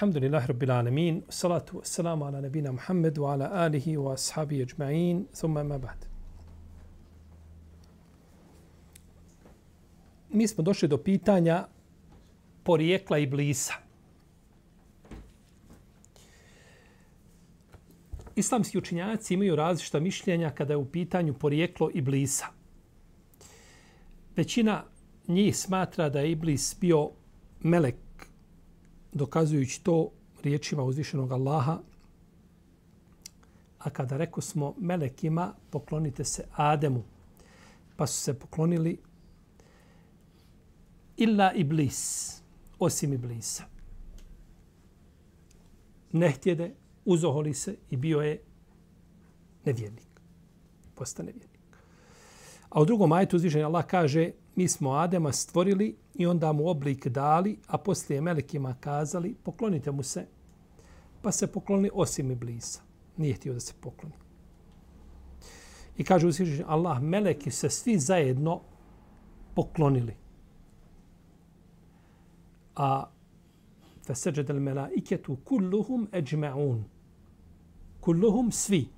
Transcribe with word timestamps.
Alhamdulillah 0.00 0.46
Rabbil 0.48 0.70
Alamin, 0.70 1.22
salatu 1.28 1.72
wassalamu 1.82 2.24
ala 2.24 2.40
nabina 2.40 2.72
Muhammed 2.72 3.18
wa 3.18 3.32
ala 3.34 3.50
alihi 3.50 3.98
wa 3.98 4.14
ashabi 4.14 4.64
ajma'in, 4.64 5.26
thumma 5.26 5.62
ma 5.62 5.78
ba'd. 5.78 6.06
Mi 10.30 10.48
smo 10.48 10.64
došli 10.64 10.88
do 10.88 10.96
pitanja 10.96 11.66
porijekla 12.64 13.18
i 13.18 13.26
blisa. 13.26 13.74
Islamski 18.36 18.78
učinjaci 18.78 19.34
imaju 19.34 19.56
različita 19.56 20.00
mišljenja 20.00 20.50
kada 20.50 20.72
je 20.72 20.76
u 20.76 20.90
pitanju 20.90 21.34
porijeklo 21.34 21.90
i 21.94 22.00
blisa. 22.00 22.46
Većina 24.36 24.84
njih 25.28 25.56
smatra 25.56 26.08
da 26.08 26.20
je 26.20 26.30
Iblis 26.30 26.76
bio 26.80 27.10
melek 27.60 27.94
dokazujući 29.12 29.82
to 29.82 30.10
riječima 30.42 30.82
uzvišenog 30.82 31.32
Allaha, 31.32 31.78
a 33.78 33.90
kada 33.90 34.16
reko 34.16 34.40
smo 34.40 34.74
melekima, 34.78 35.52
poklonite 35.70 36.24
se 36.24 36.44
Ademu, 36.52 37.02
pa 37.96 38.06
su 38.06 38.20
se 38.20 38.38
poklonili 38.38 38.98
illa 41.16 41.52
iblis, 41.52 42.32
osim 42.78 43.12
iblisa. 43.12 43.64
Ne 46.12 46.30
htjede, 46.30 46.74
uzoholi 47.04 47.54
se 47.54 47.76
i 47.90 47.96
bio 47.96 48.20
je 48.20 48.42
nevjernik. 49.64 50.20
Postane 50.94 51.26
nevjernik. 51.26 51.60
A 52.68 52.80
u 52.80 52.84
drugom 52.84 53.12
ajetu 53.12 53.36
uzvišenja 53.36 53.66
Allah 53.66 53.86
kaže 53.86 54.30
mi 54.54 54.68
smo 54.68 54.92
Adema 54.92 55.32
stvorili 55.32 55.96
i 56.14 56.26
onda 56.26 56.52
mu 56.52 56.68
oblik 56.68 57.06
dali, 57.06 57.58
a 57.66 57.78
poslije 57.78 58.20
melekima 58.20 58.74
kazali, 58.80 59.34
poklonite 59.42 59.90
mu 59.90 60.02
se. 60.02 60.26
Pa 61.22 61.32
se 61.32 61.46
pokloni 61.46 61.90
osim 61.94 62.30
Iblisa. 62.30 62.80
Nije 63.16 63.34
htio 63.34 63.54
da 63.54 63.60
se 63.60 63.74
pokloni. 63.80 64.14
I 65.96 66.04
kaže 66.04 66.26
uzvišenje 66.26 66.64
Allah, 66.66 67.02
meleki 67.02 67.50
se 67.50 67.70
svi 67.70 67.98
zajedno 67.98 68.60
poklonili. 69.54 70.14
A 72.76 73.10
feseđed 74.06 74.50
el 74.50 74.60
melaiketu 74.60 75.36
kulluhum 75.44 76.08
eđme'un. 76.12 76.82
Kulluhum 78.00 78.52
svi. 78.52 78.88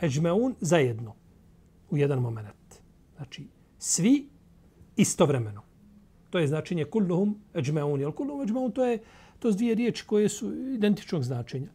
Eđme'un 0.00 0.54
zajedno. 0.60 1.14
U 1.90 1.96
jedan 1.96 2.18
moment. 2.18 2.80
Znači, 3.16 3.48
svi 3.78 4.28
istovremeno. 4.96 5.62
To 6.34 6.38
je 6.38 6.46
značenje 6.46 6.84
kulluhum 6.84 7.36
eđmeun. 7.54 8.00
Jel 8.00 8.12
kulluhum 8.12 8.42
eđmeun 8.42 8.72
to 8.72 8.84
je 8.84 8.98
to 9.38 9.52
su 9.52 9.56
dvije 9.56 9.74
riječi 9.74 10.06
koje 10.06 10.28
su 10.28 10.52
identičnog 10.52 11.22
značenja. 11.22 11.68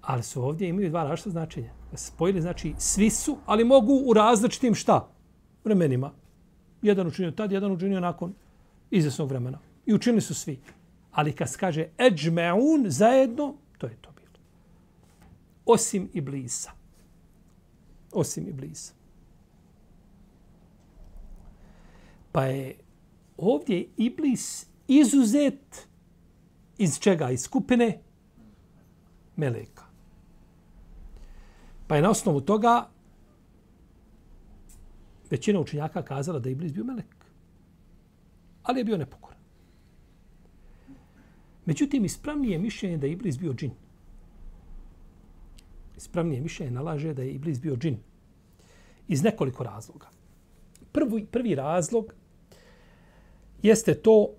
Ali 0.00 0.22
su 0.22 0.42
ovdje 0.42 0.68
imaju 0.68 0.88
dva 0.90 1.02
različita 1.02 1.30
značenja. 1.30 1.70
Spojili 1.94 2.40
znači 2.40 2.74
svi 2.78 3.10
su, 3.10 3.36
ali 3.46 3.64
mogu 3.64 4.02
u 4.06 4.12
različitim 4.12 4.74
šta? 4.74 5.08
Vremenima. 5.64 6.10
Jedan 6.82 7.06
učinio 7.06 7.30
tad, 7.30 7.52
jedan 7.52 7.72
učinio 7.72 8.00
nakon 8.00 8.34
izvesnog 8.90 9.28
vremena. 9.28 9.58
I 9.86 9.94
učinili 9.94 10.20
su 10.20 10.34
svi. 10.34 10.58
Ali 11.12 11.32
kad 11.32 11.50
se 11.50 11.58
kaže 11.58 11.86
ejmeun 11.98 12.84
zajedno, 12.88 13.54
to 13.78 13.86
je 13.86 13.96
to 14.00 14.10
bilo. 14.10 14.44
Osim 15.66 16.10
i 16.12 16.20
blisa. 16.20 16.70
Osim 18.12 18.48
i 18.48 18.52
blisa. 18.52 18.92
Pa 22.32 22.44
je 22.44 22.74
ovdje 23.38 23.88
Iblis 23.96 24.66
izuzet 24.88 25.88
iz 26.78 26.98
čega? 26.98 27.30
Iz 27.30 27.40
skupine 27.40 27.98
Meleka. 29.36 29.84
Pa 31.86 31.96
je 31.96 32.02
na 32.02 32.10
osnovu 32.10 32.40
toga 32.40 32.88
većina 35.30 35.60
učenjaka 35.60 36.02
kazala 36.02 36.38
da 36.38 36.48
je 36.48 36.52
Iblis 36.52 36.72
bio 36.72 36.84
Melek. 36.84 37.14
Ali 38.62 38.80
je 38.80 38.84
bio 38.84 38.96
nepokoran. 38.96 39.38
Međutim, 41.66 42.04
ispravnije 42.04 42.58
mišljenje 42.58 42.98
da 42.98 43.06
je 43.06 43.12
Iblis 43.12 43.38
bio 43.38 43.54
džin. 43.54 43.70
Ispravnije 45.96 46.40
mišljenje 46.40 46.72
nalaže 46.72 47.14
da 47.14 47.22
je 47.22 47.32
Iblis 47.32 47.60
bio 47.60 47.76
džin. 47.76 47.98
Iz 49.08 49.22
nekoliko 49.22 49.64
razloga. 49.64 50.06
Prvi, 50.92 51.26
prvi 51.26 51.54
razlog 51.54 52.14
jeste 53.62 53.94
to 53.94 54.30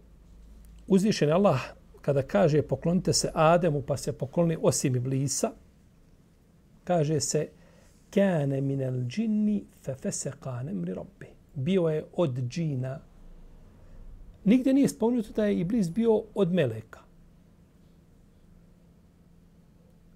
uzvišen 0.88 1.32
Allah 1.32 1.62
kada 2.02 2.22
kaže 2.22 2.62
poklonite 2.62 3.14
se 3.14 3.32
Ademu 3.34 3.82
pa 3.82 3.98
se 3.98 4.14
pokloni 4.14 4.58
osim 4.62 4.96
Iblisa, 4.96 5.52
kaže 6.84 7.20
se 7.20 7.50
kane 8.10 8.62
minel 8.62 9.04
džinni 9.08 9.64
fe 9.82 9.96
feseqa 9.96 10.64
nemri 10.64 10.94
robbi. 10.94 11.28
Bio 11.56 11.88
je 11.88 12.06
od 12.14 12.40
džina. 12.50 13.00
Nigdje 14.46 14.74
nije 14.74 14.90
spomenuto 14.90 15.34
da 15.34 15.46
je 15.46 15.60
Iblis 15.60 15.90
bio 15.90 16.24
od 16.36 16.54
meleka. 16.54 17.00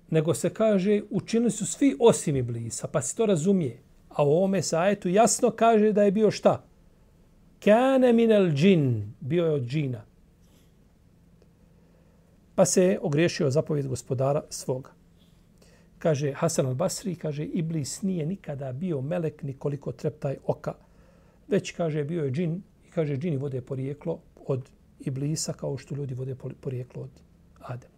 Nego 0.10 0.34
se 0.34 0.50
kaže 0.50 1.02
učinili 1.10 1.52
su 1.52 1.66
svi 1.66 1.96
osim 2.00 2.36
Iblisa, 2.36 2.88
pa 2.88 3.02
se 3.02 3.16
to 3.16 3.26
razumije. 3.26 3.80
A 4.10 4.24
u 4.24 4.32
ovome 4.32 4.62
sajetu 4.62 5.10
jasno 5.10 5.52
kaže 5.52 5.92
da 5.92 6.04
je 6.04 6.12
bio 6.12 6.32
šta? 6.32 6.64
Kane 7.64 8.14
minel 8.14 8.52
džin, 8.52 9.14
bio 9.20 9.46
je 9.46 9.52
od 9.52 9.64
džina. 9.64 10.02
Pa 12.56 12.66
se 12.66 12.84
je 12.84 13.00
ogriješio 13.02 13.50
zapovjed 13.50 13.88
gospodara 13.88 14.42
svoga. 14.50 14.92
Kaže 16.00 16.34
Hasan 16.34 16.66
al-Basri, 16.66 17.16
kaže 17.16 17.46
Iblis 17.46 18.02
nije 18.02 18.26
nikada 18.26 18.72
bio 18.72 19.02
melek 19.02 19.44
nikoliko 19.44 19.92
treptaj 19.92 20.38
oka. 20.46 20.74
Već 21.48 21.72
kaže 21.72 22.04
bio 22.04 22.24
je 22.24 22.32
džin 22.32 22.62
i 22.88 22.92
kaže 22.92 23.18
džini 23.18 23.38
vode 23.38 23.62
porijeklo 23.62 24.20
od 24.48 24.70
Iblisa 25.00 25.54
kao 25.54 25.78
što 25.78 25.96
ljudi 25.96 26.14
vode 26.14 26.36
porijeklo 26.62 27.04
od 27.04 27.10
Adem. 27.60 27.90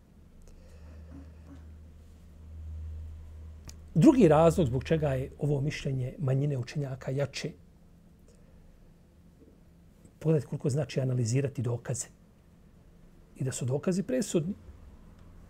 Drugi 3.96 4.28
razlog 4.28 4.68
zbog 4.68 4.84
čega 4.84 5.10
je 5.10 5.32
ovo 5.40 5.62
mišljenje 5.62 6.14
manjine 6.20 6.58
učenjaka 6.58 7.12
jače 7.12 7.52
pogledajte 10.26 10.48
koliko 10.48 10.70
znači 10.70 11.02
analizirati 11.02 11.62
dokaze. 11.62 12.08
I 13.36 13.44
da 13.44 13.52
su 13.52 13.66
dokazi 13.66 14.04
presudni. 14.04 14.54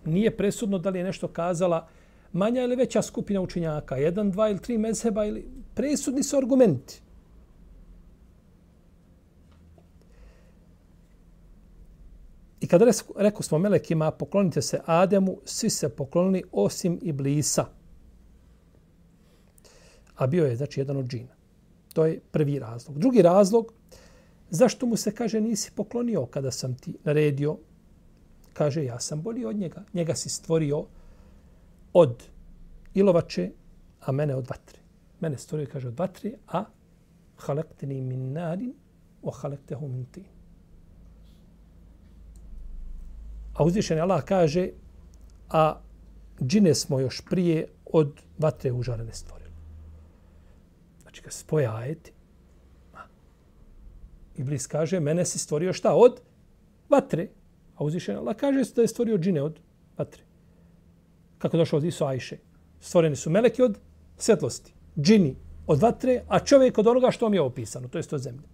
Nije 0.05 0.37
presudno 0.37 0.77
da 0.77 0.89
li 0.89 0.99
je 0.99 1.05
nešto 1.05 1.27
kazala 1.27 1.87
manja 2.33 2.63
ili 2.63 2.75
veća 2.75 3.01
skupina 3.01 3.41
učenjaka, 3.41 3.95
jedan, 3.95 4.31
dva 4.31 4.49
ili 4.49 4.59
tri 4.59 4.77
mezheba, 4.77 5.25
ili 5.25 5.45
presudni 5.75 6.23
su 6.23 6.37
argumenti. 6.37 7.01
I 12.61 12.67
kada 12.67 12.91
rekao 13.15 13.41
smo 13.41 13.57
melekima, 13.57 14.11
poklonite 14.11 14.61
se 14.61 14.79
Ademu, 14.85 15.37
svi 15.45 15.69
se 15.69 15.89
poklonili 15.89 16.43
osim 16.51 16.99
Iblisa. 17.01 17.65
A 20.15 20.27
bio 20.27 20.45
je, 20.45 20.55
znači, 20.55 20.79
jedan 20.79 20.97
od 20.97 21.07
džina. 21.07 21.35
To 21.93 22.05
je 22.05 22.19
prvi 22.31 22.59
razlog. 22.59 22.99
Drugi 22.99 23.21
razlog, 23.21 23.73
Zašto 24.49 24.85
mu 24.85 24.97
se 24.97 25.11
kaže 25.15 25.41
nisi 25.41 25.71
poklonio 25.75 26.25
kada 26.25 26.51
sam 26.51 26.75
ti 26.75 26.97
naredio? 27.03 27.57
Kaže 28.53 28.83
ja 28.85 28.99
sam 28.99 29.21
bolji 29.21 29.45
od 29.45 29.55
njega. 29.55 29.83
Njega 29.93 30.15
si 30.15 30.29
stvorio 30.29 30.85
od 31.93 32.23
ilovače, 32.93 33.51
a 34.01 34.11
mene 34.11 34.35
od 34.35 34.49
vatre. 34.49 34.79
Mene 35.19 35.37
stvorio, 35.37 35.67
kaže, 35.71 35.87
od 35.87 35.99
vatre, 35.99 36.31
a 36.47 36.65
halekteni 37.37 38.01
min 38.01 38.33
nadin, 38.33 38.73
o 39.23 39.31
halektehu 39.31 39.87
min 39.87 40.05
tin. 40.05 40.25
A 43.55 43.63
uzvišen 43.63 43.99
Allah 44.01 44.23
kaže, 44.23 44.69
a 45.49 45.79
džine 46.41 46.75
smo 46.75 46.99
još 46.99 47.21
prije 47.29 47.67
od 47.85 48.21
vatre 48.37 48.71
užarene 48.71 49.13
stvorili. 49.13 49.51
Znači, 51.01 51.21
kad 51.21 51.33
spoja 51.33 51.75
ajeti, 51.75 52.11
Iblis 54.37 54.67
kaže, 54.67 54.99
mene 54.99 55.25
si 55.25 55.39
stvorio 55.39 55.73
šta? 55.73 55.95
Od 55.95 56.21
vatre. 56.89 57.27
A 57.75 57.83
uzvišen 57.83 58.17
Allah 58.17 58.35
kaže 58.35 58.63
da 58.75 58.81
je 58.81 58.87
stvorio 58.87 59.17
džine 59.17 59.41
od 59.41 59.59
vatre. 59.97 60.23
kako 61.37 61.57
došlo 61.57 61.77
od 61.77 61.83
Isu 61.83 62.05
Ajše. 62.05 62.37
Stvoreni 62.79 63.15
su 63.15 63.29
meleki 63.29 63.61
od 63.61 63.77
svjetlosti, 64.17 64.73
džini 64.99 65.35
od 65.67 65.79
vatre, 65.79 66.23
a 66.27 66.39
čovjek 66.39 66.77
od 66.77 66.87
onoga 66.87 67.11
što 67.11 67.25
vam 67.25 67.33
je 67.33 67.41
opisano, 67.41 67.87
to 67.87 67.97
je 67.97 68.03
to 68.03 68.17
zemlje. 68.17 68.47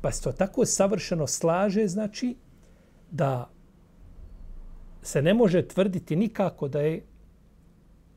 Pa 0.00 0.12
se 0.12 0.22
to 0.22 0.32
tako 0.32 0.66
savršeno 0.66 1.26
slaže, 1.26 1.88
znači, 1.88 2.36
da 3.10 3.50
se 5.02 5.22
ne 5.22 5.34
može 5.34 5.68
tvrditi 5.68 6.16
nikako 6.16 6.68
da 6.68 6.80
je 6.80 7.02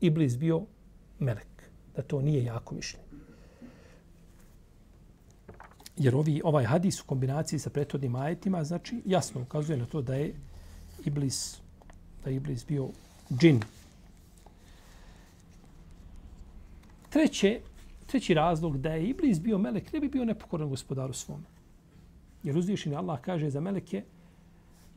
Iblis 0.00 0.36
bio 0.38 0.62
melek. 1.18 1.70
Da 1.96 2.02
to 2.02 2.20
nije 2.22 2.44
jako 2.44 2.74
mišljenje. 2.74 3.09
Jer 5.96 6.14
ovi, 6.14 6.40
ovaj 6.44 6.64
hadis 6.64 7.00
u 7.00 7.06
kombinaciji 7.06 7.58
sa 7.58 7.70
prethodnim 7.70 8.14
ajetima, 8.14 8.64
znači, 8.64 9.02
jasno 9.04 9.42
ukazuje 9.42 9.78
na 9.78 9.86
to 9.86 10.02
da 10.02 10.14
je 10.14 10.34
Iblis, 11.04 11.60
da 12.24 12.30
je 12.30 12.36
Iblis 12.36 12.66
bio 12.66 12.88
džin. 13.38 13.60
Treće, 17.08 17.60
treći 18.06 18.34
razlog 18.34 18.78
da 18.78 18.92
je 18.94 19.08
Iblis 19.08 19.40
bio 19.40 19.58
melek, 19.58 19.92
ne 19.92 20.00
bi 20.00 20.08
bio 20.08 20.24
nepokoran 20.24 20.68
gospodaru 20.68 21.12
svom. 21.12 21.44
Jer 22.42 22.58
uzvišeni 22.58 22.96
Allah 22.96 23.20
kaže 23.20 23.50
za 23.50 23.60
meleke 23.60 24.02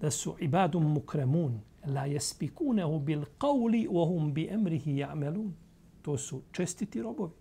da 0.01 0.12
su 0.12 0.36
ibadum 0.39 0.92
mukremun, 0.92 1.60
la 1.86 2.06
jespikunehu 2.06 3.00
bil 3.00 3.25
qavli 3.39 3.88
wa 3.88 4.07
hum 4.07 4.34
bi 4.34 4.48
emrihi 4.51 4.96
ja'melun. 4.96 5.51
To 6.01 6.18
su 6.18 6.42
čestiti 6.51 7.01
robovi. 7.01 7.31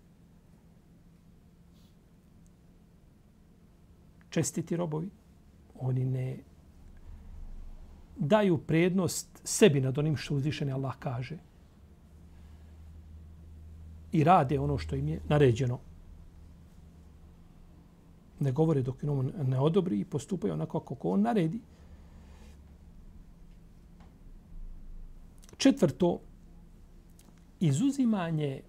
Čestiti 4.33 4.75
robovi. 4.75 5.09
Oni 5.79 6.05
ne 6.05 6.37
daju 8.17 8.57
prednost 8.57 9.41
sebi 9.43 9.81
nad 9.81 9.97
onim 9.97 10.15
što 10.17 10.35
uzvišeni 10.35 10.71
Allah 10.71 10.95
kaže. 10.99 11.37
I 14.11 14.23
rade 14.23 14.59
ono 14.59 14.77
što 14.77 14.95
im 14.95 15.07
je 15.07 15.19
naređeno. 15.29 15.79
Ne 18.39 18.51
govore 18.51 18.81
dok 18.81 19.03
im 19.03 19.31
ne 19.47 19.59
odobri 19.59 19.99
i 19.99 20.05
postupaju 20.05 20.53
onako 20.53 20.79
kako 20.79 21.09
on 21.09 21.21
naredi. 21.21 21.59
Četvrto, 25.57 26.19
izuzimanje, 27.59 28.61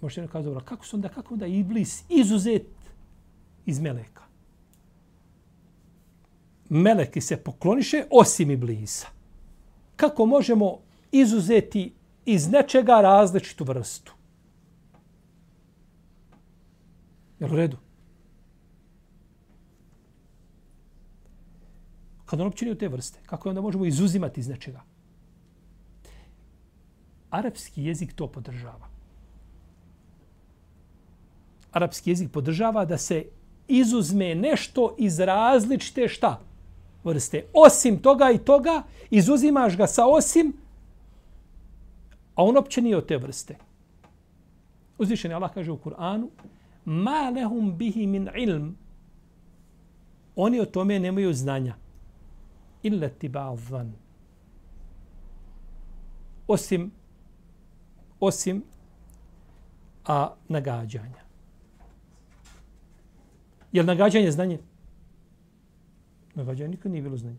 možete 0.00 0.20
ne 0.20 0.28
kazati, 0.28 0.44
dobro, 0.44 0.64
kako 0.64 0.86
su 0.86 0.96
onda, 0.96 1.08
kako 1.08 1.34
onda 1.34 1.46
iblis 1.46 2.04
izuzet 2.08 2.66
iz 3.66 3.80
meleka? 3.80 4.23
Meleki 6.68 7.20
se 7.20 7.36
pokloniše 7.36 8.04
osim 8.10 8.50
iblisa. 8.50 9.06
Kako 9.96 10.26
možemo 10.26 10.78
izuzeti 11.12 11.92
iz 12.24 12.48
nečega 12.48 13.00
različitu 13.00 13.64
vrstu? 13.64 14.14
Jel 17.40 17.52
u 17.52 17.56
redu? 17.56 17.76
Kad 22.26 22.40
on 22.40 22.46
općini 22.46 22.78
te 22.78 22.88
vrste, 22.88 23.18
kako 23.26 23.48
onda 23.48 23.60
možemo 23.60 23.84
izuzimati 23.84 24.40
iz 24.40 24.48
nečega? 24.48 24.82
arapski 27.34 27.84
jezik 27.84 28.12
to 28.14 28.26
podržava. 28.26 28.88
Arapski 31.72 32.10
jezik 32.10 32.30
podržava 32.30 32.84
da 32.84 32.98
se 32.98 33.24
izuzme 33.68 34.34
nešto 34.34 34.94
iz 34.98 35.18
različite 35.20 36.08
šta? 36.08 36.40
Vrste. 37.04 37.44
Osim 37.52 37.98
toga 38.02 38.30
i 38.30 38.38
toga, 38.38 38.82
izuzimaš 39.10 39.76
ga 39.76 39.86
sa 39.86 40.06
osim, 40.06 40.52
a 42.34 42.44
on 42.44 42.56
opće 42.56 42.82
nije 42.82 42.96
od 42.96 43.06
te 43.06 43.16
vrste. 43.16 43.56
Uzvišen 44.98 45.30
je 45.30 45.34
Allah 45.34 45.54
kaže 45.54 45.72
u 45.72 45.78
Kur'anu, 45.78 46.28
ma 46.84 47.30
lehum 47.34 47.76
bihi 47.76 48.06
min 48.06 48.28
ilm, 48.36 48.76
oni 50.36 50.60
o 50.60 50.64
tome 50.64 50.98
nemaju 50.98 51.34
znanja. 51.34 51.74
Illa 52.82 53.08
ti. 53.08 53.30
Osim 56.46 56.92
osim 58.20 58.62
a 60.06 60.34
nagađanja. 60.48 61.24
Jel 63.72 63.86
nagađanje 63.86 64.30
znanje? 64.30 64.58
Nagađanje 66.34 66.68
nikad 66.68 66.92
nije 66.92 67.02
bilo 67.02 67.16
znanje. 67.16 67.38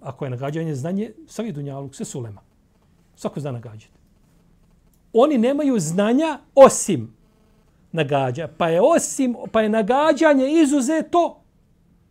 Ako 0.00 0.24
je 0.24 0.30
nagađanje 0.30 0.74
znanje, 0.74 1.12
svi 1.26 1.52
dunjaluk, 1.52 1.94
sve 1.94 2.04
sulema. 2.04 2.40
Svako 3.16 3.40
zna 3.40 3.52
nagađati. 3.52 3.98
Oni 5.12 5.38
nemaju 5.38 5.78
znanja 5.78 6.38
osim 6.54 7.14
nagađa. 7.92 8.48
Pa 8.58 8.68
je 8.68 8.80
osim, 8.82 9.36
pa 9.52 9.62
je 9.62 9.68
nagađanje 9.68 10.52
izuzeto 10.62 11.40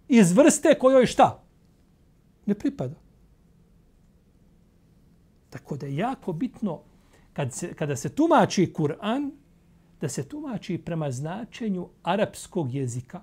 iz 0.08 0.32
vrste 0.32 0.80
kojoj 0.80 1.06
šta? 1.06 1.44
Ne 2.46 2.56
pripada. 2.56 2.96
Tako 5.50 5.78
da 5.78 5.86
je 5.86 5.96
jako 5.96 6.34
bitno 6.34 6.82
kad 7.34 7.54
se, 7.54 7.74
kada 7.74 7.96
se 7.96 8.10
tumači 8.10 8.74
Kur'an, 8.74 9.32
da 10.02 10.10
se 10.10 10.28
tumači 10.28 10.78
prema 10.78 11.12
značenju 11.12 11.90
arapskog 12.04 12.74
jezika, 12.74 13.22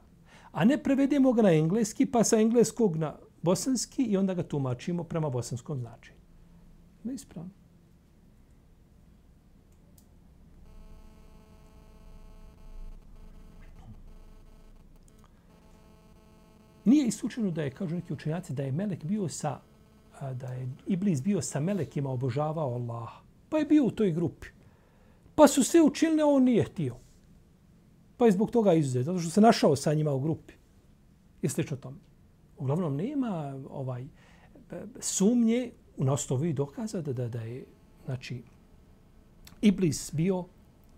a 0.53 0.65
ne 0.65 0.83
prevedemo 0.83 1.33
ga 1.33 1.43
na 1.43 1.53
engleski, 1.53 2.07
pa 2.07 2.25
sa 2.25 2.37
engleskog 2.37 2.97
na 2.97 3.15
bosanski 3.43 4.03
i 4.03 4.17
onda 4.17 4.35
ga 4.35 4.43
tumačimo 4.43 5.05
prema 5.05 5.31
bosanskom 5.31 5.79
značenju. 5.79 6.19
Ne 7.05 7.15
ispravno. 7.15 7.51
Nije 16.85 17.07
isključeno 17.07 17.51
da 17.51 17.63
je, 17.63 17.71
kažu 17.71 17.95
neki 17.95 18.13
učenjaci, 18.13 18.53
da 18.53 18.63
je 18.63 18.73
Melek 18.73 19.05
bio 19.05 19.29
sa, 19.29 19.61
da 20.21 20.53
je 20.53 20.69
Iblis 20.87 21.23
bio 21.23 21.43
sa 21.43 21.61
Melekima 21.61 22.11
obožavao 22.11 22.75
Allaha. 22.75 23.21
Pa 23.49 23.59
je 23.59 23.65
bio 23.65 23.85
u 23.85 23.91
toj 23.91 24.13
grupi. 24.13 24.49
Pa 25.35 25.49
su 25.49 25.65
sve 25.65 25.83
učinili, 25.83 26.23
a 26.23 26.27
on 26.27 26.45
nije 26.45 26.65
htio. 26.65 27.02
Pa 28.23 28.27
je 28.27 28.33
zbog 28.33 28.51
toga 28.51 28.73
izuzet, 28.73 29.05
zato 29.05 29.19
što 29.19 29.31
se 29.31 29.41
našao 29.41 29.77
sa 29.77 29.95
njima 29.95 30.13
u 30.13 30.21
grupi. 30.21 30.55
I 31.43 31.49
slično 31.49 31.77
tome. 31.77 31.97
Uglavnom, 32.59 32.97
nema 32.97 33.61
ovaj 33.71 34.07
sumnje 35.01 35.71
u 35.97 36.11
osnovi 36.11 36.53
dokaza 36.53 37.01
da, 37.03 37.13
da, 37.13 37.29
da 37.29 37.41
je 37.43 37.65
znači, 38.05 38.43
Iblis 39.63 40.15
bio 40.15 40.45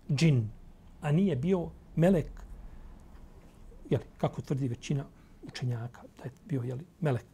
džin, 0.09 0.49
a 1.01 1.11
nije 1.11 1.35
bio 1.35 1.69
melek, 1.95 2.29
jeli, 3.89 4.05
kako 4.17 4.41
tvrdi 4.41 4.67
većina 4.67 5.05
učenjaka, 5.43 6.01
da 6.17 6.23
je 6.23 6.31
bio 6.45 6.61
jeli, 6.61 6.85
melek. 7.01 7.25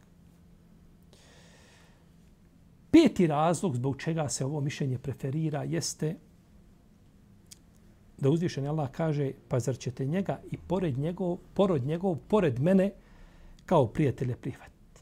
Peti 2.90 3.26
razlog 3.26 3.76
zbog 3.76 3.96
čega 3.96 4.28
se 4.28 4.44
ovo 4.44 4.60
mišljenje 4.60 4.98
preferira 4.98 5.62
jeste 5.62 6.16
da 8.22 8.30
uzvišeni 8.30 8.68
Allah 8.68 8.90
kaže 8.90 9.32
pa 9.48 9.58
zar 9.60 9.76
ćete 9.78 10.04
njega 10.06 10.40
i 10.50 10.56
pored 10.56 10.98
njegov, 10.98 11.36
porod 11.54 11.82
njegov, 11.86 12.16
pored 12.28 12.60
mene 12.60 12.92
kao 13.66 13.86
prijatelje 13.86 14.36
prihvatiti. 14.36 15.00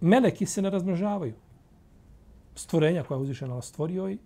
Meleki 0.00 0.46
se 0.46 0.62
ne 0.62 0.70
razmnožavaju. 0.70 1.34
Stvorenja 2.54 3.02
koja 3.02 3.16
je 3.16 3.22
uzvišena 3.22 3.52
Allah 3.52 3.64
stvorio 3.64 4.08
i 4.08 4.18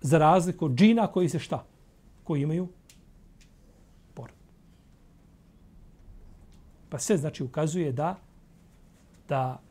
za 0.00 0.18
razliku 0.18 0.64
od 0.64 0.74
džina 0.74 1.06
koji 1.06 1.28
se 1.28 1.38
šta? 1.38 1.64
Koji 2.24 2.42
imaju 2.42 2.68
porod. 4.14 4.36
Pa 6.90 6.98
sve 6.98 7.16
znači 7.16 7.44
ukazuje 7.44 7.92
da 7.92 8.16
da 9.28 9.69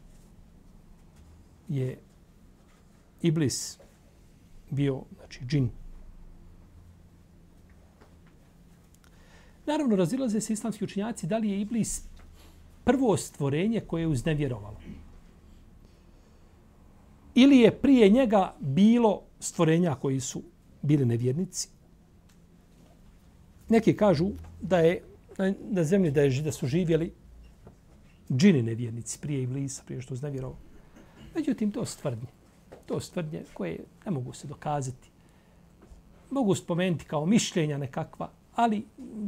je 1.70 1.98
Iblis 3.22 3.80
bio 4.70 5.02
znači 5.18 5.46
džin. 5.46 5.70
Naravno, 9.66 9.96
razilaze 9.96 10.42
se 10.42 10.54
islamski 10.54 10.84
učinjaci 10.84 11.28
da 11.28 11.38
li 11.38 11.50
je 11.50 11.62
Iblis 11.62 12.04
prvo 12.84 13.18
stvorenje 13.18 13.80
koje 13.80 14.02
je 14.02 14.08
uznevjerovalo. 14.08 14.80
Ili 17.36 17.58
je 17.58 17.72
prije 17.72 18.10
njega 18.10 18.56
bilo 18.60 19.22
stvorenja 19.40 19.96
koji 19.96 20.20
su 20.20 20.44
bili 20.82 21.06
nevjernici. 21.06 21.70
Neki 23.70 23.96
kažu 23.96 24.30
da 24.62 24.80
je 24.80 25.04
na, 25.38 25.54
na 25.70 25.84
zemlji 25.84 26.12
da, 26.12 26.22
je, 26.22 26.42
da 26.42 26.52
su 26.52 26.68
živjeli 26.68 27.14
džini 28.32 28.64
nevjernici 28.64 29.20
prije 29.22 29.44
Iblisa, 29.44 29.84
prije 29.86 30.02
što 30.02 30.14
uznevjerovalo. 30.14 30.69
Međutim, 31.36 31.72
to 31.72 31.86
stvrdnje. 31.86 32.28
To 32.86 33.00
stvrdnje 33.00 33.44
koje 33.54 33.80
ne 34.06 34.12
mogu 34.12 34.34
se 34.34 34.48
dokazati. 34.48 35.10
Mogu 36.30 36.56
spomenuti 36.56 37.06
kao 37.06 37.26
mišljenja 37.26 37.78
nekakva, 37.78 38.30
Ali 38.60 38.86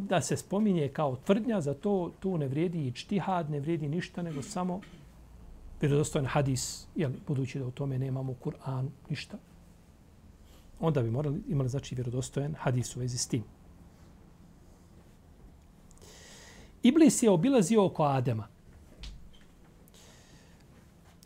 da 0.10 0.22
se 0.22 0.38
spominje 0.38 0.90
kao 0.94 1.16
tvrdnja, 1.16 1.62
za 1.62 1.74
to 1.74 2.12
tu 2.20 2.38
ne 2.38 2.48
vrijedi 2.48 2.88
i 2.88 2.92
čtihad, 2.92 3.50
ne 3.50 3.60
vrijedi 3.60 3.88
ništa, 3.88 4.22
nego 4.22 4.42
samo 4.42 4.82
vjerodostojan 5.82 6.26
hadis, 6.26 6.88
jel, 6.96 7.12
budući 7.28 7.60
da 7.60 7.66
u 7.66 7.72
tome 7.72 8.00
nemamo 8.00 8.32
u 8.32 8.36
Kur'anu 8.44 8.90
ništa, 9.10 9.38
onda 10.80 11.02
bi 11.02 11.12
morali 11.12 11.42
imali 11.50 11.70
znači 11.70 11.96
vjerodostojan 11.96 12.56
hadis 12.60 12.96
u 12.96 13.00
vezi 13.00 13.18
s 13.18 13.28
tim. 13.28 13.44
Iblis 16.84 17.24
je 17.24 17.30
obilazio 17.30 17.86
oko 17.86 18.04
Adema. 18.04 18.48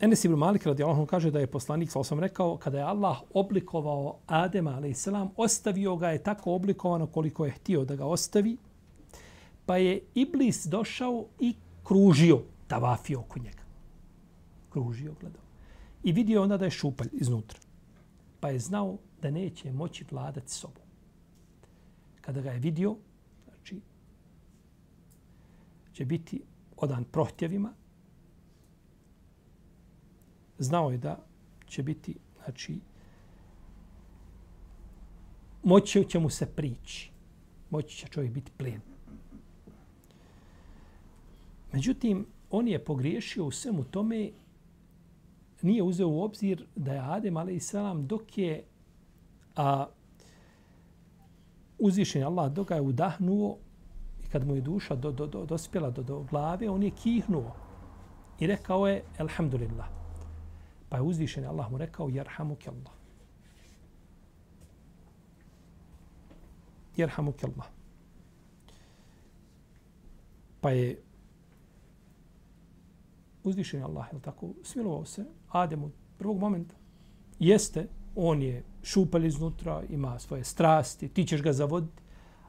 Enes 0.00 0.24
ibn 0.24 0.34
Malik 0.34 0.66
radijallahu 0.66 1.06
kaže 1.06 1.30
da 1.30 1.40
je 1.40 1.46
poslanik 1.46 1.90
sa 1.90 1.98
osam 1.98 2.20
rekao 2.20 2.56
kada 2.56 2.78
je 2.78 2.84
Allah 2.84 3.16
oblikovao 3.34 4.18
Adema 4.26 4.70
a.s. 4.70 5.08
ostavio 5.36 5.96
ga 5.96 6.08
je 6.08 6.22
tako 6.22 6.54
oblikovano 6.54 7.06
koliko 7.06 7.44
je 7.44 7.50
htio 7.50 7.84
da 7.84 7.96
ga 7.96 8.04
ostavi 8.04 8.56
pa 9.66 9.76
je 9.76 10.00
Iblis 10.14 10.66
došao 10.66 11.26
i 11.40 11.54
kružio 11.84 12.42
tavafio 12.66 13.20
oko 13.20 13.38
njega. 13.38 13.62
Kružio, 14.70 15.14
gledao. 15.20 15.42
I 16.02 16.12
vidio 16.12 16.42
onda 16.42 16.56
da 16.56 16.64
je 16.64 16.70
šupalj 16.70 17.08
iznutra. 17.12 17.58
Pa 18.40 18.48
je 18.48 18.58
znao 18.58 18.98
da 19.22 19.30
neće 19.30 19.72
moći 19.72 20.04
vladati 20.10 20.52
sobom. 20.52 20.82
Kada 22.20 22.40
ga 22.40 22.50
je 22.50 22.58
vidio, 22.58 22.96
znači, 23.44 23.80
će 25.92 26.04
biti 26.04 26.42
odan 26.76 27.04
prohtjevima, 27.04 27.72
znao 30.58 30.90
je 30.90 30.98
da 30.98 31.18
će 31.66 31.82
biti, 31.82 32.14
znači, 32.44 32.78
moći 35.62 36.04
će 36.08 36.18
mu 36.18 36.30
se 36.30 36.46
prići. 36.46 37.10
Moći 37.70 37.96
će 37.96 38.06
čovjek 38.06 38.32
biti 38.32 38.52
plen. 38.56 38.80
Međutim, 41.72 42.26
on 42.50 42.68
je 42.68 42.84
pogriješio 42.84 43.44
u 43.44 43.50
svemu 43.50 43.84
tome, 43.84 44.30
nije 45.62 45.82
uzeo 45.82 46.08
u 46.08 46.22
obzir 46.22 46.66
da 46.76 46.92
je 46.92 47.00
Adem, 47.00 47.36
ali 47.36 47.56
i 47.56 47.60
selam, 47.60 48.06
dok 48.06 48.38
je 48.38 48.64
a, 49.56 49.86
uzvišen 51.78 52.24
Allah, 52.24 52.52
dok 52.52 52.68
ga 52.68 52.74
je 52.74 52.80
udahnuo 52.80 53.58
i 54.24 54.26
kad 54.26 54.46
mu 54.46 54.54
je 54.54 54.60
duša 54.60 54.94
do, 54.94 55.12
do, 55.12 55.26
do, 55.26 55.44
dospjela 55.46 55.90
do, 55.90 56.02
do 56.02 56.20
glave, 56.30 56.70
on 56.70 56.82
je 56.82 56.90
kihnuo 56.90 57.54
i 58.40 58.46
rekao 58.46 58.86
je, 58.86 59.02
Alhamdulillah. 59.18 60.05
Pa 60.88 60.96
je 60.96 61.02
uzvišen 61.02 61.44
Allah 61.44 61.70
mu 61.70 61.78
rekao, 61.78 62.08
Jerhamuk 62.08 62.66
Allah. 62.66 62.92
Jerhamuk 66.96 67.44
Allah. 67.44 67.66
Pa 70.60 70.70
je 70.70 71.02
uzvišen 73.44 73.82
Allah, 73.82 74.06
je 74.12 74.20
tako, 74.20 74.54
smilovao 74.62 75.04
se 75.04 75.24
Ademu 75.48 75.90
prvog 76.18 76.38
momenta. 76.38 76.74
Jeste, 77.38 77.88
on 78.14 78.42
je 78.42 78.64
šupal 78.82 79.24
iznutra, 79.24 79.82
ima 79.90 80.18
svoje 80.18 80.44
strasti, 80.44 81.08
ti 81.08 81.26
ćeš 81.26 81.42
ga 81.42 81.52
zavoditi, 81.52 82.02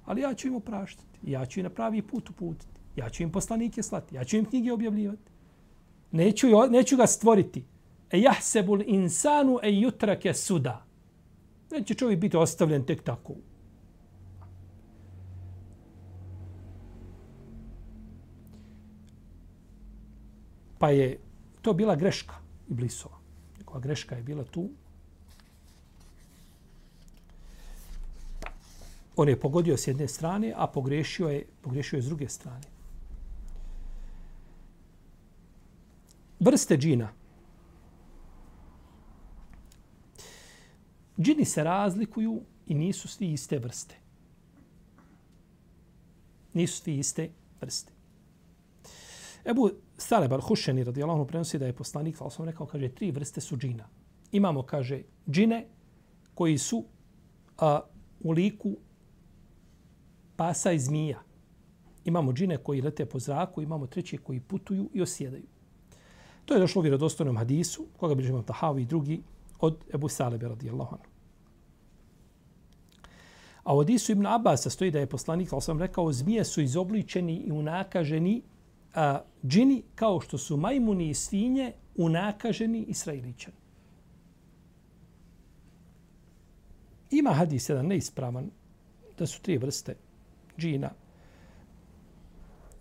ali 0.06 0.22
ja 0.22 0.34
ću 0.34 0.48
im 0.48 0.56
opraštati. 0.56 1.20
Ja 1.24 1.46
ću 1.46 1.60
im 1.60 1.64
na 1.64 1.70
pravi 1.70 2.02
put 2.02 2.30
uputiti. 2.30 2.78
Ja 2.96 3.10
ću 3.10 3.24
im 3.24 3.32
poslanike 3.32 3.84
slati. 3.84 4.16
Ja 4.16 4.24
ću 4.24 4.38
im 4.38 4.46
knjige 4.46 4.74
objavljivati. 4.74 5.32
Neću, 6.12 6.48
neću 6.70 6.98
ga 6.98 7.08
stvoriti 7.08 7.64
e 8.12 8.20
jahsebul 8.20 8.84
insanu 8.86 9.60
e 9.64 9.72
jutrake 9.72 10.34
suda. 10.34 10.86
Neće 11.72 11.94
čovjek 11.94 12.20
biti 12.20 12.38
ostavljen 12.38 12.86
tek 12.86 13.04
tako. 13.04 13.34
Pa 20.80 20.90
je 20.90 21.20
to 21.62 21.74
bila 21.74 21.96
greška 21.96 22.36
Iblisova. 22.70 23.18
Koja 23.66 23.80
greška 23.80 24.16
je 24.16 24.24
bila 24.24 24.44
tu. 24.44 24.70
On 29.16 29.30
je 29.30 29.40
pogodio 29.40 29.78
s 29.78 29.88
jedne 29.88 30.08
strane, 30.08 30.54
a 30.56 30.68
pogrešio 30.68 31.28
je, 31.28 31.46
pogrešio 31.62 31.98
je 31.98 32.02
s 32.02 32.06
druge 32.06 32.30
strane. 32.30 32.68
Vrste 36.40 36.78
džina. 36.78 37.10
Džini 41.28 41.46
se 41.46 41.64
razlikuju 41.64 42.42
i 42.68 42.74
nisu 42.74 43.08
svi 43.08 43.32
iste 43.32 43.60
vrste. 43.60 43.96
Nisu 46.54 46.78
svi 46.82 46.98
iste 46.98 47.30
vrste. 47.62 47.92
Ebu 49.46 49.70
Saleb 49.98 50.32
al-Hušeni 50.32 50.84
radijalahu 50.84 51.26
prenosi 51.28 51.60
da 51.60 51.66
je 51.66 51.74
poslanik, 51.74 52.22
ali 52.22 52.32
sam 52.32 52.46
rekao, 52.46 52.68
kaže, 52.68 52.90
tri 52.90 53.12
vrste 53.12 53.42
su 53.42 53.58
džina. 53.58 53.90
Imamo, 54.32 54.64
kaže, 54.64 55.02
džine 55.30 55.68
koji 56.34 56.58
su 56.58 56.86
a, 57.58 57.80
u 58.20 58.32
liku 58.32 58.78
pasa 60.36 60.72
i 60.72 60.80
zmija. 60.80 61.20
Imamo 62.06 62.34
džine 62.34 62.58
koji 62.58 62.82
lete 62.82 63.06
po 63.06 63.20
zraku, 63.20 63.62
imamo 63.62 63.88
treće 63.88 64.18
koji 64.18 64.40
putuju 64.40 64.90
i 64.94 65.02
osjedaju. 65.02 65.48
To 66.46 66.54
je 66.54 66.60
došlo 66.60 66.80
u 66.80 66.84
vjerodostojnom 66.84 67.38
hadisu, 67.38 67.86
koga 67.98 68.16
bi 68.16 68.24
želimo 68.24 68.44
Tahavi 68.44 68.82
i 68.82 68.86
drugi, 68.86 69.22
od 69.60 69.86
Ebu 69.94 70.10
Salebe 70.10 70.48
radijallahu 70.48 70.96
anhu. 70.96 71.17
A 73.68 73.76
od 73.76 73.90
Isu 73.90 74.12
ibn 74.12 74.26
Abbas 74.26 74.68
stoji 74.68 74.92
da 74.92 75.00
je 75.00 75.10
poslanik, 75.10 75.54
ali 75.54 75.62
sam 75.62 75.80
rekao, 75.80 76.12
zmije 76.12 76.44
su 76.46 76.62
izobličeni 76.62 77.36
i 77.36 77.52
unakaženi 77.52 78.42
a, 78.96 79.22
džini 79.44 79.84
kao 79.96 80.22
što 80.22 80.38
su 80.38 80.58
majmuni 80.58 81.10
i 81.10 81.14
svinje 81.14 81.74
unakaženi 81.96 82.86
israiličani. 82.88 83.58
Ima 87.12 87.34
hadis 87.34 87.70
jedan 87.70 87.88
neispravan 87.88 88.50
da 89.20 89.28
su 89.28 89.42
tri 89.42 89.58
vrste 89.58 89.96
džina. 90.58 90.92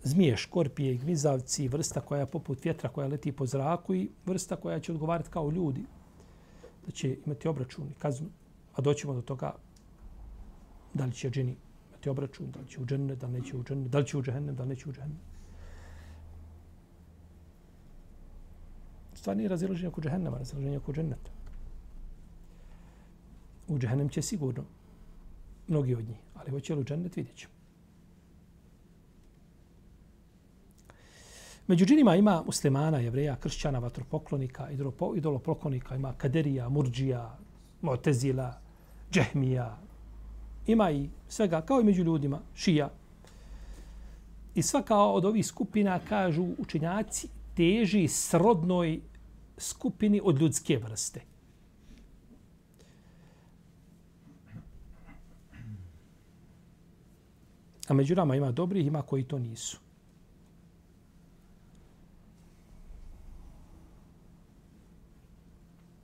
Zmije, 0.03 0.37
škorpije 0.37 0.93
i 0.93 0.97
gvizavci, 0.97 1.67
vrsta 1.67 2.01
koja 2.01 2.19
je 2.19 2.31
poput 2.31 2.63
vjetra 2.65 2.89
koja 2.89 3.07
leti 3.07 3.31
po 3.31 3.45
zraku 3.45 3.95
i 3.95 4.09
vrsta 4.25 4.55
koja 4.55 4.79
će 4.79 4.91
odgovarati 4.91 5.29
kao 5.29 5.51
ljudi. 5.51 5.83
Da 6.85 6.91
će 6.91 7.17
imati 7.25 7.47
obračun 7.47 7.87
i 7.91 7.99
kaznu. 7.99 8.27
A 8.75 8.81
doćemo 8.81 9.13
do 9.13 9.21
toga 9.21 9.66
da 10.93 11.05
li 11.05 11.11
će 11.11 11.29
džini 11.29 11.55
imati 11.89 12.09
obračun, 12.09 12.51
da 12.51 12.59
li 12.59 12.67
će 12.67 12.81
u 12.81 12.85
džene, 12.85 13.15
da 13.15 13.27
li 13.27 13.33
neće 13.33 13.57
u 13.57 13.63
džene, 13.63 13.87
da 13.87 13.99
li 13.99 14.07
će 14.07 14.17
u 14.17 14.23
džene, 14.23 14.53
da 14.53 14.63
li 14.63 14.69
neće 14.69 14.89
u 14.89 14.93
džene. 14.93 15.15
Stvar 19.13 19.37
nije 19.37 19.49
razilaženje 19.49 19.87
oko 19.87 20.01
džehennema, 20.01 20.37
razilaženje 20.37 20.77
oko 20.77 20.93
dženneta. 20.93 21.31
U 23.67 23.79
džehennem 23.79 24.09
će 24.09 24.21
sigurno 24.21 24.63
mnogi 25.67 25.95
od 25.95 26.07
njih, 26.07 26.17
ali 26.35 26.51
hoće 26.51 26.75
li 26.75 26.81
u 26.81 26.83
džennet 26.83 27.15
vidjet 27.15 27.35
ćemo. 27.35 27.53
Među 31.67 31.85
džinima 31.85 32.15
ima 32.15 32.43
muslimana, 32.45 32.99
jevreja, 32.99 33.35
kršćana, 33.35 33.79
vatropoklonika, 33.79 34.69
idolopoklonika, 35.15 35.95
ima 35.95 36.13
kaderija, 36.13 36.69
murđija, 36.69 37.37
motezila, 37.81 38.53
džehmija, 39.11 39.77
ima 40.67 40.91
i 40.91 41.09
svega, 41.27 41.61
kao 41.61 41.81
i 41.81 41.83
među 41.83 42.03
ljudima, 42.03 42.39
šija. 42.55 42.89
I 44.55 44.61
svaka 44.61 44.97
od 44.97 45.25
ovih 45.25 45.45
skupina, 45.45 45.99
kažu 46.09 46.47
učenjaci, 46.57 47.27
teži 47.55 48.07
srodnoj 48.07 49.01
skupini 49.57 50.21
od 50.23 50.41
ljudske 50.41 50.77
vrste. 50.77 51.21
A 57.87 57.93
među 57.93 58.15
nama 58.15 58.35
ima 58.35 58.51
dobrih, 58.51 58.87
ima 58.87 59.01
koji 59.01 59.23
to 59.23 59.39
nisu. 59.39 59.79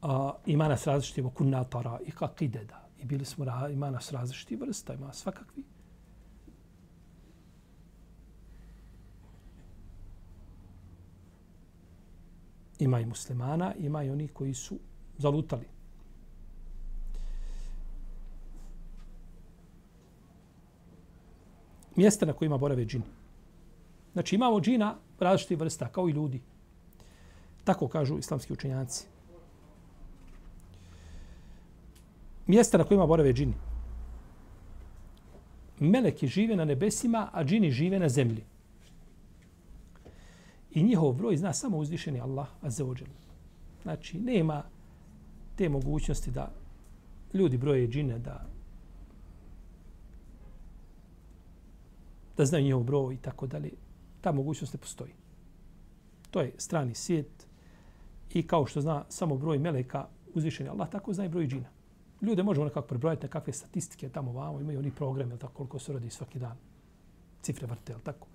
A, 0.02 0.32
ima 0.46 0.68
nas 0.68 0.88
različitimo 0.88 1.30
kunatara 1.30 2.00
i 2.06 2.12
kakideda 2.12 2.83
i 3.04 3.06
bili 3.06 3.26
smo 3.26 3.46
ima 3.72 3.90
nas 3.90 4.12
različiti 4.12 4.56
vrsta, 4.56 4.94
ima 4.94 5.14
svakakvi. 5.14 5.64
Ima 12.80 13.00
i 13.00 13.06
muslimana, 13.06 13.74
ima 13.76 14.04
i 14.04 14.10
oni 14.10 14.28
koji 14.28 14.54
su 14.54 14.80
zalutali. 15.18 15.66
Mjesta 21.96 22.26
na 22.26 22.34
kojima 22.34 22.58
borave 22.58 22.86
džini. 22.86 23.06
Znači 24.14 24.36
imamo 24.36 24.62
džina 24.62 24.96
različitih 25.20 25.60
vrsta, 25.60 25.88
kao 25.88 26.10
i 26.10 26.12
ljudi. 26.12 26.42
Tako 27.64 27.88
kažu 27.88 28.18
islamski 28.18 28.54
učenjaci. 28.54 29.13
Mjesta 32.48 32.78
na 32.78 32.84
kojima 32.84 33.06
borave 33.06 33.34
džini. 33.34 33.54
meleki 35.80 36.28
žive 36.28 36.56
na 36.56 36.66
nebesima, 36.66 37.30
a 37.34 37.44
džini 37.44 37.72
žive 37.72 38.00
na 38.00 38.10
zemlji. 38.10 38.44
I 40.72 40.84
njihov 40.84 41.14
broj 41.14 41.38
zna 41.38 41.54
samo 41.54 41.78
uzvišeni 41.78 42.20
Allah, 42.20 42.48
azza 42.62 42.84
wa 42.84 43.06
Znači, 43.84 44.20
nema 44.20 44.64
te 45.56 45.70
mogućnosti 45.70 46.32
da 46.32 46.52
ljudi 47.34 47.58
broje 47.58 47.88
džine, 47.88 48.20
da 48.20 48.46
da 52.38 52.46
znaju 52.46 52.64
njihov 52.64 52.84
broj 52.84 53.14
i 53.14 53.18
tako 53.18 53.48
dalje. 53.48 53.72
Ta 54.22 54.32
mogućnost 54.32 54.74
ne 54.74 54.80
postoji. 54.80 55.12
To 56.32 56.42
je 56.42 56.54
strani 56.58 56.96
svijet 56.96 57.48
i 58.34 58.48
kao 58.48 58.66
što 58.66 58.82
zna 58.82 59.06
samo 59.10 59.38
broj 59.38 59.60
meleka 59.60 60.08
uzvišeni 60.34 60.70
Allah, 60.70 60.90
tako 60.90 61.14
zna 61.14 61.26
i 61.26 61.30
broj 61.30 61.48
džina. 61.48 61.73
Ljude 62.24 62.44
možemo 62.44 62.66
nekako 62.66 62.88
prebrojati 62.88 63.24
nekakve 63.24 63.54
statistike 63.54 64.10
tamo 64.10 64.32
vamo, 64.32 64.60
imaju 64.60 64.80
oni 64.80 64.92
program, 64.92 65.30
jel 65.30 65.38
tako 65.38 65.54
koliko 65.54 65.80
se 65.80 65.94
radi 65.94 66.10
svaki 66.10 66.40
dan. 66.40 66.58
Cifre 67.42 67.68
vrte, 67.68 67.96
tako. 68.04 68.28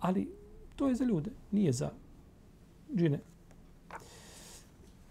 Ali 0.00 0.28
to 0.76 0.88
je 0.88 0.94
za 0.94 1.04
ljude, 1.04 1.30
nije 1.50 1.72
za 1.72 1.90
džine. 2.96 3.20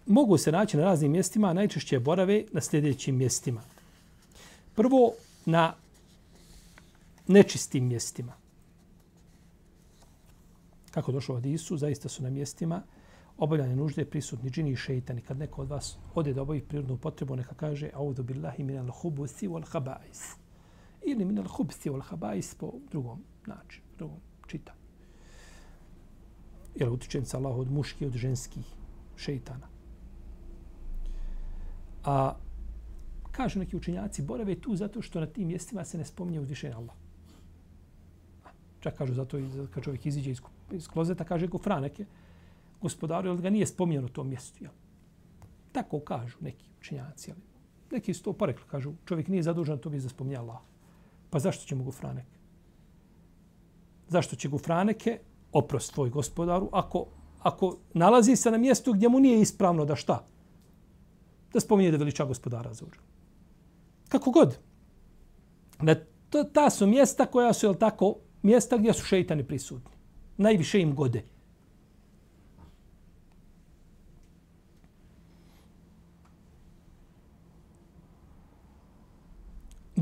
Mogu 0.05 0.37
se 0.37 0.51
naći 0.51 0.77
na 0.77 0.83
raznim 0.83 1.11
mjestima, 1.11 1.53
najčešće 1.53 1.99
borave 1.99 2.45
na 2.51 2.61
sljedećim 2.61 3.17
mjestima. 3.17 3.61
Prvo, 4.75 5.11
na 5.45 5.73
nečistim 7.27 7.87
mjestima. 7.87 8.33
Kako 10.91 11.11
došlo 11.11 11.35
od 11.35 11.45
Isu, 11.45 11.77
zaista 11.77 12.09
su 12.09 12.23
na 12.23 12.29
mjestima 12.29 12.83
obavljanje 13.37 13.75
nužde 13.75 14.05
prisutni 14.05 14.49
džini 14.49 14.71
i 14.71 14.75
šeitani. 14.75 15.21
Kad 15.21 15.37
neko 15.37 15.61
od 15.61 15.69
vas 15.69 15.97
ode 16.15 16.33
da 16.33 16.41
obavi 16.41 16.61
prirodnu 16.61 16.97
potrebu, 16.97 17.35
neka 17.35 17.55
kaže 17.55 17.89
Audu 17.93 18.23
billahi 18.23 18.63
minal 18.63 18.91
hubusi 18.91 19.47
wal 19.47 19.65
habais. 19.71 20.35
Ili 21.05 21.25
minal 21.25 21.47
hubusi 21.47 21.89
wal 21.89 22.03
habais 22.03 22.55
po 22.55 22.73
drugom 22.91 23.23
načinu, 23.45 23.85
drugom 23.97 24.19
čitanju. 24.47 24.79
Jer 26.75 26.89
utičem 26.89 27.25
se 27.25 27.37
Allah 27.37 27.57
od 27.57 27.71
muških, 27.71 28.07
od 28.07 28.13
ženskih 28.13 28.65
šeitana. 29.15 29.67
A 32.05 32.35
kažu 33.31 33.59
neki 33.59 33.77
učenjaci, 33.77 34.21
borave 34.21 34.55
tu 34.55 34.75
zato 34.75 35.01
što 35.01 35.19
na 35.19 35.25
tim 35.25 35.47
mjestima 35.47 35.85
se 35.85 35.97
ne 35.97 36.05
spominje 36.05 36.39
uzvišenje 36.39 36.73
Allah. 36.73 36.95
Čak 38.79 38.97
kažu 38.97 39.13
zato 39.13 39.39
i 39.39 39.49
kad 39.73 39.83
čovjek 39.83 40.05
iziđe 40.05 40.31
iz, 40.31 40.41
iz 40.71 40.87
klozeta, 40.87 41.23
kaže 41.23 41.47
kufra 41.47 41.79
neke, 41.79 42.05
gospodaru, 42.83 43.29
jer 43.29 43.41
ga 43.41 43.49
nije 43.49 43.67
spominjeno 43.67 44.07
to 44.07 44.23
mjesto. 44.23 44.63
Jel? 44.63 44.71
Tako 45.71 45.99
kažu 45.99 46.37
neki 46.41 46.69
učinjaci. 46.79 47.29
Jel? 47.29 47.37
Neki 47.91 48.13
su 48.13 48.23
to 48.23 48.33
porekli, 48.33 48.65
kažu, 48.67 48.93
čovjek 49.05 49.27
nije 49.27 49.43
zadužen 49.43 49.77
to 49.77 49.89
bi 49.89 49.99
za 49.99 50.09
spominje 50.09 50.37
Allah. 50.37 50.59
Pa 51.29 51.39
zašto 51.39 51.65
će 51.65 51.75
mu 51.75 51.83
gufranek? 51.83 52.25
Zašto 54.07 54.35
će 54.35 54.49
gufraneke 54.49 55.19
oprost 55.51 55.93
tvoj 55.93 56.09
gospodaru 56.09 56.69
ako, 56.71 57.05
ako 57.39 57.77
nalazi 57.93 58.35
se 58.35 58.51
na 58.51 58.57
mjestu 58.57 58.93
gdje 58.93 59.09
mu 59.09 59.19
nije 59.19 59.41
ispravno 59.41 59.85
da 59.85 59.95
šta? 59.95 60.25
Da 61.53 61.59
spominje 61.59 61.91
da 61.91 61.97
veliča 61.97 62.25
gospodara 62.25 62.73
za 62.73 62.85
uđu. 62.85 62.99
Kako 64.09 64.31
god. 64.31 64.57
Da 65.81 65.95
to, 66.29 66.43
ta 66.43 66.69
su 66.69 66.87
mjesta 66.87 67.25
koja 67.25 67.53
su, 67.53 67.65
jel 67.65 67.75
tako, 67.75 68.15
mjesta 68.41 68.77
gdje 68.77 68.93
su 68.93 69.05
šeitani 69.05 69.43
prisutni. 69.47 69.91
Najviše 70.37 70.81
im 70.81 70.95
gode. 70.95 71.23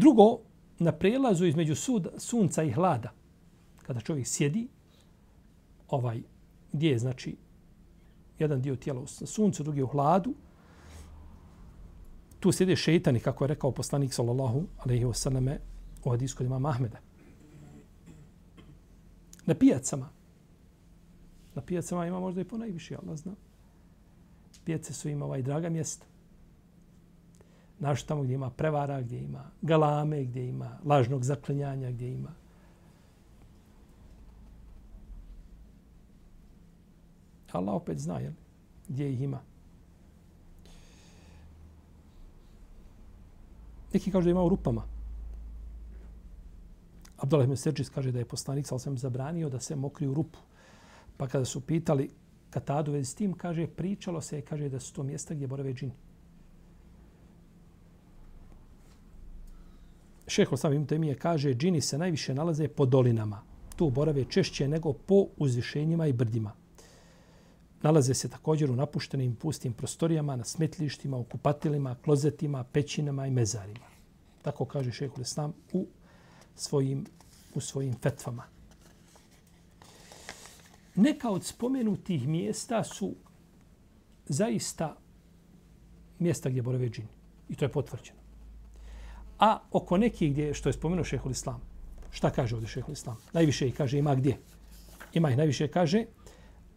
Drugo, 0.01 0.39
na 0.79 0.91
prelazu 0.91 1.45
između 1.45 1.75
sud, 1.75 2.07
sunca 2.17 2.63
i 2.63 2.71
hlada, 2.71 3.11
kada 3.81 3.99
čovjek 3.99 4.27
sjedi, 4.27 4.67
ovaj, 5.87 6.21
gdje 6.73 6.89
je, 6.89 6.99
znači, 6.99 7.35
jedan 8.39 8.61
dio 8.61 8.75
tijela 8.75 9.01
u 9.01 9.07
suncu, 9.07 9.63
drugi 9.63 9.81
u 9.81 9.87
hladu, 9.87 10.33
tu 12.39 12.51
sjede 12.51 12.75
šeitani, 12.75 13.19
kako 13.19 13.43
je 13.43 13.47
rekao 13.47 13.71
poslanik, 13.71 14.13
sallallahu 14.13 14.63
alaihi 14.77 15.05
wasallame 15.05 15.57
u 16.03 16.09
hadisku 16.09 16.43
imama 16.43 16.69
Ahmeda. 16.69 16.97
Na 19.45 19.55
pijacama. 19.55 20.09
Na 21.55 21.61
pijacama 21.61 22.07
ima 22.07 22.19
možda 22.19 22.41
i 22.41 22.45
po 22.45 22.57
najviše, 22.57 22.95
Allah 22.95 23.17
zna. 23.17 23.35
Pijace 24.65 24.93
su 24.93 25.09
im 25.09 25.21
ovaj 25.21 25.41
draga 25.41 25.69
mjesta. 25.69 26.10
Naš 27.81 28.03
tamo 28.03 28.23
gdje 28.23 28.33
ima 28.33 28.49
prevara, 28.49 29.01
gdje 29.01 29.19
ima 29.19 29.43
galame, 29.61 30.23
gdje 30.23 30.47
ima 30.47 30.77
lažnog 30.85 31.23
zaklinjanja, 31.23 31.91
gdje 31.91 32.13
ima 32.13 32.29
Allah 37.51 37.75
opet 37.75 37.99
zna 37.99 38.19
jel, 38.19 38.33
gdje 38.87 39.13
ih 39.13 39.21
ima. 39.21 39.39
Neki 43.93 44.11
kažu 44.11 44.23
da 44.23 44.31
ima 44.31 44.43
u 44.43 44.49
rupama. 44.49 44.83
Abdullah 47.17 47.45
ibn 47.45 47.57
Serđis 47.57 47.89
kaže 47.89 48.11
da 48.11 48.19
je 48.19 48.25
poslanik 48.25 48.67
sa 48.67 48.79
sam 48.79 48.97
zabranio 48.97 49.49
da 49.49 49.59
se 49.59 49.75
mokri 49.75 50.07
u 50.07 50.13
rupu. 50.13 50.39
Pa 51.17 51.27
kada 51.27 51.45
su 51.45 51.61
pitali 51.61 52.09
Katadu 52.49 52.91
vezi 52.91 53.11
s 53.11 53.15
tim, 53.15 53.33
kaže, 53.33 53.67
pričalo 53.67 54.21
se, 54.21 54.41
kaže 54.41 54.69
da 54.69 54.79
su 54.79 54.93
to 54.93 55.03
mjesta 55.03 55.33
gdje 55.33 55.47
borave 55.47 55.73
džini. 55.73 55.93
Šeho 60.31 60.57
sam 60.57 60.73
Ibn 60.73 60.85
temije 60.85 61.15
kaže, 61.15 61.53
džini 61.53 61.81
se 61.81 61.97
najviše 61.97 62.33
nalaze 62.33 62.67
po 62.67 62.85
dolinama. 62.85 63.41
Tu 63.75 63.89
borave 63.89 64.25
češće 64.25 64.67
nego 64.67 64.93
po 64.93 65.25
uzvišenjima 65.37 66.07
i 66.07 66.13
brdima. 66.13 66.53
Nalaze 67.81 68.13
se 68.13 68.29
također 68.29 68.71
u 68.71 68.75
napuštenim 68.75 69.35
pustim 69.35 69.73
prostorijama, 69.73 70.35
na 70.35 70.43
smetlištima, 70.43 71.17
u 71.17 71.23
kupatilima, 71.23 71.95
klozetima, 72.05 72.63
pećinama 72.63 73.27
i 73.27 73.31
mezarima. 73.31 73.85
Tako 74.41 74.65
kaže 74.65 74.91
šeho 74.91 75.21
Islam 75.21 75.53
u 75.73 75.85
svojim, 76.55 77.05
u 77.55 77.61
svojim 77.61 77.93
fetvama. 77.93 78.43
Neka 80.95 81.29
od 81.29 81.43
spomenutih 81.43 82.27
mjesta 82.27 82.83
su 82.83 83.15
zaista 84.27 84.95
mjesta 86.19 86.49
gdje 86.49 86.61
borave 86.61 86.89
džini. 86.89 87.07
I 87.49 87.55
to 87.55 87.65
je 87.65 87.71
potvrđeno. 87.71 88.20
A 89.41 89.59
oko 89.71 89.97
nekih 89.97 90.31
gdje, 90.31 90.53
što 90.53 90.69
je 90.69 90.73
spomenuo 90.73 91.03
šehol 91.03 91.31
Islam, 91.31 91.61
šta 92.11 92.29
kaže 92.29 92.55
ovdje 92.55 92.69
šehol 92.69 92.93
Islam? 92.93 93.17
Najviše 93.33 93.67
ih 93.67 93.75
kaže 93.75 93.97
ima 93.97 94.15
gdje? 94.15 94.37
Ima 95.13 95.31
ih 95.31 95.37
najviše 95.37 95.67
kaže, 95.67 96.05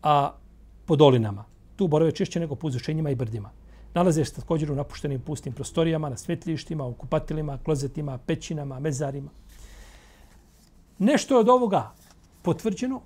a 0.02 0.32
po 0.86 0.96
dolinama. 0.96 1.44
Tu 1.76 1.88
borave 1.88 2.12
češće 2.12 2.40
nego 2.40 2.54
po 2.54 2.66
uzvišenjima 2.66 3.10
i 3.10 3.14
brdima. 3.14 3.50
Nalaze 3.94 4.24
se 4.24 4.34
također 4.34 4.72
u 4.72 4.74
napuštenim 4.74 5.20
pustim 5.20 5.52
prostorijama, 5.52 6.08
na 6.08 6.16
svetlištima, 6.16 6.86
u 6.86 6.94
kupatilima, 6.94 7.58
klozetima, 7.64 8.18
pećinama, 8.18 8.80
mezarima. 8.80 9.30
Nešto 10.98 11.34
je 11.34 11.40
od 11.40 11.48
ovoga 11.48 11.92
potvrđeno, 12.42 13.02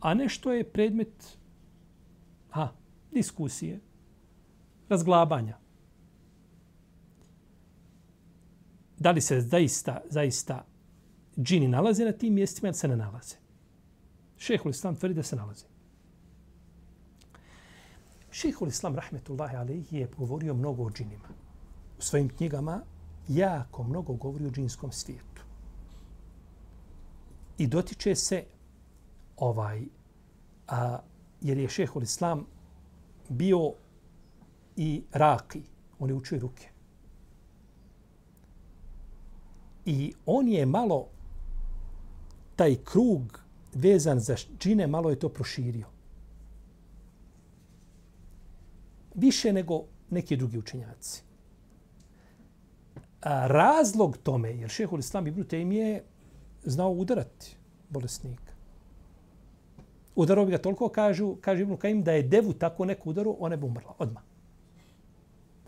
a 0.00 0.14
nešto 0.14 0.52
je 0.52 0.64
predmet 0.64 1.38
ha, 2.50 2.68
diskusije, 3.12 3.80
razglabanja. 4.88 5.63
Da 9.04 9.10
li 9.10 9.20
se 9.20 9.40
zaista, 9.40 10.00
zaista 10.10 10.64
džini 11.38 11.68
nalaze 11.68 12.04
na 12.04 12.12
tim 12.12 12.34
mjestima 12.34 12.68
ili 12.68 12.76
se 12.76 12.88
ne 12.88 12.96
nalaze. 12.96 13.36
Šehhul 14.38 14.70
Islam 14.70 14.96
tvrdi 14.96 15.14
da 15.14 15.22
se 15.22 15.36
nalaze. 15.36 15.66
Šehhul 18.30 18.68
Islam, 18.68 18.96
rahmetullahi 18.96 19.56
alaihi, 19.56 19.98
je 19.98 20.08
govorio 20.16 20.54
mnogo 20.54 20.82
o 20.82 20.90
džinima. 20.90 21.28
U 21.98 22.02
svojim 22.02 22.28
knjigama 22.28 22.80
jako 23.28 23.82
mnogo 23.82 24.12
govori 24.12 24.46
o 24.46 24.50
džinskom 24.50 24.92
svijetu. 24.92 25.42
I 27.58 27.66
dotiče 27.66 28.14
se 28.14 28.44
ovaj, 29.36 29.84
a, 30.68 30.98
jer 31.40 31.58
je 31.58 31.68
šehhul 31.68 32.02
Islam 32.02 32.46
bio 33.28 33.72
i 34.76 35.02
raki. 35.12 35.62
On 35.98 36.08
je 36.08 36.14
učio 36.14 36.38
ruke. 36.38 36.73
I 39.86 40.14
on 40.26 40.48
je 40.48 40.66
malo 40.66 41.08
taj 42.56 42.76
krug 42.84 43.40
vezan 43.74 44.20
za 44.20 44.36
džine, 44.58 44.86
malo 44.86 45.10
je 45.10 45.18
to 45.18 45.28
proširio. 45.28 45.86
Više 49.14 49.52
nego 49.52 49.84
neki 50.10 50.36
drugi 50.36 50.58
učenjaci. 50.58 51.22
A 53.20 53.46
razlog 53.46 54.16
tome, 54.16 54.50
jer 54.50 54.70
šehol 54.70 54.98
Islam 54.98 55.26
Ibn 55.26 55.44
Tejm 55.44 55.72
je 55.72 56.02
znao 56.64 56.90
udarati 56.90 57.56
bolesnika. 57.88 58.54
Udarao 60.16 60.44
bi 60.44 60.50
ga 60.50 60.58
toliko, 60.58 60.88
kažu, 60.88 61.36
kaže 61.40 61.62
Ibn 61.62 61.76
Kajim, 61.76 62.02
da 62.02 62.12
je 62.12 62.22
devu 62.22 62.52
tako 62.52 62.84
neku 62.84 63.10
udaru, 63.10 63.36
ona 63.38 63.56
bi 63.56 63.66
umrla 63.66 63.94
odmah. 63.98 64.22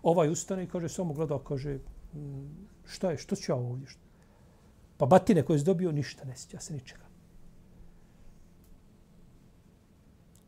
Ovaj 0.02 0.30
ustane 0.30 0.64
i 0.64 0.68
kaže, 0.68 0.88
samo 0.88 1.14
gledao, 1.14 1.38
kaže, 1.38 1.78
mm, 2.14 2.46
šta 2.84 3.10
je, 3.10 3.18
što 3.18 3.36
ću 3.36 3.52
ja 3.52 3.56
ovdje? 3.56 3.86
Što? 3.86 4.05
Pa 4.96 5.06
batine 5.06 5.42
koje 5.42 5.56
je 5.56 5.62
dobio, 5.62 5.92
ništa 5.92 6.24
ne 6.24 6.36
sjeća 6.36 6.60
se 6.60 6.74
ničega. 6.74 7.06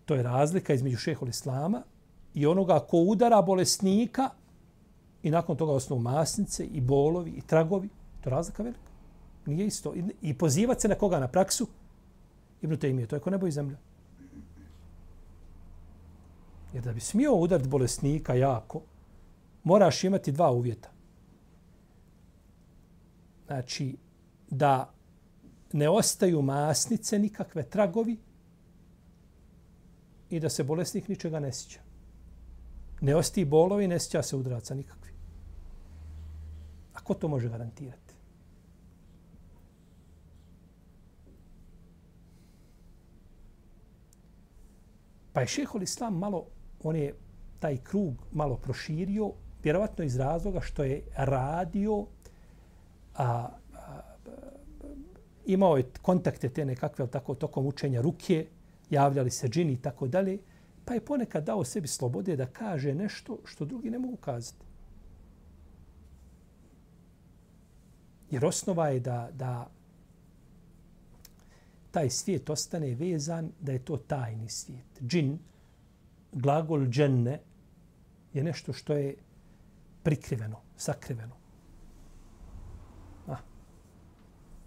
To 0.04 0.14
je 0.14 0.22
razlika 0.22 0.74
između 0.74 0.96
šehol 0.96 1.28
islama 1.28 1.82
i 2.34 2.46
onoga 2.46 2.80
ko 2.80 2.96
udara 2.96 3.42
bolesnika 3.42 4.30
i 5.22 5.30
nakon 5.30 5.56
toga 5.56 5.72
osnovu 5.72 6.02
masnice 6.02 6.64
i 6.64 6.80
bolovi 6.80 7.30
i 7.30 7.40
tragovi. 7.40 7.88
To 8.20 8.28
je 8.28 8.30
razlika 8.30 8.62
velika. 8.62 8.90
Nije 9.46 9.66
isto. 9.66 9.94
I 10.22 10.34
pozivati 10.34 10.80
se 10.80 10.88
na 10.88 10.94
koga 10.94 11.20
na 11.20 11.28
praksu, 11.28 11.66
Ibn 12.62 12.74
Taymiye, 12.74 13.06
to 13.06 13.16
je 13.16 13.20
ko 13.20 13.30
nebo 13.30 13.46
i 13.46 13.50
zemlja. 13.50 13.76
Jer 16.72 16.84
da 16.84 16.92
bi 16.92 17.00
smio 17.00 17.34
udariti 17.34 17.68
bolesnika 17.68 18.34
jako, 18.34 18.82
moraš 19.64 20.04
imati 20.04 20.32
dva 20.32 20.50
uvjeta. 20.50 20.88
Znači, 23.46 23.96
da 24.50 24.92
ne 25.72 25.88
ostaju 25.88 26.42
masnice, 26.42 27.18
nikakve 27.18 27.62
tragovi 27.62 28.18
i 30.30 30.40
da 30.40 30.48
se 30.48 30.64
bolesnik 30.64 31.08
ničega 31.08 31.40
ne 31.40 31.52
sjeća. 31.52 31.80
Ne 33.00 33.16
osti 33.16 33.44
bolovi, 33.44 33.88
ne 33.88 34.00
sjeća 34.00 34.22
se 34.22 34.37
udraca 34.37 34.74
nikakvi. 34.74 35.12
A 36.94 37.00
ko 37.00 37.14
to 37.14 37.28
može 37.28 37.48
garantirati? 37.48 38.14
Pa 45.32 45.40
je 45.40 45.46
šehol 45.46 45.82
islam 45.82 46.18
malo, 46.18 46.46
on 46.82 46.96
je 46.96 47.14
taj 47.58 47.76
krug 47.76 48.14
malo 48.32 48.56
proširio, 48.56 49.32
vjerovatno 49.62 50.04
iz 50.04 50.16
razloga 50.16 50.61
što 50.61 50.84
je 50.84 51.02
radio, 51.16 52.06
a, 53.14 53.24
a, 53.24 53.48
imao 55.48 55.76
je 55.76 55.90
kontakte 56.02 56.48
te 56.48 56.64
nekakve, 56.64 57.06
tako, 57.06 57.34
tokom 57.34 57.66
učenja 57.66 58.00
ruke, 58.00 58.46
javljali 58.90 59.30
se 59.30 59.48
džini 59.48 59.72
i 59.72 59.82
tako 59.82 60.08
dalje, 60.08 60.38
pa 60.84 60.94
je 60.94 61.04
ponekad 61.04 61.44
dao 61.44 61.64
sebi 61.64 61.88
slobode 61.88 62.37
da 62.37 62.46
kaže 62.46 62.94
nešto 62.94 63.38
što 63.44 63.64
drugi 63.64 63.90
ne 63.90 63.98
mogu 63.98 64.16
kazati. 64.16 64.64
Jer 68.30 68.44
osnova 68.44 68.88
je 68.88 69.00
da, 69.00 69.28
da 69.32 69.70
taj 71.90 72.11
svijet 72.11 72.50
ostane 72.50 72.94
vezan, 72.94 73.52
da 73.61 73.72
je 73.72 73.84
to 73.84 73.96
tajni 73.96 74.48
svijet. 74.48 75.00
Džin, 75.02 75.38
glagol 76.32 76.87
dženne, 76.87 77.40
je 78.32 78.44
nešto 78.44 78.72
što 78.72 78.94
je 78.94 79.14
prikriveno, 80.02 80.61
sakriveno. 80.76 81.38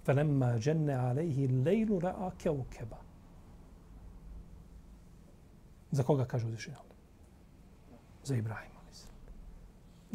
فَلَمَّا 0.06 0.58
جَنَّ 0.58 0.90
عَلَيْهِ 0.90 1.46
اللَّيْلُ 1.46 1.90
ra'a 2.02 2.32
كَوْكَبَ 2.44 2.94
Za 5.92 6.04
koga 6.04 6.26
kaže 6.26 6.46
uzvišenje 6.46 6.76
Allah? 6.78 6.98
Za 8.24 8.36
Ibrahima. 8.36 8.72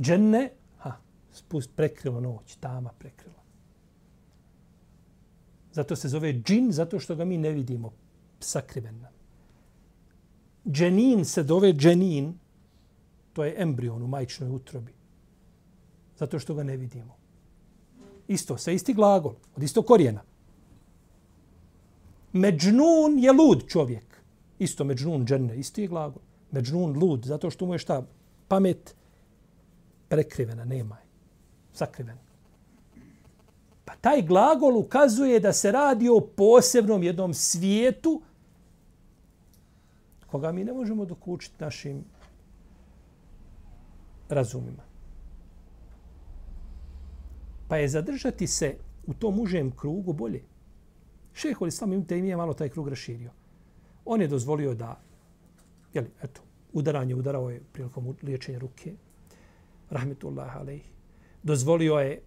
Dženne, 0.01 0.51
ha, 0.79 0.97
spust, 1.33 1.71
prekrila 1.77 2.21
noć, 2.21 2.57
tama 2.57 2.93
prekrila. 2.99 3.43
Zato 5.73 5.97
se 5.97 6.09
zove 6.09 6.33
džin, 6.33 6.73
zato 6.73 7.01
što 7.01 7.17
ga 7.17 7.25
mi 7.25 7.39
ne 7.39 7.51
vidimo 7.51 7.93
sakriven 8.41 9.01
nam. 9.01 9.13
Dženin 10.69 11.25
se 11.25 11.43
zove 11.43 11.73
dženin, 11.73 12.39
to 13.33 13.45
je 13.45 13.55
embrion 13.59 14.03
u 14.03 14.07
majčnoj 14.07 14.51
utrobi. 14.51 14.95
Zato 16.17 16.39
što 16.39 16.55
ga 16.55 16.63
ne 16.63 16.77
vidimo. 16.77 17.17
Isto, 18.29 18.59
sa 18.59 18.71
isti 18.71 18.95
glagol, 18.95 19.35
od 19.57 19.63
isto 19.63 19.83
korijena. 19.83 20.23
Međnun 22.33 23.19
je 23.19 23.33
lud 23.33 23.65
čovjek. 23.69 24.23
Isto 24.59 24.85
međnun 24.85 25.27
dženne, 25.27 25.57
isti 25.59 25.83
je 25.83 25.89
glagol. 25.89 26.23
Međnun 26.51 26.99
lud, 26.99 27.25
zato 27.25 27.51
što 27.51 27.67
mu 27.67 27.75
je 27.75 27.79
šta? 27.79 28.03
Pamet 28.49 28.95
prekrivena, 30.09 30.65
nema 30.65 30.95
je. 30.95 31.07
Sakrivena. 31.73 32.21
Pa 33.85 33.95
taj 34.01 34.23
glagol 34.23 34.77
ukazuje 34.77 35.41
da 35.41 35.53
se 35.53 35.73
radi 35.73 36.09
o 36.09 36.21
posebnom 36.21 37.03
jednom 37.03 37.35
svijetu 37.35 38.23
koga 40.27 40.53
mi 40.53 40.65
ne 40.65 40.73
možemo 40.73 41.05
dokučiti 41.05 41.65
našim 41.65 42.05
razumima. 44.29 44.86
Pa 47.69 47.77
je 47.77 47.89
zadržati 47.89 48.47
se 48.47 48.77
u 49.07 49.15
tom 49.15 49.41
užem 49.41 49.71
krugu 49.71 50.13
bolje. 50.13 50.43
Šeho 51.33 51.67
Ibn 51.67 52.15
im 52.15 52.25
je 52.25 52.37
malo 52.37 52.55
taj 52.55 52.69
krug 52.69 52.89
raširio. 52.89 53.31
On 54.05 54.21
je 54.21 54.29
dozvolio 54.29 54.75
da, 54.75 55.01
jeli, 55.95 56.11
eto, 56.23 56.41
udaranje 56.73 57.15
udarao 57.15 57.51
je 57.51 57.63
prilikom 57.73 58.17
liječenja 58.23 58.59
ruke, 58.59 58.95
rahmetullah 59.91 60.57
alejhi. 60.57 60.91
Dozvolio 61.43 61.99
je 61.99 62.23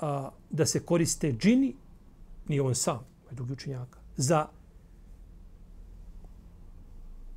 a, 0.00 0.30
da 0.50 0.66
se 0.66 0.80
koriste 0.80 1.32
džini, 1.32 1.74
ni 2.48 2.60
on 2.60 2.74
sam, 2.74 3.00
ovaj 3.24 3.34
drugi 3.34 3.52
učenjaka, 3.52 3.98
za 4.16 4.46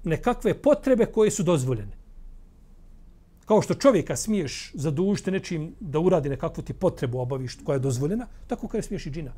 nekakve 0.03 0.61
potrebe 0.61 1.05
koje 1.05 1.31
su 1.31 1.43
dozvoljene. 1.43 2.04
Kao 3.45 3.61
što 3.61 3.73
čovjeka 3.73 4.15
smiješ 4.15 4.71
zadužiti 4.73 5.31
nečim 5.31 5.75
da 5.79 5.99
uradi 5.99 6.29
nekakvu 6.29 6.63
ti 6.63 6.73
potrebu 6.73 7.19
obaviš 7.19 7.57
koja 7.63 7.75
je 7.75 7.79
dozvoljena, 7.79 8.27
tako 8.47 8.67
kao 8.67 8.81
smiješ 8.81 9.05
i 9.05 9.11
džina. 9.11 9.33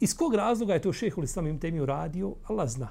Iz 0.00 0.16
kog 0.16 0.34
razloga 0.34 0.74
je 0.74 0.82
to 0.82 0.92
šehol 0.92 1.24
islam 1.24 1.46
im 1.46 1.58
temiju 1.58 1.86
radio, 1.86 2.34
Allah 2.44 2.68
zna. 2.68 2.88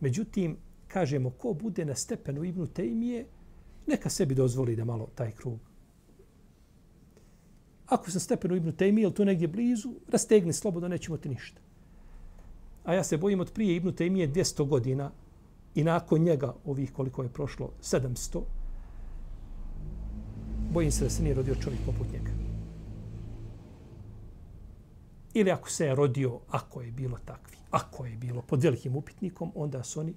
Međutim, 0.00 0.56
kažemo, 0.88 1.30
ko 1.30 1.52
bude 1.52 1.84
na 1.84 1.94
stepenu 1.94 2.44
Ibnu 2.44 2.66
Tejmije, 2.66 3.26
neka 3.86 4.10
sebi 4.10 4.34
dozvoli 4.34 4.76
da 4.76 4.84
malo 4.84 5.08
taj 5.14 5.30
krug. 5.32 5.58
Ako 7.86 8.10
se 8.10 8.20
stepenu 8.20 8.56
Ibnu 8.56 8.72
Tejmije 8.72 9.02
ili 9.02 9.14
tu 9.14 9.24
negdje 9.24 9.48
blizu, 9.48 9.94
rastegni 10.08 10.52
slobodno, 10.52 10.88
nećemo 10.88 11.16
ti 11.16 11.28
ništa. 11.28 11.60
A 12.88 12.94
ja 12.94 13.04
se 13.04 13.16
bojim 13.16 13.40
od 13.40 13.52
prije 13.52 13.76
Ibnu 13.76 13.92
Tejmije 13.92 14.28
200 14.32 14.68
godina 14.68 15.10
i 15.74 15.84
nakon 15.84 16.22
njega, 16.22 16.54
ovih 16.64 16.92
koliko 16.92 17.22
je 17.22 17.28
prošlo, 17.28 17.70
700, 17.82 18.42
bojim 20.72 20.92
se 20.92 21.04
da 21.04 21.10
se 21.10 21.22
nije 21.22 21.34
rodio 21.34 21.54
čovjek 21.54 21.80
poput 21.86 22.06
njega. 22.12 22.30
Ili 25.34 25.50
ako 25.50 25.70
se 25.70 25.86
je 25.86 25.94
rodio, 25.94 26.40
ako 26.48 26.82
je 26.82 26.92
bilo 26.92 27.18
takvi, 27.24 27.56
ako 27.70 28.06
je 28.06 28.16
bilo 28.16 28.42
pod 28.42 28.62
velikim 28.62 28.96
upitnikom, 28.96 29.52
onda 29.54 29.82
su 29.82 30.00
oni 30.00 30.14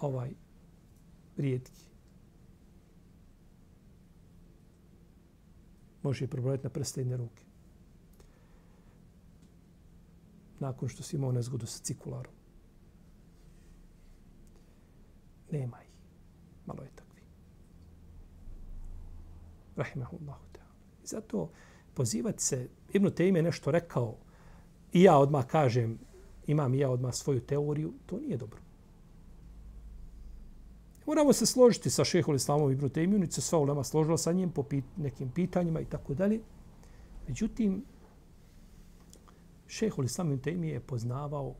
ovaj 0.00 0.30
rijetki. 1.36 1.86
može 6.06 6.24
je 6.24 6.28
probrojati 6.28 6.64
na 6.64 6.70
prste 6.70 7.00
jedne 7.00 7.16
ruke. 7.16 7.45
Nakon 10.66 10.88
što 10.88 11.02
si 11.02 11.16
imao 11.16 11.32
nezgodu 11.32 11.66
sa 11.66 11.78
cikularom. 11.78 12.32
Nema 15.50 15.82
ih. 15.82 15.90
Malo 16.66 16.82
je 16.82 16.90
takvi. 16.94 17.22
Rahimahullahu 19.76 20.44
ta'ala. 20.52 20.74
I 21.04 21.06
zato 21.06 21.50
pozivati 21.94 22.42
se, 22.42 22.68
Ibn 22.92 23.10
Tejme 23.10 23.42
nešto 23.42 23.70
rekao 23.70 24.16
i 24.92 25.02
ja 25.02 25.18
odmah 25.18 25.46
kažem, 25.46 25.98
imam 26.46 26.74
i 26.74 26.78
ja 26.78 26.90
odmah 26.90 27.14
svoju 27.14 27.40
teoriju, 27.40 27.92
to 28.06 28.18
nije 28.18 28.36
dobro. 28.36 28.60
Moramo 31.06 31.32
se 31.32 31.46
složiti 31.46 31.90
sa 31.90 32.04
šehol 32.04 32.34
Islamom 32.34 32.72
Ibn 32.72 32.88
Taymiyyom, 32.88 33.20
niti 33.20 33.34
se 33.34 33.40
sva 33.40 33.58
ulema 33.58 33.84
složila 33.84 34.18
sa 34.18 34.32
njim 34.32 34.50
po 34.50 34.62
pit, 34.62 34.84
nekim 34.96 35.30
pitanjima 35.30 35.80
i 35.80 35.84
tako 35.84 36.14
dalje. 36.14 36.40
Međutim, 37.28 37.84
Šehul 39.66 40.04
Islam 40.04 40.32
Ibn 40.32 40.42
Taymi 40.42 40.66
je 40.66 40.80
poznavao 40.80 41.54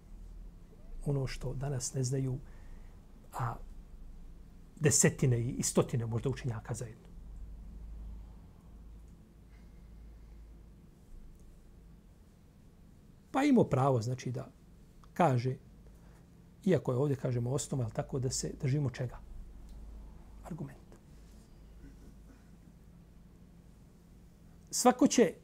ono 1.06 1.26
što 1.26 1.54
danas 1.54 1.94
ne 1.94 2.02
znaju, 2.02 2.38
a 3.32 3.54
desetine 4.80 5.40
i 5.40 5.62
stotine 5.62 6.06
možda 6.06 6.28
učenjaka 6.28 6.74
zajedno. 6.74 7.06
Pa 13.30 13.42
imao 13.42 13.64
pravo, 13.64 14.02
znači, 14.02 14.30
da 14.30 14.48
kaže, 15.14 15.56
iako 16.64 16.92
je 16.92 16.98
ovdje, 16.98 17.16
kažemo, 17.16 17.50
osnova, 17.50 17.84
ali 17.84 17.92
tako 17.92 18.18
da 18.18 18.30
se 18.30 18.52
držimo 18.62 18.90
čega? 18.90 19.26
argument. 20.46 20.78
Svako 24.70 25.06
će, 25.06 25.34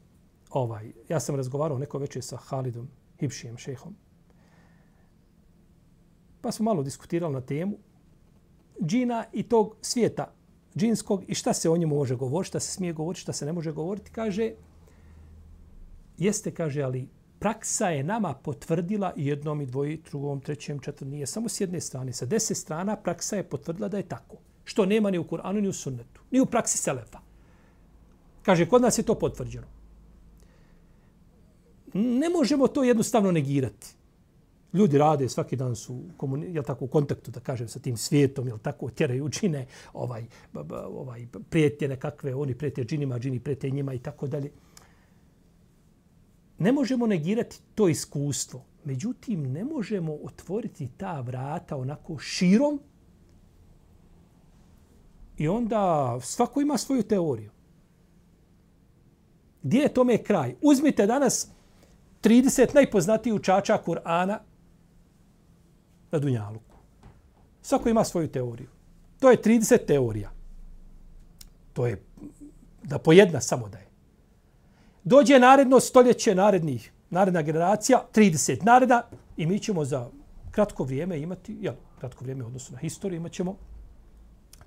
ovaj, 0.53 0.91
ja 1.09 1.19
sam 1.19 1.35
razgovarao 1.35 1.77
neko 1.77 1.97
večer 1.97 2.23
sa 2.23 2.37
Halidom 2.37 2.87
Hipšijem 3.19 3.57
šehom, 3.57 3.95
pa 6.41 6.51
smo 6.51 6.63
malo 6.63 6.83
diskutirali 6.83 7.33
na 7.33 7.41
temu 7.41 7.77
džina 8.81 9.25
i 9.33 9.43
tog 9.43 9.75
svijeta 9.81 10.33
džinskog 10.75 11.23
i 11.27 11.35
šta 11.35 11.53
se 11.53 11.69
o 11.69 11.77
njemu 11.77 11.95
može 11.95 12.15
govoriti, 12.15 12.47
šta 12.47 12.59
se 12.59 12.71
smije 12.71 12.93
govoriti, 12.93 13.21
šta 13.21 13.33
se 13.33 13.45
ne 13.45 13.53
može 13.53 13.71
govoriti, 13.71 14.11
kaže, 14.11 14.51
jeste, 16.17 16.51
kaže, 16.51 16.81
ali 16.81 17.07
praksa 17.39 17.89
je 17.89 18.03
nama 18.03 18.33
potvrdila 18.33 19.13
i 19.15 19.27
jednom 19.27 19.61
i 19.61 19.65
dvoji, 19.65 20.01
drugom, 20.09 20.41
trećem, 20.41 20.79
četvrtom, 20.79 21.09
nije 21.09 21.27
samo 21.27 21.49
s 21.49 21.61
jedne 21.61 21.81
strane. 21.81 22.13
Sa 22.13 22.25
deset 22.25 22.57
strana 22.57 22.95
praksa 22.95 23.35
je 23.35 23.43
potvrdila 23.43 23.87
da 23.87 23.97
je 23.97 24.07
tako. 24.07 24.37
Što 24.63 24.85
nema 24.85 25.11
ni 25.11 25.17
u 25.17 25.23
Kur'anu, 25.23 25.61
ni 25.61 25.67
u 25.67 25.73
sunnetu, 25.73 26.21
ni 26.31 26.39
u 26.39 26.45
praksi 26.45 26.77
Selefa. 26.77 27.19
Kaže, 28.43 28.65
kod 28.65 28.81
nas 28.81 28.97
je 28.97 29.03
to 29.03 29.15
potvrđeno. 29.19 29.67
Ne 31.93 32.29
možemo 32.29 32.67
to 32.67 32.83
jednostavno 32.83 33.31
negirati. 33.31 33.87
Ljudi 34.73 34.97
rade, 34.97 35.29
svaki 35.29 35.55
dan 35.55 35.75
su 35.75 36.01
komuni, 36.17 36.53
jel 36.53 36.63
tako, 36.63 36.85
u 36.85 36.87
kontaktu, 36.87 37.31
da 37.31 37.39
kažem, 37.39 37.67
sa 37.67 37.79
tim 37.79 37.97
svijetom, 37.97 38.47
jel 38.47 38.57
tako, 38.57 38.89
tjeraju 38.89 39.29
džine, 39.29 39.67
ovaj, 39.93 40.25
ovaj, 40.87 41.27
prijetje 41.49 41.87
nekakve, 41.87 42.35
oni 42.35 42.55
prijete 42.55 42.83
džinima, 42.83 43.19
džini 43.19 43.39
prijete 43.39 43.69
njima 43.69 43.93
i 43.93 43.99
tako 43.99 44.27
dalje. 44.27 44.51
Ne 46.59 46.71
možemo 46.71 47.07
negirati 47.07 47.59
to 47.75 47.87
iskustvo. 47.87 48.65
Međutim, 48.83 49.51
ne 49.51 49.63
možemo 49.63 50.13
otvoriti 50.23 50.89
ta 50.97 51.21
vrata 51.21 51.77
onako 51.77 52.17
širom 52.17 52.79
i 55.37 55.47
onda 55.47 56.17
svako 56.21 56.61
ima 56.61 56.77
svoju 56.77 57.03
teoriju. 57.03 57.51
Gdje 59.63 59.79
je 59.79 59.93
tome 59.93 60.17
kraj? 60.17 60.55
Uzmite 60.61 61.05
danas 61.05 61.52
30 62.23 62.75
najpoznatijih 62.75 63.35
učača 63.35 63.77
Kur'ana 63.85 64.37
na 66.11 66.19
Dunjaluku. 66.19 66.75
Svako 67.61 67.89
ima 67.89 68.03
svoju 68.03 68.27
teoriju. 68.27 68.69
To 69.19 69.31
je 69.31 69.41
30 69.41 69.85
teorija. 69.85 70.31
To 71.73 71.87
je 71.87 72.03
da 72.83 72.97
po 72.97 73.13
jedna 73.13 73.41
samo 73.41 73.69
da 73.69 73.77
je. 73.77 73.87
Dođe 75.03 75.39
naredno 75.39 75.79
stoljeće 75.79 76.35
narednih, 76.35 76.91
naredna 77.09 77.41
generacija, 77.41 78.05
30 78.15 78.63
nareda 78.63 79.09
i 79.37 79.45
mi 79.45 79.59
ćemo 79.59 79.85
za 79.85 80.09
kratko 80.51 80.83
vrijeme 80.83 81.19
imati, 81.19 81.57
ja, 81.61 81.75
kratko 81.99 82.23
vrijeme 82.23 82.45
odnosno 82.45 82.73
na 82.73 82.79
historiju, 82.79 83.17
imat 83.17 83.31
ćemo 83.31 83.57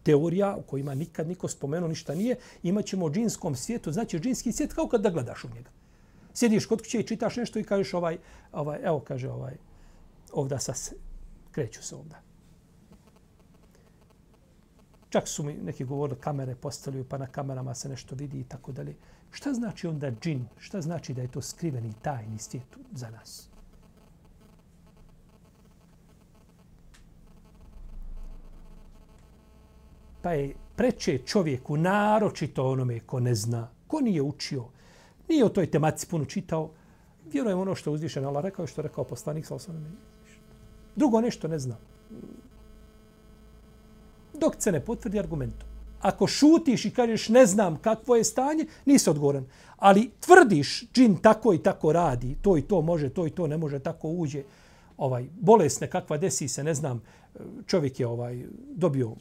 teorija 0.02 0.56
u 0.56 0.62
kojima 0.62 0.94
nikad 0.94 1.28
niko 1.28 1.48
spomenuo 1.48 1.88
ništa 1.88 2.14
nije, 2.14 2.36
imat 2.62 2.84
ćemo 2.84 3.06
o 3.06 3.10
džinskom 3.10 3.56
svijetu, 3.56 3.92
znači 3.92 4.18
džinski 4.18 4.52
svijet 4.52 4.72
kao 4.72 4.88
kad 4.88 5.00
da 5.00 5.10
gledaš 5.10 5.44
u 5.44 5.48
njega. 5.54 5.70
Sjediš 6.36 6.66
kod 6.66 6.82
kuće 6.82 7.00
i 7.00 7.06
čitaš 7.06 7.36
nešto 7.36 7.58
i 7.58 7.64
kažeš 7.64 7.94
ovaj, 7.94 8.18
ovaj, 8.52 8.80
evo 8.82 9.00
kaže 9.00 9.30
ovaj, 9.30 9.56
ovda 10.32 10.58
sa 10.58 10.74
se, 10.74 10.96
kreću 11.50 11.82
se 11.82 11.96
ovda. 11.96 12.20
Čak 15.08 15.28
su 15.28 15.42
mi 15.42 15.54
neki 15.54 15.84
govorili 15.84 16.20
kamere 16.20 16.54
postavljaju 16.54 17.08
pa 17.08 17.18
na 17.18 17.26
kamerama 17.26 17.74
se 17.74 17.88
nešto 17.88 18.14
vidi 18.14 18.40
i 18.40 18.44
tako 18.44 18.72
dalje. 18.72 18.96
Šta 19.30 19.54
znači 19.54 19.86
onda 19.86 20.10
džin? 20.10 20.46
Šta 20.58 20.80
znači 20.80 21.14
da 21.14 21.22
je 21.22 21.30
to 21.30 21.42
skriveni 21.42 21.94
tajni 22.02 22.38
svijet 22.38 22.76
za 22.92 23.10
nas? 23.10 23.48
Pa 30.22 30.32
je 30.32 30.54
preče 30.76 31.18
čovjeku, 31.18 31.76
naročito 31.76 32.68
onome 32.68 33.00
ko 33.00 33.20
ne 33.20 33.34
zna, 33.34 33.68
ko 33.86 34.00
nije 34.00 34.22
učio, 34.22 34.68
nije 35.28 35.44
o 35.44 35.48
toj 35.48 35.70
tematici 35.70 36.06
puno 36.06 36.24
čitao, 36.24 36.70
vjerujem 37.32 37.58
ono 37.58 37.74
što 37.74 37.90
je 37.90 37.94
uzvišen 37.94 38.24
Allah 38.24 38.44
rekao 38.44 38.66
što 38.66 38.80
je 38.80 38.82
rekao 38.82 39.04
poslanik 39.04 39.46
sa 39.46 39.54
osam 39.54 39.98
Drugo 40.96 41.20
nešto 41.20 41.48
ne 41.48 41.58
znam. 41.58 41.78
Dok 44.34 44.54
se 44.58 44.72
ne 44.72 44.80
potvrdi 44.80 45.18
argumentom. 45.18 45.68
Ako 46.00 46.26
šutiš 46.26 46.84
i 46.84 46.90
kažeš 46.90 47.28
ne 47.28 47.46
znam 47.46 47.76
kakvo 47.76 48.16
je 48.16 48.24
stanje, 48.24 48.66
nisi 48.84 49.10
odgovoran. 49.10 49.46
Ali 49.76 50.10
tvrdiš 50.20 50.84
džin 50.94 51.16
tako 51.16 51.54
i 51.54 51.58
tako 51.58 51.92
radi, 51.92 52.36
to 52.42 52.56
i 52.56 52.62
to 52.62 52.82
može, 52.82 53.08
to 53.08 53.26
i 53.26 53.30
to 53.30 53.46
ne 53.46 53.56
može, 53.56 53.78
tako 53.78 54.08
uđe. 54.08 54.42
Ovaj 54.96 55.26
bolest 55.40 55.80
nekakva 55.80 56.16
desi 56.18 56.48
se, 56.48 56.64
ne 56.64 56.74
znam, 56.74 57.02
čovjek 57.66 58.00
je 58.00 58.06
ovaj 58.06 58.44
dobio 58.74 59.12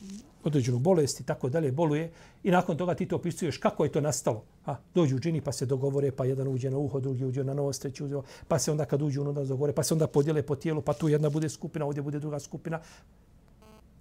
određenu 0.45 0.79
bolest 0.79 1.19
i 1.19 1.23
tako 1.23 1.49
dalje, 1.49 1.71
boluje 1.71 2.11
i 2.43 2.51
nakon 2.51 2.77
toga 2.77 2.95
ti 2.95 3.05
to 3.05 3.15
opisuješ 3.15 3.57
kako 3.57 3.83
je 3.83 3.91
to 3.91 4.01
nastalo. 4.01 4.43
A, 4.65 4.75
dođu 4.95 5.19
džini 5.19 5.41
pa 5.41 5.51
se 5.51 5.65
dogovore, 5.65 6.11
pa 6.11 6.25
jedan 6.25 6.47
uđe 6.47 6.69
na 6.71 6.77
uho, 6.77 6.99
drugi 6.99 7.25
uđe 7.25 7.43
na 7.43 7.53
nos, 7.53 7.79
treći 7.79 8.03
uđe, 8.03 8.15
pa 8.47 8.59
se 8.59 8.71
onda 8.71 8.85
kad 8.85 9.01
uđu 9.01 9.21
onda 9.21 9.43
dogovore, 9.43 9.73
pa 9.73 9.83
se 9.83 9.93
onda 9.93 10.07
podijele 10.07 10.43
po 10.43 10.55
tijelu, 10.55 10.81
pa 10.81 10.93
tu 10.93 11.09
jedna 11.09 11.29
bude 11.29 11.49
skupina, 11.49 11.85
ovdje 11.85 12.03
bude 12.03 12.19
druga 12.19 12.39
skupina. 12.39 12.79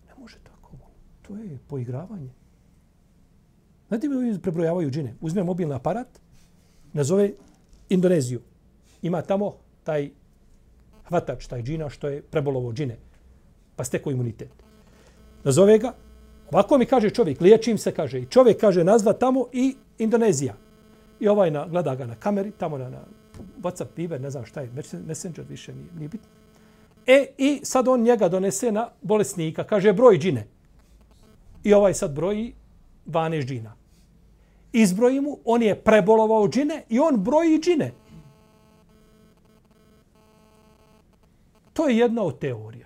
Ne 0.08 0.14
može 0.18 0.38
tako. 0.42 0.70
To 1.22 1.36
je 1.36 1.58
poigravanje. 1.68 2.30
Znate 3.88 4.08
mi 4.08 4.40
prebrojavaju 4.42 4.90
džine. 4.90 5.14
Uzme 5.20 5.42
mobilni 5.42 5.74
aparat, 5.74 6.20
nazove 6.92 7.32
Indoneziju. 7.88 8.40
Ima 9.02 9.22
tamo 9.22 9.54
taj 9.84 10.10
hvatač, 11.08 11.46
taj 11.46 11.62
džina 11.62 11.88
što 11.90 12.08
je 12.08 12.22
prebolovo 12.22 12.72
džine. 12.72 12.96
Pa 13.76 13.84
steko 13.84 14.10
imunitet. 14.10 14.48
Nazove 15.44 15.78
ga, 15.78 15.92
Ovako 16.50 16.78
mi 16.78 16.86
kaže 16.86 17.10
čovjek, 17.10 17.40
liječim 17.40 17.78
se, 17.78 17.92
kaže. 17.92 18.20
I 18.20 18.26
čovjek 18.26 18.60
kaže 18.60 18.84
nazva 18.84 19.12
tamo 19.12 19.46
i 19.52 19.76
Indonezija. 19.98 20.54
I 21.20 21.28
ovaj 21.28 21.50
na, 21.50 21.66
gleda 21.66 21.94
ga 21.94 22.06
na 22.06 22.14
kameri, 22.14 22.50
tamo 22.50 22.78
na, 22.78 22.88
na 22.88 23.00
WhatsApp, 23.62 23.96
Viber, 23.96 24.20
ne 24.20 24.30
znam 24.30 24.46
šta 24.46 24.60
je, 24.60 24.70
Messenger 25.06 25.44
više 25.48 25.74
nije, 25.74 25.86
nije 25.98 26.08
bitno. 26.08 26.28
E, 27.06 27.26
i 27.38 27.60
sad 27.62 27.88
on 27.88 28.02
njega 28.02 28.28
donese 28.28 28.72
na 28.72 28.88
bolesnika, 29.02 29.64
kaže 29.64 29.92
broj 29.92 30.18
džine. 30.18 30.46
I 31.64 31.74
ovaj 31.74 31.94
sad 31.94 32.12
broji 32.12 32.54
12 33.06 33.44
džina. 33.46 33.74
Izbroji 34.72 35.20
mu, 35.20 35.38
on 35.44 35.62
je 35.62 35.74
prebolovao 35.74 36.48
džine 36.48 36.82
i 36.88 37.00
on 37.00 37.16
broji 37.16 37.58
džine. 37.60 37.92
To 41.72 41.88
je 41.88 41.98
jedna 41.98 42.22
od 42.22 42.38
teorija. 42.38 42.83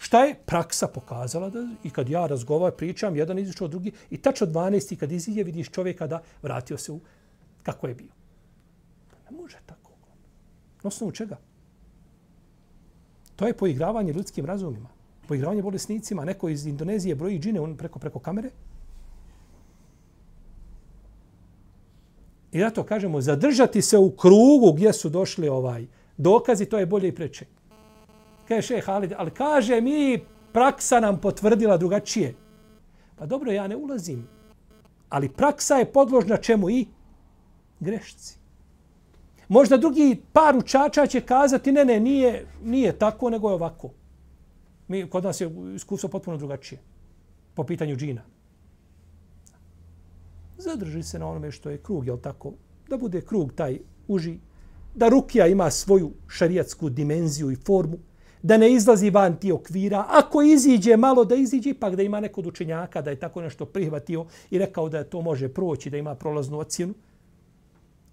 Šta 0.00 0.24
je 0.24 0.34
praksa 0.46 0.86
pokazala 0.88 1.50
da 1.50 1.66
i 1.84 1.90
kad 1.90 2.08
ja 2.08 2.26
razgovaram, 2.26 2.76
pričam, 2.76 3.16
jedan 3.16 3.38
izišao 3.38 3.68
drugi 3.68 3.92
i 4.10 4.16
tačno 4.16 4.46
12. 4.46 4.96
kad 4.96 5.12
iziđe 5.12 5.42
vidiš 5.42 5.68
čovjeka 5.70 6.06
da 6.06 6.22
vratio 6.42 6.78
se 6.78 6.92
u 6.92 7.00
kako 7.62 7.86
je 7.86 7.94
bio. 7.94 8.08
Ne 9.30 9.36
može 9.36 9.58
tako. 9.66 9.90
Na 10.82 10.88
osnovu 10.88 11.12
čega? 11.12 11.36
To 13.36 13.46
je 13.46 13.56
poigravanje 13.56 14.12
ljudskim 14.12 14.46
razumima. 14.46 14.88
Poigravanje 15.28 15.62
bolesnicima. 15.62 16.24
Neko 16.24 16.48
iz 16.48 16.66
Indonezije 16.66 17.14
broji 17.14 17.38
džine 17.38 17.60
on 17.60 17.76
preko, 17.76 17.98
preko 17.98 18.18
kamere. 18.18 18.50
I 22.52 22.60
zato 22.60 22.84
kažemo, 22.84 23.20
zadržati 23.20 23.82
se 23.82 23.98
u 23.98 24.10
krugu 24.10 24.72
gdje 24.72 24.92
su 24.92 25.08
došli 25.08 25.48
ovaj 25.48 25.86
dokazi, 26.16 26.66
to 26.66 26.78
je 26.78 26.86
bolje 26.86 27.08
i 27.08 27.14
preče. 27.14 27.59
Kaže 28.50 28.66
šeh 28.66 28.84
Halid, 28.84 29.12
ali 29.16 29.30
kaže 29.30 29.80
mi 29.80 30.18
praksa 30.52 31.00
nam 31.00 31.20
potvrdila 31.20 31.76
drugačije. 31.76 32.34
Pa 33.16 33.26
dobro, 33.26 33.52
ja 33.52 33.66
ne 33.66 33.76
ulazim. 33.76 34.26
Ali 35.08 35.28
praksa 35.28 35.74
je 35.74 35.92
podložna 35.92 36.36
čemu 36.36 36.70
i 36.70 36.86
grešci. 37.80 38.38
Možda 39.48 39.76
drugi 39.76 40.22
par 40.32 40.56
učača 40.56 41.06
će 41.06 41.20
kazati, 41.20 41.72
ne, 41.72 41.84
ne, 41.84 42.00
nije, 42.00 42.46
nije 42.62 42.98
tako, 42.98 43.30
nego 43.30 43.48
je 43.48 43.54
ovako. 43.54 43.90
Mi, 44.88 45.06
kod 45.10 45.24
nas 45.24 45.40
je 45.40 45.50
iskustvo 45.74 46.08
potpuno 46.08 46.36
drugačije. 46.36 46.80
Po 47.54 47.64
pitanju 47.64 47.96
džina. 47.96 48.22
Zadrži 50.58 51.02
se 51.02 51.18
na 51.18 51.28
onome 51.28 51.50
što 51.50 51.70
je 51.70 51.78
krug, 51.78 52.06
jel 52.06 52.18
tako? 52.18 52.52
Da 52.88 52.98
bude 52.98 53.20
krug 53.20 53.52
taj 53.52 53.78
uži. 54.08 54.38
Da 54.94 55.08
rukija 55.08 55.46
ima 55.46 55.70
svoju 55.70 56.12
šarijatsku 56.28 56.88
dimenziju 56.88 57.50
i 57.50 57.56
formu 57.56 57.98
da 58.42 58.56
ne 58.56 58.72
izlazi 58.72 59.10
van 59.10 59.36
ti 59.36 59.52
okvira. 59.52 60.04
Ako 60.08 60.42
iziđe 60.42 60.96
malo 60.96 61.24
da 61.24 61.34
iziđe, 61.34 61.70
ipak 61.70 61.96
da 61.96 62.02
ima 62.02 62.20
nekod 62.20 62.46
učenjaka 62.46 63.02
da 63.02 63.10
je 63.10 63.20
tako 63.20 63.40
nešto 63.40 63.64
prihvatio 63.64 64.26
i 64.50 64.58
rekao 64.58 64.88
da 64.88 65.04
to 65.04 65.20
može 65.22 65.48
proći, 65.48 65.90
da 65.90 65.96
ima 65.96 66.14
prolaznu 66.14 66.58
ocjenu. 66.58 66.94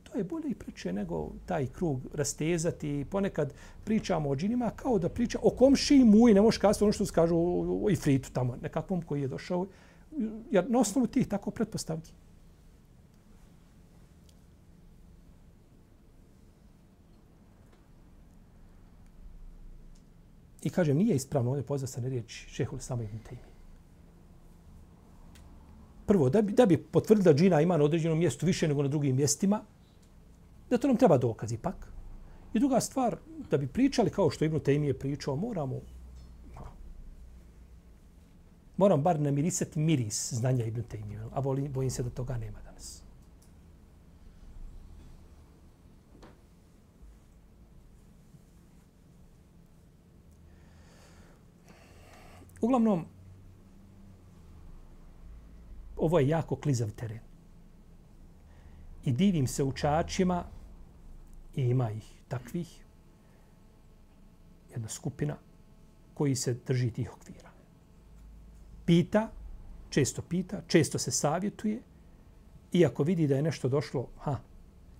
To 0.03 0.17
je 0.17 0.23
bolje 0.23 0.49
i 0.49 0.55
preče 0.55 0.93
nego 0.93 1.31
taj 1.45 1.67
krug 1.67 2.01
rastezati. 2.13 3.05
Ponekad 3.09 3.53
pričamo 3.83 4.29
o 4.29 4.35
džinima 4.35 4.69
kao 4.75 4.99
da 4.99 5.09
priča 5.09 5.39
o 5.41 5.49
komši 5.49 5.95
i 5.95 6.03
muji, 6.03 6.33
ne 6.33 6.41
možeš 6.41 6.57
kazati 6.57 6.83
ono 6.83 6.93
što 6.93 7.05
se 7.05 7.13
kažu 7.13 7.35
o 7.83 7.89
ifritu 7.89 8.31
tamo, 8.33 8.55
nekakvom 8.61 9.01
koji 9.01 9.21
je 9.21 9.27
došao. 9.27 9.65
Jer 10.51 10.69
na 10.69 10.79
osnovu 10.79 11.07
tih 11.07 11.27
tako 11.27 11.51
pretpostavki. 11.51 12.11
I 20.63 20.69
kažem, 20.69 20.97
nije 20.97 21.15
ispravno 21.15 21.51
ovdje 21.51 21.65
pozvati 21.65 21.93
se 21.93 22.01
na 22.01 22.07
riječ 22.07 22.45
šehul 22.47 22.79
samo 22.79 23.03
ibn 23.03 23.17
Taymi. 23.29 23.47
Prvo, 26.05 26.29
da 26.29 26.41
bi, 26.41 26.53
da 26.53 26.65
bi 26.65 26.77
potvrdila 26.77 27.33
džina 27.33 27.61
ima 27.61 27.77
na 27.77 27.83
određenom 27.83 28.19
mjestu 28.19 28.45
više 28.45 28.67
nego 28.67 28.81
na 28.81 28.87
drugim 28.87 29.15
mjestima, 29.15 29.61
da 30.69 30.77
to 30.77 30.87
nam 30.87 30.97
treba 30.97 31.17
dokaz 31.17 31.51
ipak. 31.51 31.91
I 32.53 32.59
druga 32.59 32.79
stvar, 32.79 33.17
da 33.51 33.57
bi 33.57 33.67
pričali 33.67 34.09
kao 34.09 34.29
što 34.29 34.45
Ibn 34.45 34.57
Taymi 34.57 34.85
je 34.85 34.99
pričao, 34.99 35.35
moramo 35.35 35.81
moram 38.77 39.01
bar 39.01 39.19
namirisati 39.19 39.79
miris 39.79 40.33
znanja 40.33 40.65
Ibn 40.65 40.81
Taymiyyah, 40.81 41.29
a 41.31 41.41
bojim, 41.41 41.73
bojim 41.73 41.89
se 41.91 42.03
da 42.03 42.09
toga 42.09 42.37
nema 42.37 42.59
danas. 42.61 43.03
Uglavnom, 52.61 53.05
ovo 55.97 56.19
je 56.19 56.27
jako 56.27 56.55
klizav 56.55 56.91
teren. 56.91 57.19
I 59.05 59.11
divim 59.11 59.47
se 59.47 59.63
učačima, 59.63 60.43
i 61.55 61.61
ima 61.61 61.91
ih 61.91 62.13
takvih, 62.27 62.85
jedna 64.71 64.89
skupina 64.89 65.37
koji 66.13 66.35
se 66.35 66.53
drži 66.67 66.91
tih 66.91 67.13
okvira. 67.13 67.49
Pita, 68.85 69.31
često 69.89 70.21
pita, 70.21 70.61
često 70.67 70.99
se 70.99 71.11
savjetuje, 71.11 71.81
iako 72.73 73.03
vidi 73.03 73.27
da 73.27 73.35
je 73.35 73.41
nešto 73.41 73.69
došlo, 73.69 74.07
ha, 74.17 74.37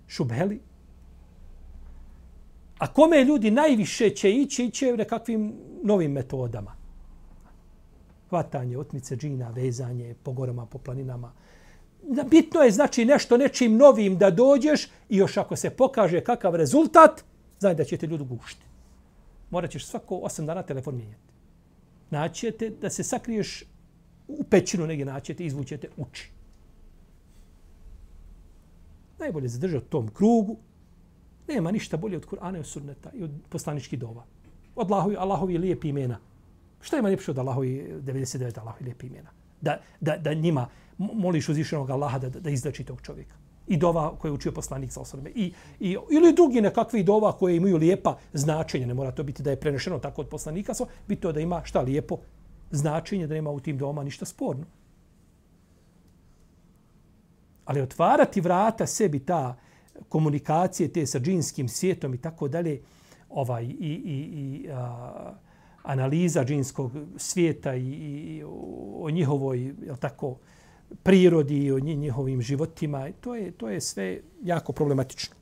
šubheli, 0.06 0.60
a 2.78 2.92
kome 2.92 3.24
ljudi 3.24 3.50
najviše 3.50 4.10
će 4.10 4.32
ići, 4.32 4.64
iće 4.64 4.96
nekakvim 4.96 5.54
novim 5.84 6.12
metodama 6.12 6.77
hvatanje, 8.30 8.78
otmice 8.78 9.16
džina, 9.16 9.50
vezanje 9.50 10.14
po 10.22 10.32
gorama, 10.32 10.66
po 10.66 10.78
planinama. 10.78 11.32
Bitno 12.30 12.60
je 12.60 12.70
znači 12.70 13.04
nešto 13.04 13.36
nečim 13.36 13.76
novim 13.76 14.18
da 14.18 14.30
dođeš 14.30 14.86
i 15.08 15.16
još 15.16 15.36
ako 15.36 15.56
se 15.56 15.70
pokaže 15.70 16.20
kakav 16.20 16.54
rezultat, 16.54 17.24
znaj 17.58 17.74
da 17.74 17.84
ćete 17.84 18.06
ljudi 18.06 18.24
gušti. 18.24 18.64
Morat 19.50 19.70
ćeš 19.70 19.86
svako 19.86 20.14
8 20.14 20.46
dana 20.46 20.62
telefon 20.62 20.96
mijenjati. 20.96 21.22
Naćete 22.10 22.70
da 22.70 22.90
se 22.90 23.02
sakriješ 23.02 23.64
u 24.28 24.44
pećinu 24.44 24.86
negdje 24.86 25.06
naćete, 25.06 25.44
izvućete 25.44 25.88
uči. 25.96 26.30
Najbolje 29.18 29.48
zadržati 29.48 29.86
u 29.86 29.88
tom 29.88 30.08
krugu. 30.08 30.56
Nema 31.48 31.70
ništa 31.70 31.96
bolje 31.96 32.16
od 32.16 32.26
Kur'ana 32.26 32.56
i 32.56 32.60
od 32.60 32.66
sunneta 32.66 33.10
i 33.14 33.22
od 33.22 33.30
poslaničkih 33.48 33.98
dova. 33.98 34.24
Od 34.76 34.90
Allahovi, 34.90 35.16
Allahovi 35.16 35.58
lijepi 35.58 35.88
imena. 35.88 36.18
Što 36.80 36.96
ima 36.96 37.10
ljepše 37.10 37.30
od 37.30 37.38
Allahovi 37.38 38.00
99 38.00 38.58
Allahovi 38.58 38.84
lijepi 38.84 39.06
imena? 39.06 39.30
Da, 39.60 39.80
da, 40.00 40.16
da 40.16 40.34
njima 40.34 40.68
moliš 40.98 41.48
uzvišenog 41.48 41.90
Allaha 41.90 42.18
da, 42.18 42.28
da 42.28 42.50
izdači 42.50 42.84
tog 42.84 43.00
čovjeka. 43.02 43.34
I 43.66 43.76
dova 43.76 44.16
koje 44.18 44.28
je 44.28 44.34
učio 44.34 44.52
poslanik 44.52 44.92
sa 44.92 45.00
osrme. 45.00 45.30
I, 45.34 45.52
i, 45.80 45.96
ili 46.10 46.32
drugi 46.32 46.60
nekakvi 46.60 47.02
dova 47.02 47.32
koje 47.32 47.56
imaju 47.56 47.76
lijepa 47.76 48.16
značenja. 48.32 48.86
Ne 48.86 48.94
mora 48.94 49.10
to 49.10 49.22
biti 49.22 49.42
da 49.42 49.50
je 49.50 49.60
prenešeno 49.60 49.98
tako 49.98 50.20
od 50.20 50.28
poslanika. 50.28 50.74
So, 50.74 50.86
biti 51.08 51.22
to 51.22 51.32
da 51.32 51.40
ima 51.40 51.60
šta 51.64 51.80
lijepo 51.80 52.18
značenje, 52.70 53.26
da 53.26 53.34
nema 53.34 53.50
u 53.50 53.60
tim 53.60 53.78
doma 53.78 54.04
ništa 54.04 54.24
sporno. 54.24 54.64
Ali 57.64 57.80
otvarati 57.80 58.40
vrata 58.40 58.86
sebi 58.86 59.18
ta 59.18 59.56
komunikacije 60.08 60.92
te 60.92 61.06
sa 61.06 61.18
džinskim 61.18 61.68
svijetom 61.68 62.14
i 62.14 62.18
tako 62.18 62.48
dalje, 62.48 62.80
ovaj, 63.28 63.64
i, 63.64 63.92
i, 64.04 64.16
i 64.32 64.68
a, 64.70 65.34
analiza 65.82 66.44
džinskog 66.44 66.92
svijeta 67.16 67.74
i, 67.74 67.82
i 67.82 68.42
o 69.00 69.10
njihovoj 69.10 69.64
je 69.64 69.96
tako 70.00 70.36
prirodi 71.02 71.64
i 71.64 71.72
o 71.72 71.78
njihovim 71.78 72.42
životima. 72.42 73.08
To 73.20 73.34
je 73.34 73.50
to 73.50 73.68
je 73.68 73.80
sve 73.80 74.20
jako 74.42 74.72
problematično. 74.72 75.36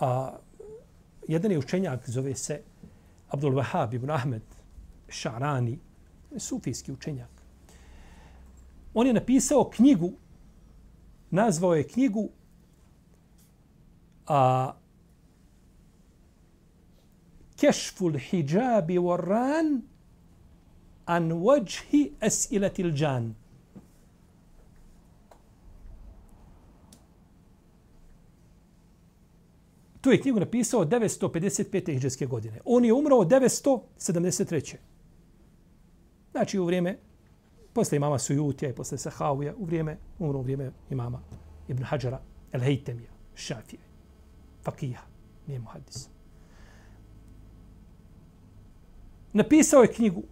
A 0.00 0.36
jedan 1.28 1.50
je 1.50 1.58
učenjak 1.58 2.10
zove 2.10 2.34
se 2.34 2.60
Abdul 3.28 3.52
Wahab 3.52 3.94
ibn 3.94 4.10
Ahmed 4.10 4.42
Šarani 5.08 5.78
sufijski 6.36 6.92
učenjak. 6.92 7.30
On 8.94 9.06
je 9.06 9.12
napisao 9.12 9.70
knjigu 9.70 10.12
nazvao 11.30 11.74
je 11.74 11.88
knjigu 11.88 12.28
a 14.26 14.72
kešful 17.60 18.18
hijabi 18.18 18.98
warran 18.98 19.82
an 21.06 21.30
wajhi 21.32 22.12
as'ilatil 22.20 22.92
jan. 23.02 23.34
Tu 30.00 30.10
je 30.10 30.20
knjigu 30.20 30.40
napisao 30.40 30.84
955. 30.84 31.86
hijđarske 31.86 32.26
godine. 32.26 32.60
On 32.64 32.84
je 32.84 32.92
umro 32.92 33.16
973. 33.16 34.76
Znači 36.32 36.58
u 36.58 36.64
vrijeme, 36.64 36.98
posle 37.72 37.96
imama 37.96 38.18
Sujutija 38.18 38.70
i 38.70 38.74
posle 38.74 38.98
Sahavija, 38.98 39.54
u 39.56 39.64
vrijeme, 39.64 39.98
umro 40.18 40.38
u 40.38 40.42
vrijeme 40.42 40.72
imama 40.90 41.20
Ibn 41.68 41.82
Hajara, 41.82 42.20
El 42.52 42.60
Hejtemija, 42.60 43.10
Šafije, 43.34 43.80
Fakija, 44.62 45.00
nije 45.46 45.60
muhadisa. 45.60 46.17
Napisao 49.32 49.82
je 49.82 49.92
knjigu 49.92 50.22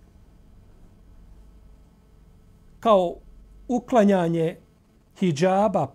kao 2.80 3.16
uklanjanje 3.68 4.56
hijjaba 5.18 5.94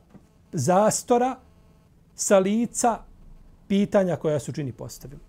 zastora 0.51 1.39
sa 2.15 2.39
lica 2.39 2.99
pitanja 3.67 4.15
koja 4.15 4.39
su 4.39 4.51
čini 4.51 4.71
postavili. 4.71 5.21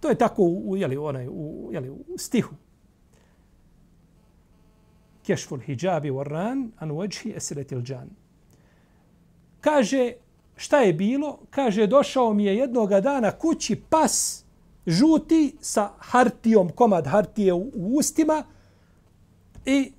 To 0.00 0.08
je 0.08 0.14
tako 0.14 0.42
u, 0.42 0.76
jeli, 0.76 0.96
onaj, 0.96 1.28
u, 1.28 1.70
jeli, 1.72 1.90
u 1.90 2.18
stihu. 2.18 2.54
Kešful 5.26 5.58
hijabi 5.58 6.10
warran 6.10 6.70
an 6.78 6.90
wajhi 6.90 7.36
esretil 7.36 7.82
džan. 7.82 8.10
Kaže, 9.60 10.12
šta 10.56 10.78
je 10.78 10.92
bilo? 10.92 11.38
Kaže, 11.50 11.86
došao 11.86 12.34
mi 12.34 12.44
je 12.44 12.56
jednoga 12.56 13.00
dana 13.00 13.30
kući 13.30 13.76
pas 13.90 14.44
žuti 14.88 15.56
sa 15.60 15.90
hartijom, 15.98 16.68
komad 16.68 17.06
hartije 17.06 17.52
u, 17.52 17.70
u 17.74 17.96
ustima 17.98 18.44
i 19.66 19.92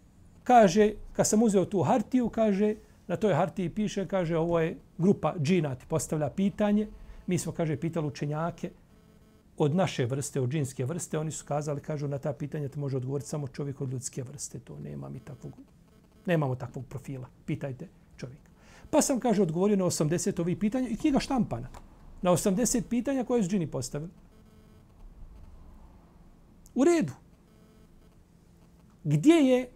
kaže, 0.43 0.93
kad 1.13 1.27
sam 1.27 1.43
uzeo 1.43 1.65
tu 1.65 1.83
hartiju, 1.83 2.29
kaže, 2.29 2.75
na 3.07 3.15
toj 3.15 3.33
hartiji 3.33 3.69
piše, 3.69 4.07
kaže, 4.07 4.37
ovo 4.37 4.59
je 4.59 4.77
grupa 4.97 5.33
džina, 5.39 5.75
ti 5.75 5.85
postavlja 5.87 6.29
pitanje. 6.29 6.87
Mi 7.27 7.37
smo, 7.37 7.51
kaže, 7.51 7.77
pitali 7.77 8.07
učenjake 8.07 8.71
od 9.57 9.75
naše 9.75 10.05
vrste, 10.05 10.41
od 10.41 10.49
džinske 10.49 10.85
vrste. 10.85 11.19
Oni 11.19 11.31
su 11.31 11.45
kazali, 11.45 11.81
kažu, 11.81 12.07
na 12.07 12.17
ta 12.17 12.33
pitanja 12.33 12.69
te 12.69 12.79
može 12.79 12.97
odgovoriti 12.97 13.29
samo 13.29 13.47
čovjek 13.47 13.81
od 13.81 13.91
ljudske 13.91 14.23
vrste. 14.23 14.59
To 14.59 14.79
nema 14.79 15.09
mi 15.09 15.19
takvog, 15.19 15.53
nemamo 16.25 16.55
takvog 16.55 16.85
profila. 16.85 17.27
Pitajte 17.45 17.87
čovjeka. 18.17 18.49
Pa 18.89 19.01
sam, 19.01 19.19
kaže, 19.19 19.41
odgovorio 19.41 19.77
na 19.77 19.85
80 19.85 20.41
ovih 20.41 20.57
pitanja 20.57 20.87
i 20.89 20.97
knjiga 20.97 21.19
štampana. 21.19 21.69
Na 22.21 22.31
80 22.31 22.81
pitanja 22.89 23.23
koje 23.23 23.43
su 23.43 23.49
džini 23.49 23.67
postavili. 23.67 24.11
U 26.79 26.83
redu. 26.83 27.13
Gdje 29.03 29.33
je 29.33 29.69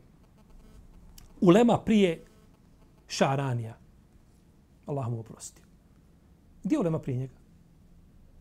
ulema 1.41 1.79
prije 1.85 2.25
Šaranija? 3.07 3.77
Allah 4.85 5.09
mu 5.09 5.19
oprosti. 5.19 5.61
Gdje 6.63 6.75
je 6.75 6.79
ulema 6.79 6.99
prije 6.99 7.17
njega? 7.17 7.33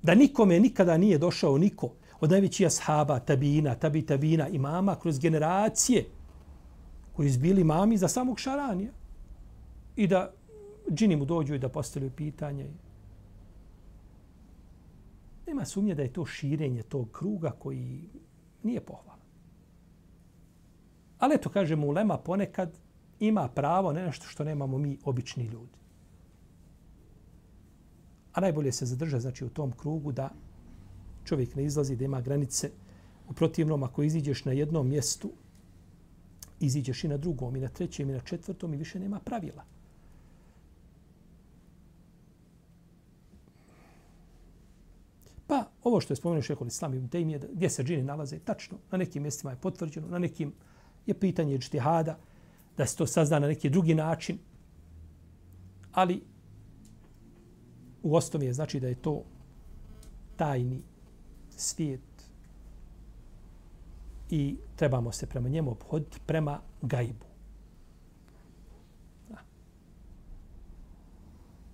Da 0.02 0.14
nikome 0.14 0.60
nikada 0.60 0.96
nije 0.96 1.18
došao 1.18 1.58
niko 1.58 1.90
od 2.20 2.30
najvećih 2.30 2.66
ashaba, 2.66 3.18
tabina, 3.18 3.74
tabi 3.74 4.06
tabina, 4.06 4.48
imama 4.48 4.94
kroz 4.94 5.18
generacije 5.18 6.04
koji 7.12 7.30
su 7.30 7.40
bili 7.40 7.64
mami 7.64 7.96
za 7.96 8.08
samog 8.08 8.38
Šaranija 8.38 8.92
i 9.96 10.06
da 10.06 10.32
džini 10.90 11.16
mu 11.16 11.24
dođu 11.24 11.54
i 11.54 11.58
da 11.58 11.68
postavljaju 11.68 12.12
pitanje. 12.16 12.70
Nema 15.46 15.64
sumnje 15.64 15.94
da 15.94 16.02
je 16.02 16.12
to 16.12 16.26
širenje 16.26 16.82
tog 16.82 17.10
kruga 17.12 17.50
koji 17.50 18.08
nije 18.62 18.80
pohvala. 18.80 19.22
Ali 21.18 21.38
to 21.38 21.48
kažemo, 21.48 21.86
ulema 21.86 22.18
ponekad 22.18 22.78
ima 23.20 23.48
pravo 23.48 23.92
na 23.92 24.02
nešto 24.02 24.26
što 24.26 24.44
nemamo 24.44 24.78
mi, 24.78 24.98
obični 25.04 25.44
ljudi. 25.44 25.78
A 28.32 28.40
najbolje 28.40 28.72
se 28.72 28.86
zadrža 28.86 29.20
znači, 29.20 29.44
u 29.44 29.50
tom 29.50 29.72
krugu 29.72 30.12
da 30.12 30.30
čovjek 31.24 31.54
ne 31.54 31.64
izlazi, 31.64 31.96
da 31.96 32.04
ima 32.04 32.20
granice. 32.20 32.70
U 33.28 33.32
protivnom, 33.32 33.82
ako 33.82 34.02
iziđeš 34.02 34.44
na 34.44 34.52
jednom 34.52 34.88
mjestu, 34.88 35.30
iziđeš 36.60 37.04
i 37.04 37.08
na 37.08 37.16
drugom, 37.16 37.56
i 37.56 37.60
na 37.60 37.68
trećem, 37.68 38.10
i 38.10 38.12
na 38.12 38.20
četvrtom, 38.20 38.74
i 38.74 38.76
više 38.76 39.00
nema 39.00 39.20
pravila. 39.20 39.64
Pa 45.46 45.71
ovo 45.84 46.00
što 46.00 46.12
je 46.12 46.16
spomenuo 46.16 46.42
šehol 46.42 46.66
Islam 46.66 46.94
ibn 46.94 47.08
Tejmije, 47.08 47.40
gdje 47.52 47.70
se 47.70 47.82
džini 47.84 48.02
nalaze, 48.02 48.38
tačno, 48.38 48.78
na 48.90 48.98
nekim 48.98 49.22
mjestima 49.22 49.50
je 49.50 49.56
potvrđeno, 49.56 50.08
na 50.08 50.18
nekim 50.18 50.52
je 51.06 51.14
pitanje 51.14 51.58
džtihada, 51.58 52.18
da 52.76 52.86
se 52.86 52.96
to 52.96 53.06
sazna 53.06 53.38
na 53.38 53.46
neki 53.46 53.70
drugi 53.70 53.94
način, 53.94 54.38
ali 55.92 56.22
u 58.02 58.16
osnovi 58.16 58.46
je 58.46 58.52
znači 58.52 58.80
da 58.80 58.88
je 58.88 58.94
to 58.94 59.22
tajni 60.36 60.82
svijet 61.50 62.00
i 64.30 64.56
trebamo 64.76 65.12
se 65.12 65.26
prema 65.26 65.48
njemu 65.48 65.70
obhoditi 65.70 66.20
prema 66.26 66.60
gajbu. 66.82 67.26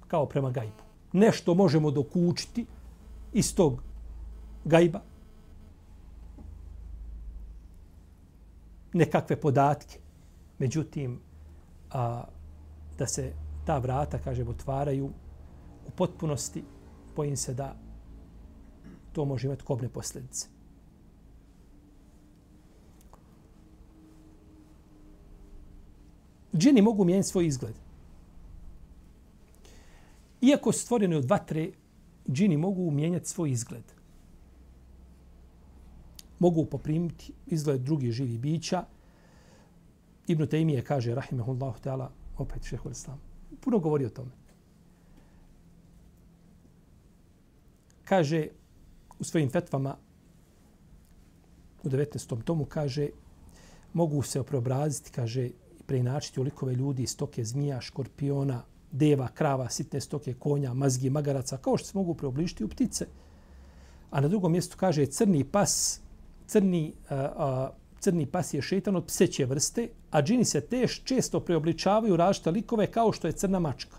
Kao 0.09 0.27
prema 0.27 0.51
gajbu. 0.51 0.83
Nešto 1.13 1.55
možemo 1.55 1.91
dokučiti 1.91 2.67
iz 3.33 3.55
tog 3.55 3.83
gajba. 4.69 5.01
Nekakve 8.93 9.41
podatke. 9.41 9.99
Međutim, 10.59 11.21
a, 11.91 12.25
da 12.99 13.07
se 13.07 13.33
ta 13.67 13.79
vrata, 13.79 14.19
kažemo, 14.19 14.51
otvaraju 14.51 15.07
u 15.87 15.91
potpunosti, 15.91 16.65
bojim 17.17 17.37
se 17.37 17.55
da 17.55 17.77
to 19.13 19.25
može 19.25 19.47
imati 19.47 19.65
kobne 19.65 19.89
posljedice. 19.89 20.49
Džini 26.57 26.83
mogu 26.83 27.05
mijenjati 27.05 27.29
svoj 27.29 27.47
izgled. 27.47 27.75
Iako 30.41 30.73
su 30.73 30.81
stvoreni 30.81 31.15
od 31.15 31.25
vatre, 31.25 31.71
džini 32.29 32.57
mogu 32.57 32.91
mijenjati 32.91 33.29
svoj 33.29 33.51
izgled. 33.51 33.98
Mogu 36.39 36.65
poprimiti 36.65 37.33
izgled 37.47 37.81
drugih 37.81 38.13
živih 38.13 38.41
bića. 38.41 38.85
Ibn 40.27 40.43
Taymije 40.43 40.83
kaže, 40.83 41.15
rahimehullahu 41.15 41.81
ta'ala, 41.85 42.09
opet 42.39 42.65
šehol 42.65 42.93
islam, 42.93 43.21
puno 43.61 43.79
govori 43.79 44.07
o 44.07 44.11
tome. 44.11 44.31
Kaže 48.05 48.49
u 49.19 49.25
svojim 49.25 49.51
fetvama 49.51 49.97
u 51.83 51.89
19. 51.89 52.43
tomu 52.43 52.65
kaže 52.65 53.09
mogu 53.93 54.23
se 54.23 54.43
preobraziti, 54.43 55.11
kaže, 55.11 55.51
preinačiti 55.87 56.41
u 56.41 56.43
likove 56.43 56.75
ljudi, 56.75 57.07
stoke 57.07 57.45
zmija, 57.45 57.81
škorpiona, 57.81 58.63
deva, 58.93 59.29
krava, 59.29 59.71
sitne 59.71 60.01
stoke, 60.01 60.35
konja, 60.35 60.75
mazgi, 60.75 61.11
magaraca, 61.11 61.57
kao 61.57 61.77
što 61.77 61.89
se 61.89 61.99
mogu 61.99 62.15
preoblišiti 62.15 62.65
u 62.65 62.69
ptice. 62.69 63.07
A 64.11 64.21
na 64.21 64.29
drugom 64.29 64.53
mjestu 64.53 64.77
kaže 64.77 65.07
crni 65.07 65.45
pas, 65.45 66.01
crni, 66.49 66.95
a, 67.09 67.15
a, 67.15 67.71
crni 68.01 68.27
pas 68.27 68.55
je 68.55 68.63
šetan 68.63 68.97
od 68.97 69.07
pseće 69.07 69.45
vrste, 69.47 69.89
a 70.11 70.23
džini 70.23 70.45
se 70.45 70.61
teš 70.61 71.03
često 71.05 71.41
preobličavaju 71.41 72.17
različite 72.17 72.51
likove 72.51 72.87
kao 72.87 73.13
što 73.13 73.27
je 73.27 73.33
crna 73.33 73.59
mačka. 73.59 73.97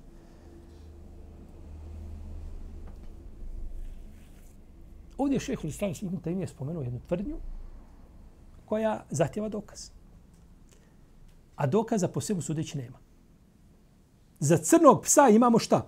Ovdje 5.18 5.36
je 5.36 5.40
šehol 5.40 5.70
Islam 5.70 5.94
Ibn 6.02 6.18
Taymi 6.18 6.42
je 6.42 6.48
spomenuo 6.48 6.84
jednu 6.84 7.00
tvrdnju 7.08 7.38
koja 8.66 9.04
zahtjeva 9.10 9.50
dokaz. 9.50 9.90
A 11.56 11.68
dokaza 11.68 12.08
po 12.08 12.22
svemu 12.22 12.42
sudeći 12.42 12.78
nema. 12.78 12.98
Za 14.40 14.58
crnog 14.58 15.04
psa 15.04 15.30
imamo 15.30 15.60
šta? 15.60 15.88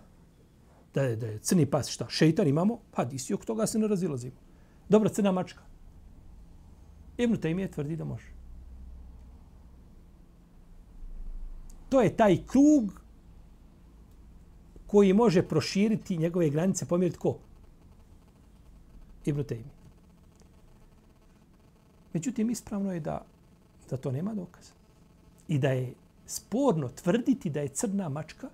Da 0.94 1.04
je, 1.04 1.16
da 1.16 1.28
je 1.28 1.40
crni 1.40 1.66
pas 1.66 1.90
šta? 1.90 2.06
Šeitan 2.10 2.48
imamo? 2.48 2.80
Pa 2.92 3.06
disi, 3.06 3.34
oko 3.34 3.46
toga 3.46 3.68
se 3.68 3.80
ne 3.80 3.88
razilazimo. 3.88 4.36
Dobro, 4.90 5.10
crna 5.10 5.32
mačka. 5.32 5.71
Ibn 7.24 7.36
Taymi 7.36 7.72
tvrdi 7.72 7.96
da 7.96 8.06
može. 8.06 8.28
To 11.90 12.02
je 12.02 12.18
taj 12.18 12.38
krug 12.48 13.02
koji 14.88 15.14
može 15.14 15.44
proširiti 15.44 16.18
njegove 16.18 16.50
granice, 16.50 16.86
pomjeriti 16.86 17.20
ko? 17.20 17.38
Ibn 19.26 19.42
Taymi. 19.42 19.72
Međutim, 22.14 22.50
ispravno 22.50 22.94
je 22.94 23.00
da, 23.00 23.26
da 23.90 23.98
to 23.98 24.12
nema 24.12 24.34
dokaza. 24.34 24.74
I 25.48 25.60
da 25.60 25.72
je 25.72 25.94
sporno 26.26 26.90
tvrditi 26.90 27.50
da 27.50 27.60
je 27.60 27.68
crna 27.68 28.10
mačka 28.10 28.50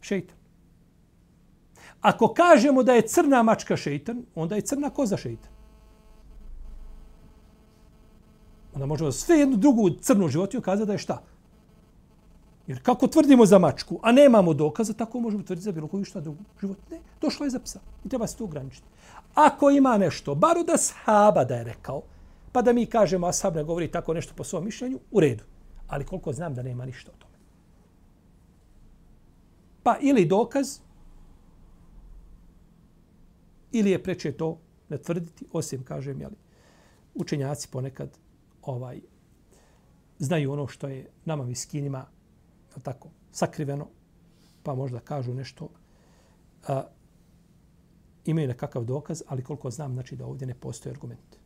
šeitan. 0.00 0.36
Ako 2.00 2.34
kažemo 2.34 2.82
da 2.82 2.94
je 2.94 3.06
crna 3.08 3.42
mačka 3.42 3.76
šeitan, 3.76 4.24
onda 4.34 4.56
je 4.56 4.62
crna 4.62 4.90
koza 4.90 5.16
šeitan. 5.16 5.51
Onda 8.82 8.88
možemo 8.88 9.12
sve 9.12 9.38
jednu 9.38 9.56
drugu 9.56 9.90
crnu 9.90 10.28
životinju 10.28 10.62
kazati 10.62 10.86
da 10.86 10.92
je 10.92 10.98
šta? 10.98 11.22
Jer 12.66 12.82
kako 12.82 13.06
tvrdimo 13.06 13.46
za 13.46 13.58
mačku, 13.58 14.00
a 14.02 14.12
nemamo 14.12 14.54
dokaza, 14.54 14.92
tako 14.92 15.20
možemo 15.20 15.42
tvrditi 15.42 15.64
za 15.64 15.72
bilo 15.72 15.88
koju 15.88 16.04
šta 16.04 16.20
drugu 16.20 16.42
život. 16.60 16.78
Ne, 16.90 16.98
došlo 17.20 17.46
je 17.46 17.50
za 17.50 17.60
psa. 17.60 17.80
I 18.04 18.08
treba 18.08 18.26
se 18.26 18.36
to 18.36 18.44
ograničiti. 18.44 18.86
Ako 19.34 19.70
ima 19.70 19.98
nešto, 19.98 20.34
bar 20.34 20.58
od 20.58 20.70
ashaba 20.70 21.44
da 21.44 21.54
je 21.54 21.64
rekao, 21.64 22.02
pa 22.52 22.62
da 22.62 22.72
mi 22.72 22.86
kažemo, 22.86 23.26
a 23.26 23.50
ne 23.54 23.64
govori 23.64 23.90
tako 23.90 24.14
nešto 24.14 24.34
po 24.34 24.44
svom 24.44 24.64
mišljenju, 24.64 24.98
u 25.10 25.20
redu. 25.20 25.44
Ali 25.88 26.06
koliko 26.06 26.32
znam 26.32 26.54
da 26.54 26.62
nema 26.62 26.84
ništa 26.84 27.10
o 27.10 27.18
tome. 27.18 27.36
Pa 29.82 29.96
ili 30.00 30.24
dokaz, 30.24 30.78
ili 33.72 33.90
je 33.90 34.02
preče 34.02 34.32
to 34.32 34.58
ne 34.88 34.98
tvrditi, 34.98 35.46
osim, 35.52 35.84
kažem, 35.84 36.20
jeli, 36.20 36.36
učenjaci 37.14 37.68
ponekad 37.68 38.21
ovaj 38.70 39.00
znaju 40.18 40.52
ono 40.52 40.66
što 40.66 40.88
je 40.88 41.10
nama 41.24 41.44
miskinima 41.44 42.06
tako 42.82 43.08
sakriveno, 43.32 43.86
pa 44.62 44.74
možda 44.74 45.00
kažu 45.00 45.34
nešto, 45.34 45.68
a, 46.68 46.82
imaju 48.24 48.48
nekakav 48.48 48.84
dokaz, 48.84 49.22
ali 49.28 49.44
koliko 49.44 49.70
znam, 49.70 49.92
znači 49.92 50.16
da 50.16 50.26
ovdje 50.26 50.46
ne 50.46 50.54
postoji 50.54 50.90
argument. 50.90 51.36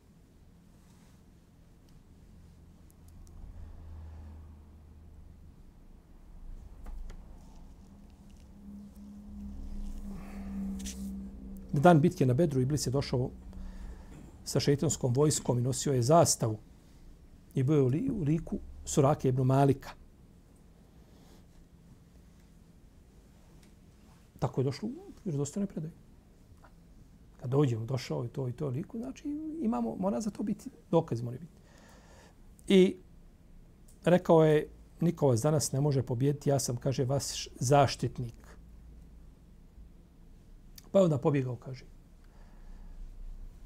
Na 11.73 11.81
dan 11.81 12.01
bitke 12.01 12.27
na 12.27 12.35
Bedru 12.35 12.61
Iblis 12.61 12.87
je 12.87 12.91
došao 12.91 13.31
sa 14.45 14.61
šeitanskom 14.61 15.13
vojskom 15.13 15.59
i 15.59 15.63
nosio 15.63 15.93
je 15.93 16.03
zastavu 16.03 16.59
i 17.57 17.63
bio 17.63 17.77
je 17.77 18.13
u 18.13 18.23
liku 18.23 18.59
Surake 18.85 19.29
ibn 19.29 19.43
Malika. 19.43 19.91
Tako 24.39 24.61
je 24.61 24.65
došlo 24.65 24.89
u 24.89 25.13
vjerodostojnoj 25.25 25.67
predaj. 25.67 25.91
Kad 27.41 27.51
dođemo, 27.51 27.87
došao 27.87 28.23
je 28.23 28.29
to 28.29 28.49
i 28.49 28.53
to 28.53 28.69
liku, 28.69 28.99
znači 28.99 29.29
imamo, 29.63 29.97
mora 29.97 30.21
za 30.21 30.31
to 30.31 30.43
biti, 30.43 30.71
dokaz 30.91 31.23
mora 31.23 31.39
biti. 31.39 31.53
I 32.69 32.97
rekao 34.05 34.45
je, 34.45 34.69
niko 35.01 35.29
vas 35.29 35.41
danas 35.41 35.73
ne 35.73 35.81
može 35.81 36.03
pobijediti, 36.03 36.51
ja 36.51 36.59
sam, 36.59 36.77
kaže, 36.77 37.05
vas 37.05 37.49
zaštitnik. 37.61 38.59
Pa 40.93 41.03
onda 41.03 41.19
pobjegao, 41.19 41.57
kaže. 41.57 41.85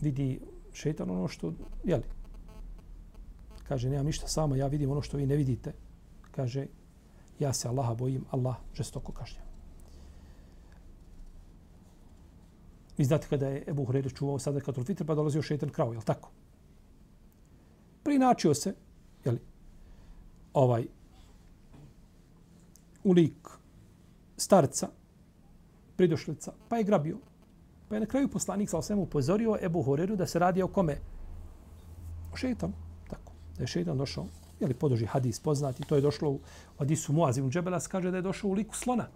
Vidi 0.00 0.40
šeitan 0.72 1.10
ono 1.10 1.28
što, 1.28 1.52
jeli, 1.84 2.02
kaže, 3.70 3.90
nemam 3.90 4.06
ništa 4.06 4.26
samo, 4.28 4.56
ja 4.56 4.66
vidim 4.66 4.90
ono 4.90 5.02
što 5.02 5.16
vi 5.16 5.26
ne 5.26 5.36
vidite. 5.36 5.72
Kaže, 6.30 6.66
ja 7.38 7.52
se 7.52 7.68
Allaha 7.68 7.94
bojim, 7.94 8.24
Allah 8.30 8.56
žestoko 8.74 9.12
kažnjava. 9.12 9.46
Vi 12.98 13.04
znate 13.04 13.28
kada 13.30 13.48
je 13.48 13.62
Ebu 13.70 13.86
Hureyre 13.86 14.10
čuvao 14.16 14.38
sada 14.38 14.60
katul 14.60 14.84
fitr, 14.84 15.06
pa 15.06 15.14
dolazio 15.14 15.42
šetan 15.42 15.70
krao, 15.70 15.92
jel 15.92 16.02
tako? 16.02 16.32
Prinačio 18.02 18.54
se, 18.54 18.74
jel, 19.24 19.38
ovaj, 20.52 20.88
ulik 23.04 23.54
starca, 24.36 24.90
pridošlica, 25.96 26.52
pa 26.68 26.82
je 26.82 26.90
grabio. 26.90 27.22
Pa 27.88 27.94
je 27.94 28.00
na 28.00 28.06
kraju 28.06 28.28
poslanik 28.28 28.70
sa 28.70 28.78
osvijem 28.78 29.06
upozorio 29.06 29.58
Ebu 29.62 29.82
Horeru 29.82 30.16
da 30.16 30.26
se 30.26 30.38
radi 30.38 30.62
o 30.62 30.68
kome? 30.68 30.98
O 32.32 32.36
šetanu. 32.36 32.89
Da 33.60 33.64
je 33.64 33.68
šeitan 33.68 33.98
došao, 33.98 34.24
je 34.60 34.66
li 34.66 34.74
podoži 34.74 35.06
hadis 35.06 35.38
poznati, 35.40 35.82
to 35.84 35.94
je 35.94 36.00
došlo 36.00 36.30
u 36.30 36.40
hadisu 36.78 37.12
Muaz 37.12 37.38
ibn 37.38 37.50
Džebelas, 37.50 37.86
kaže 37.86 38.10
da 38.10 38.16
je 38.16 38.22
došao 38.22 38.50
u 38.50 38.52
liku 38.52 38.76
slona. 38.76 39.08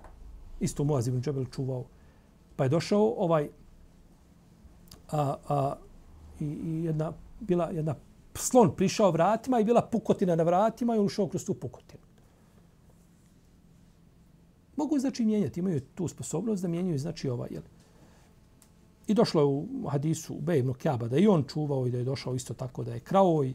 Isto 0.61 0.85
Muaz 0.85 1.09
ibn 1.09 1.23
Džebel 1.23 1.45
čuvao. 1.45 1.85
Pa 2.57 2.65
je 2.65 2.69
došao 2.69 3.15
ovaj 3.17 3.49
a, 5.11 5.35
a, 5.49 5.77
i, 6.41 6.45
i 6.45 6.85
jedna, 6.85 7.13
bila 7.41 7.71
jedna 7.71 7.95
slon 8.35 8.75
prišao 8.77 9.11
vratima 9.11 9.61
i 9.61 9.65
bila 9.65 9.83
pukotina 9.83 10.37
na 10.37 10.43
vratima 10.43 10.95
i 10.95 10.99
on 10.99 11.07
ušao 11.07 11.29
kroz 11.29 11.45
tu 11.45 11.55
pukotinu. 11.55 12.03
Mogu 14.77 14.99
znači 14.99 15.25
mijenjati, 15.25 15.61
imaju 15.61 15.81
tu 15.95 16.09
sposobnost 16.09 16.63
da 16.63 16.69
mijenjaju 16.69 16.99
znači 16.99 17.29
ovaj, 17.29 17.49
jel? 17.51 17.63
I 19.07 19.15
došlo 19.15 19.41
je 19.41 19.47
u 19.47 19.89
hadisu 19.89 20.35
Bej 20.35 20.41
Bejbnu 20.41 20.75
Kjaba 20.75 21.09
da 21.09 21.19
i 21.19 21.27
on 21.27 21.45
čuvao 21.45 21.87
i 21.87 21.91
da 21.91 21.99
je 21.99 22.05
došao 22.05 22.35
isto 22.35 22.55
tako 22.55 22.85
da 22.85 22.95
je 22.95 23.01
krao 23.01 23.45
i 23.45 23.55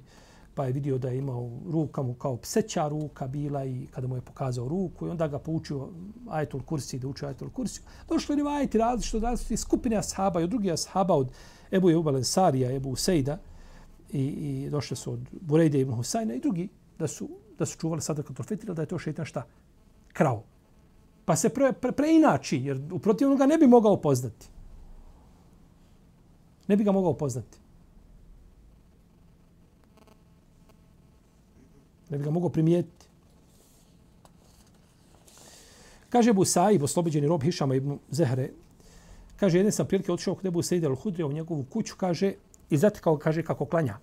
pa 0.60 0.66
je 0.66 0.72
vidio 0.72 0.97
da 0.97 1.10
je 1.10 1.18
imao 1.18 1.49
ruka 1.72 2.01
mu 2.01 2.14
kao 2.14 2.38
pseća 2.38 2.88
ruka 2.88 3.28
bila 3.28 3.66
i 3.66 3.88
kada 3.91 4.07
mu 4.07 4.16
je 4.16 4.22
pokazao 4.22 4.68
ruku 4.68 5.07
i 5.07 5.10
onda 5.10 5.28
ga 5.28 5.39
poučio 5.39 5.88
ajetul 6.30 6.62
kursi 6.62 6.99
da 6.99 7.07
uči 7.07 7.26
ajetul 7.26 7.49
kursi. 7.49 7.82
Došli 8.10 8.34
je 8.34 8.36
rivajeti 8.36 8.78
različito 8.78 9.18
od 9.18 9.24
različite 9.24 9.57
skupine 9.57 9.95
ashaba 9.95 10.41
i 10.41 10.43
od 10.43 10.49
drugih 10.49 10.74
ashaba 10.74 11.16
od 11.16 11.32
Ebu 11.72 11.91
Eubal 11.91 12.18
Ensarija, 12.18 12.72
Ebu 12.76 12.95
Sejda, 12.95 13.38
i, 14.12 14.24
i 14.24 14.70
došli 14.70 14.97
su 14.97 15.14
od 15.14 15.20
Burejde 15.41 15.80
ibn 15.80 15.93
Husajna 15.93 16.34
i 16.34 16.39
drugi 16.39 16.68
da 16.97 17.07
su, 17.07 17.30
da 17.57 17.66
su 17.66 17.78
čuvali 17.78 18.01
sadaka 18.01 18.34
profetila 18.34 18.74
da 18.74 18.82
je 18.82 18.86
to 18.86 18.99
šeitan 18.99 19.26
šta? 19.26 19.45
Krao. 20.14 20.43
Pa 21.26 21.36
se 21.36 21.49
pre, 21.49 21.72
pre, 21.72 21.91
preinači, 21.91 22.57
jer 22.57 22.82
u 22.91 22.99
protivnom 22.99 23.38
ga 23.38 23.45
ne 23.45 23.57
bi 23.57 23.68
mogao 23.68 24.01
poznati. 24.01 24.47
Ne 26.68 26.76
bi 26.76 26.84
ga 26.84 26.91
mogao 26.91 27.14
poznati. 27.14 27.68
Ne 32.10 32.18
bi 32.18 32.24
ga 32.24 32.32
mogao 32.32 32.49
primijetiti. 32.49 33.05
Kaže 36.10 36.30
Ebu 36.30 36.45
Saib, 36.45 36.84
oslobođeni 36.84 37.28
rob 37.28 37.43
Hišama 37.43 37.76
ibn 37.76 37.97
Zehre, 38.12 38.49
kaže, 39.36 39.57
jedan 39.57 39.72
sam 39.72 39.88
prilike 39.88 40.12
otišao 40.12 40.36
kod 40.36 40.45
Ebu 40.45 40.62
Saida 40.62 40.89
al-Hudrija 40.89 41.26
u 41.26 41.32
njegovu 41.32 41.66
kuću, 41.70 41.95
kaže, 41.97 42.34
i 42.70 42.78
zatekao, 42.78 43.18
kaže, 43.18 43.43
kako 43.43 43.66
klanja. 43.66 43.97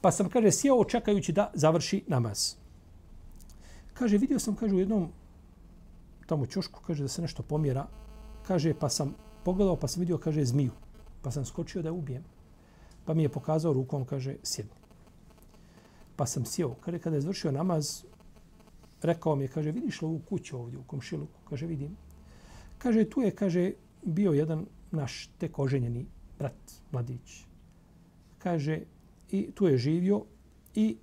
Pa 0.00 0.12
sam, 0.12 0.28
kaže, 0.28 0.52
sjeo 0.52 0.84
čekajući 0.84 1.32
da 1.32 1.50
završi 1.54 2.04
namaz. 2.06 2.54
Kaže, 3.94 4.18
vidio 4.18 4.38
sam, 4.38 4.56
kaže, 4.56 4.74
u 4.74 4.78
jednom 4.78 5.08
tamo 6.26 6.46
čošku, 6.46 6.80
kaže, 6.86 7.02
da 7.02 7.08
se 7.08 7.22
nešto 7.22 7.42
pomjera. 7.42 7.86
Kaže, 8.46 8.74
pa 8.74 8.88
sam 8.88 9.14
pogledao, 9.44 9.76
pa 9.76 9.88
sam 9.88 10.00
vidio, 10.00 10.18
kaže, 10.18 10.44
zmiju. 10.44 10.72
Pa 11.22 11.30
sam 11.30 11.44
skočio 11.44 11.82
da 11.82 11.88
je 11.88 11.92
ubijem. 11.92 12.24
Pa 13.04 13.14
mi 13.14 13.22
je 13.22 13.28
pokazao 13.28 13.72
rukom, 13.72 14.04
kaže, 14.04 14.36
sjedni. 14.42 14.85
Pa 16.16 16.26
sam 16.26 16.44
sjeo. 16.44 16.74
Kaže, 16.80 16.98
kada 16.98 17.16
je 17.16 17.20
završio 17.20 17.52
namaz, 17.52 18.04
rekao 19.02 19.36
mi 19.36 19.44
je, 19.44 19.48
kaže, 19.48 19.70
vidiš 19.70 20.02
li 20.02 20.06
ovu 20.06 20.20
kuću 20.28 20.58
ovdje 20.58 20.78
u 20.78 20.82
komšiluku? 20.82 21.40
Kaže, 21.48 21.66
vidim. 21.66 21.96
Kaže, 22.78 23.04
tu 23.04 23.20
je, 23.20 23.30
kaže, 23.30 23.72
bio 24.02 24.32
jedan 24.32 24.66
naš 24.90 25.30
tek 25.38 25.58
oženjeni 25.58 26.06
brat, 26.38 26.72
mladić. 26.92 27.44
Kaže, 28.38 28.80
i 29.30 29.50
tu 29.54 29.66
je 29.66 29.78
živio 29.78 30.24
i 30.74 30.96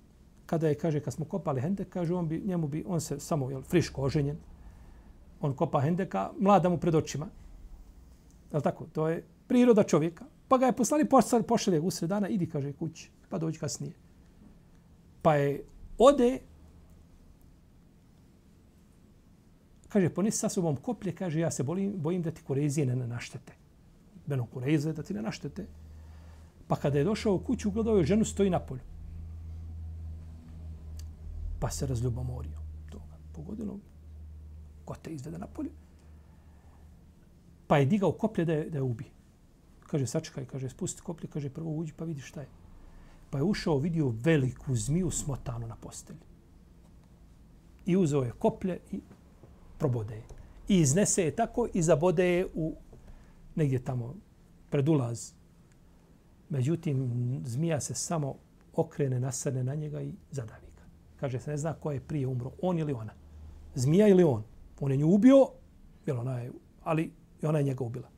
kada 0.46 0.68
je, 0.68 0.74
kaže, 0.74 1.00
kad 1.00 1.14
smo 1.14 1.24
kopali 1.24 1.60
hendek, 1.60 1.88
kaže, 1.88 2.14
on 2.14 2.28
bi, 2.28 2.42
njemu 2.46 2.68
bi, 2.68 2.84
on 2.86 3.00
se 3.00 3.20
samo, 3.20 3.50
jel, 3.50 3.62
friško 3.62 4.02
oženjen, 4.02 4.36
on 5.40 5.54
kopa 5.56 5.80
hendeka, 5.80 6.30
mlada 6.38 6.68
mu 6.68 6.78
pred 6.78 6.94
očima. 6.94 7.28
Je 8.52 8.60
tako? 8.60 8.86
To 8.92 9.08
je 9.08 9.24
priroda 9.48 9.82
čovjeka. 9.82 10.24
Pa 10.48 10.58
ga 10.58 10.66
je 10.66 10.76
poslali, 10.76 11.08
pošalje, 11.08 11.46
pošalje 11.46 11.80
u 11.80 11.90
dana, 12.06 12.28
idi, 12.28 12.46
kaže, 12.46 12.72
kući, 12.72 13.10
pa 13.28 13.38
dođi 13.38 13.58
kasnije. 13.58 13.92
Pa 15.24 15.34
je, 15.40 15.64
ode, 15.98 16.38
kaže, 19.88 20.10
ponesi 20.12 20.38
sa 20.38 20.50
sobom 20.52 20.76
koplje, 20.76 21.14
kaže, 21.16 21.40
ja 21.40 21.50
se 21.50 21.64
bojim, 21.64 21.94
bojim 21.96 22.22
da 22.22 22.30
ti 22.30 22.42
kurezije 22.44 22.86
ne 22.86 23.06
naštete. 23.08 23.52
Beno 24.26 24.44
kureze 24.46 24.92
da 24.92 25.02
ti 25.02 25.14
ne 25.14 25.22
naštete. 25.22 25.64
Pa 26.68 26.76
kada 26.76 26.98
je 26.98 27.04
došao 27.04 27.34
u 27.34 27.38
kuću, 27.38 27.70
gledao 27.70 27.96
je 27.96 28.10
ženu 28.12 28.24
stoji 28.24 28.50
na 28.50 28.60
polju. 28.60 28.84
Pa 31.60 31.70
se 31.70 31.86
razljubomorio. 31.86 32.60
To 32.90 32.98
ga 32.98 33.16
pogodilo. 33.32 33.78
Ko 34.84 34.94
te 34.94 35.14
izvede 35.14 35.38
na 35.38 35.46
polju? 35.46 35.70
Pa 37.66 37.78
je 37.78 37.86
digao 37.86 38.12
koplje 38.12 38.44
da 38.44 38.52
je, 38.52 38.68
da 38.70 38.78
je 38.78 38.82
ubi. 38.82 39.08
Kaže, 39.86 40.06
sačekaj, 40.06 40.44
kaže, 40.44 40.68
spusti 40.68 41.02
koplje, 41.02 41.30
kaže, 41.32 41.50
prvo 41.50 41.72
uđi 41.72 41.92
pa 41.96 42.04
vidi 42.04 42.20
šta 42.20 42.40
je. 42.40 42.48
Pa 43.34 43.38
je 43.38 43.44
ušao, 43.44 43.78
vidio 43.78 44.12
veliku 44.22 44.76
zmiju 44.76 45.10
smotanu 45.10 45.66
na 45.66 45.76
postelji. 45.76 46.18
I 47.86 47.96
uzeo 47.96 48.22
je 48.22 48.32
koplje 48.32 48.78
i 48.92 49.00
probode 49.78 50.14
je. 50.14 50.22
I 50.68 50.78
iznese 50.78 51.24
je 51.24 51.36
tako 51.36 51.68
i 51.74 51.82
zabode 51.82 52.24
je 52.24 52.46
u 52.54 52.76
negdje 53.54 53.84
tamo 53.84 54.14
pred 54.70 54.88
ulaz. 54.88 55.32
Međutim, 56.48 57.10
zmija 57.44 57.80
se 57.80 57.94
samo 57.94 58.34
okrene, 58.76 59.20
nasrne 59.20 59.64
na 59.64 59.74
njega 59.74 60.02
i 60.02 60.12
zadavi 60.30 60.66
ga. 60.76 60.82
Kaže 61.20 61.40
se, 61.40 61.50
ne 61.50 61.56
zna 61.56 61.72
ko 61.72 61.92
je 61.92 62.00
prije 62.00 62.26
umro, 62.26 62.52
on 62.62 62.78
ili 62.78 62.92
ona. 62.92 63.12
Zmija 63.74 64.08
ili 64.08 64.24
on. 64.24 64.42
On 64.80 64.90
je 64.90 64.96
nju 64.96 65.08
ubio, 65.08 65.48
jer 66.06 66.16
ona 66.16 66.38
je, 66.38 66.52
ali 66.84 67.10
i 67.42 67.46
ona 67.46 67.58
je 67.58 67.64
njega 67.64 67.84
ubila. 67.84 68.08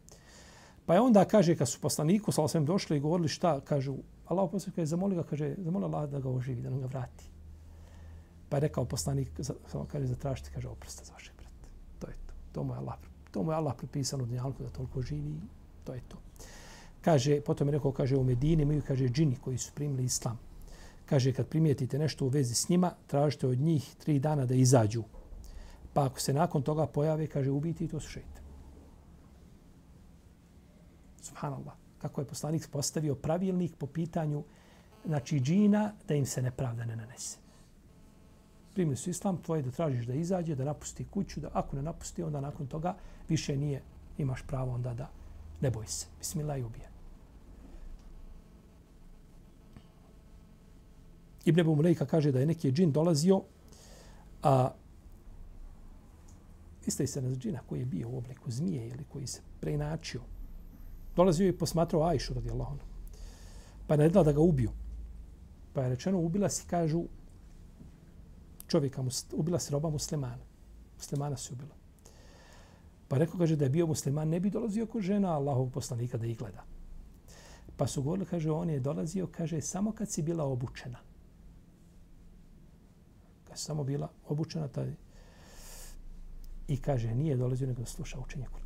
Pa 0.86 0.94
je 0.94 1.00
onda, 1.00 1.24
kaže, 1.24 1.56
kad 1.56 1.68
su 1.68 1.80
poslaniku 1.80 2.32
sa 2.32 2.42
osvijem 2.42 2.66
došli 2.66 2.96
i 2.96 3.00
govorili 3.00 3.28
šta, 3.28 3.60
kažu, 3.60 3.96
Allah 4.26 4.48
poslanik 4.52 4.78
je 4.78 4.86
zamoli 4.86 5.16
ga, 5.16 5.22
kaže, 5.22 5.54
zamoli 5.58 5.84
Allah 5.84 6.10
da 6.10 6.20
ga 6.20 6.30
oživi, 6.30 6.62
da 6.62 6.70
nam 6.70 6.80
ga 6.80 6.86
vrati. 6.86 7.24
Pa 8.48 8.56
je 8.56 8.60
rekao 8.60 8.84
poslanik, 8.84 9.30
samo 9.42 9.86
kaže, 9.92 10.06
zatražite, 10.06 10.50
kaže, 10.54 10.68
oprosta 10.68 11.04
za 11.04 11.12
vašeg 11.12 11.34
brata. 11.36 11.68
To 11.98 12.06
je 12.06 12.14
to. 12.26 12.34
To 12.52 12.64
mu 12.64 12.72
je 12.74 12.78
Allah, 12.78 12.98
to 13.30 13.42
mu 13.42 13.52
je 13.52 13.56
Allah 13.56 13.74
propisano 13.76 14.24
u 14.24 14.26
dnjalku 14.26 14.62
da 14.62 14.68
toliko 14.68 15.02
živi. 15.02 15.40
To 15.84 15.94
je 15.94 16.00
to. 16.08 16.16
Kaže, 17.00 17.40
potom 17.40 17.68
je 17.68 17.72
rekao, 17.72 17.92
kaže, 17.92 18.16
u 18.16 18.24
Medini 18.24 18.62
imaju, 18.62 18.82
kaže, 18.86 19.08
džini 19.08 19.36
koji 19.36 19.58
su 19.58 19.72
primili 19.74 20.04
islam. 20.04 20.38
Kaže, 21.06 21.32
kad 21.32 21.46
primijetite 21.46 21.98
nešto 21.98 22.24
u 22.24 22.28
vezi 22.28 22.54
s 22.54 22.68
njima, 22.68 22.92
tražite 23.06 23.46
od 23.46 23.58
njih 23.58 23.94
tri 23.98 24.18
dana 24.18 24.46
da 24.46 24.54
izađu. 24.54 25.04
Pa 25.92 26.06
ako 26.06 26.20
se 26.20 26.32
nakon 26.32 26.62
toga 26.62 26.86
pojave, 26.86 27.26
kaže, 27.26 27.50
ubiti, 27.50 27.88
to 27.88 28.00
su 28.00 28.08
šeite. 28.08 28.40
Subhanallah. 31.22 31.85
Kako 31.98 32.20
je 32.20 32.26
poslanik 32.26 32.68
postavio 32.70 33.14
pravilnik 33.14 33.76
po 33.76 33.86
pitanju 33.86 34.44
znači 35.06 35.40
džina 35.40 35.92
da 36.08 36.14
im 36.14 36.26
se 36.26 36.42
nepravda 36.42 36.84
ne 36.84 36.96
nanese. 36.96 37.38
Primili 38.74 38.96
su 38.96 39.10
islam, 39.10 39.42
tvoje 39.42 39.62
da 39.62 39.70
tražiš 39.70 40.06
da 40.06 40.14
izađe, 40.14 40.54
da 40.54 40.64
napusti 40.64 41.04
kuću, 41.04 41.40
da 41.40 41.50
ako 41.52 41.76
ne 41.76 41.82
napusti, 41.82 42.22
onda 42.22 42.40
nakon 42.40 42.66
toga 42.66 42.96
više 43.28 43.56
nije, 43.56 43.82
imaš 44.18 44.42
pravo 44.46 44.74
onda 44.74 44.94
da 44.94 45.10
ne 45.60 45.70
boj 45.70 45.86
se. 45.86 46.06
Bismillah 46.18 46.58
i 46.58 46.62
ubije. 46.62 46.90
Ibn 51.44 51.60
Ebu 51.60 51.76
Mulejka 51.76 52.06
kaže 52.06 52.32
da 52.32 52.40
je 52.40 52.46
neki 52.46 52.72
džin 52.72 52.92
dolazio, 52.92 53.42
a 54.42 54.70
iste 56.86 57.06
se 57.06 57.22
na 57.22 57.30
džina 57.30 57.60
koji 57.66 57.80
je 57.80 57.86
bio 57.86 58.08
u 58.08 58.18
obliku 58.18 58.50
zmije 58.50 58.88
ili 58.88 59.04
koji 59.12 59.26
se 59.26 59.40
preinačio. 59.60 60.20
Dolazio 61.16 61.48
i 61.48 61.58
posmatrao 61.58 62.04
Ajšu 62.04 62.34
radi 62.34 62.50
Allah. 62.50 62.68
Pa 63.86 63.94
je 63.94 63.98
naredila 63.98 64.24
da 64.24 64.32
ga 64.32 64.40
ubiju. 64.40 64.70
Pa 65.72 65.82
je 65.82 65.88
rečeno, 65.88 66.18
ubila 66.18 66.48
si, 66.48 66.66
kažu, 66.66 67.04
čovjeka, 68.66 69.04
ubila 69.32 69.58
si 69.58 69.72
roba 69.72 69.90
muslimana. 69.90 70.44
Muslimana 70.96 71.36
si 71.36 71.52
ubila. 71.52 71.74
Pa 73.08 73.18
rekao, 73.18 73.38
kaže, 73.38 73.56
da 73.56 73.64
je 73.64 73.70
bio 73.70 73.86
musliman, 73.86 74.28
ne 74.28 74.40
bi 74.40 74.50
dolazio 74.50 74.86
kod 74.86 75.02
žena 75.02 75.32
Allahov 75.32 75.70
poslanika 75.70 76.18
da 76.18 76.26
ih 76.26 76.38
gleda. 76.38 76.64
Pa 77.76 77.86
su 77.86 78.02
govorili, 78.02 78.26
kaže, 78.26 78.50
on 78.50 78.70
je 78.70 78.80
dolazio, 78.80 79.26
kaže, 79.26 79.60
samo 79.60 79.92
kad 79.92 80.10
si 80.10 80.22
bila 80.22 80.44
obučena. 80.44 80.98
Kad 83.48 83.58
si 83.58 83.64
samo 83.64 83.84
bila 83.84 84.10
obučena, 84.28 84.68
taj, 84.68 84.94
I 86.68 86.76
kaže, 86.76 87.14
nije 87.14 87.36
dolazio 87.36 87.66
nego 87.66 87.80
da 87.80 87.86
sluša 87.86 88.18
učenje 88.18 88.46
Kur'ana. 88.46 88.65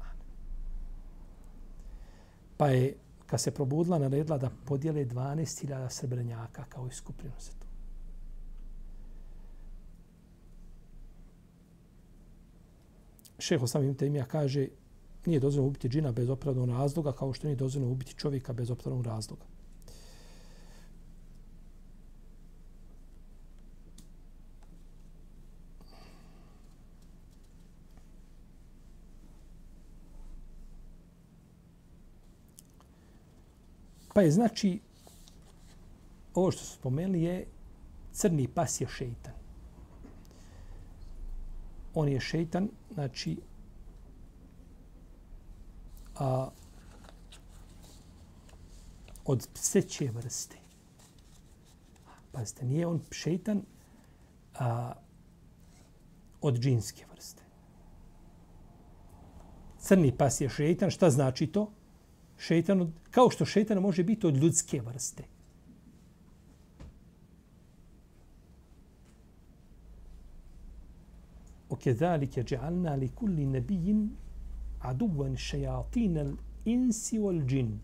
Pa 2.61 2.69
je, 2.69 2.95
kad 3.27 3.41
se 3.41 3.51
probudila, 3.51 3.99
naredila 3.99 4.39
da 4.39 4.51
podijele 4.65 5.05
12.000 5.05 5.91
srebrenjaka 5.91 6.65
kao 6.69 6.87
iskupljeno 6.87 7.41
se 7.41 7.53
to. 7.53 7.67
Šeho 13.39 13.67
samim 13.67 13.95
temija 13.95 14.25
kaže, 14.25 14.69
nije 15.27 15.41
dozvoljeno 15.41 15.69
ubiti 15.69 15.89
džina 15.89 16.13
bez 16.13 16.29
opravdanog 16.29 16.79
razloga, 16.79 17.13
kao 17.13 17.33
što 17.33 17.47
nije 17.47 17.57
dozvoljeno 17.57 17.93
ubiti 17.93 18.15
čovjeka 18.15 18.53
bez 18.53 18.71
opravdanog 18.71 19.07
razloga. 19.07 19.45
Pa 34.21 34.25
je 34.25 34.31
znači, 34.31 34.81
ovo 36.35 36.51
što 36.51 36.64
su 36.64 36.75
spomenuli 36.75 37.23
je 37.23 37.47
crni 38.12 38.49
pas 38.49 38.81
je 38.81 38.87
šeitan. 38.89 39.33
On 41.95 42.09
je 42.09 42.21
šeitan, 42.21 42.68
znači, 42.95 43.37
a, 46.18 46.49
od 49.25 49.49
pseće 49.55 50.11
vrste. 50.11 50.57
Pazite, 52.33 52.66
nije 52.66 52.87
on 52.87 53.01
šeitan 53.11 53.62
a, 54.55 54.93
od 56.41 56.59
džinske 56.59 57.05
vrste. 57.12 57.43
Crni 59.79 60.16
pas 60.16 60.41
je 60.41 60.49
šeitan, 60.49 60.91
šta 60.91 61.11
znači 61.11 61.47
to? 61.47 61.71
šeitan, 62.39 62.93
kao 63.12 63.30
što 63.30 63.46
šeitan 63.46 63.78
može 63.78 64.04
biti 64.04 64.28
od 64.28 64.38
ljudske 64.38 64.82
vrste. 64.82 65.24
وكذلك 71.70 72.39
جعلنا 72.39 72.98
لكل 72.98 73.52
نبي 73.52 74.08
عدوا 74.82 75.36
شياطين 75.36 76.18
الإنس 76.18 77.14
والجن 77.14 77.78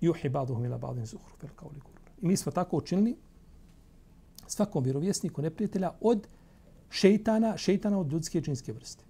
Juhi 0.00 0.28
baduhum 0.28 0.64
ila 0.64 0.78
badin 0.78 1.06
zuhru 1.06 1.36
fel 1.40 1.50
kao 1.56 1.70
I 2.22 2.26
mi 2.26 2.36
smo 2.36 2.52
tako 2.52 2.76
učinili 2.76 3.16
svakom 4.46 4.84
vjerovjesniku 4.84 5.42
neprijatelja 5.42 5.92
od 6.00 6.26
šeitana, 6.90 7.56
šeitana 7.56 7.98
od 7.98 8.12
ljudske 8.12 8.40
džinske 8.40 8.72
vrste. 8.72 9.04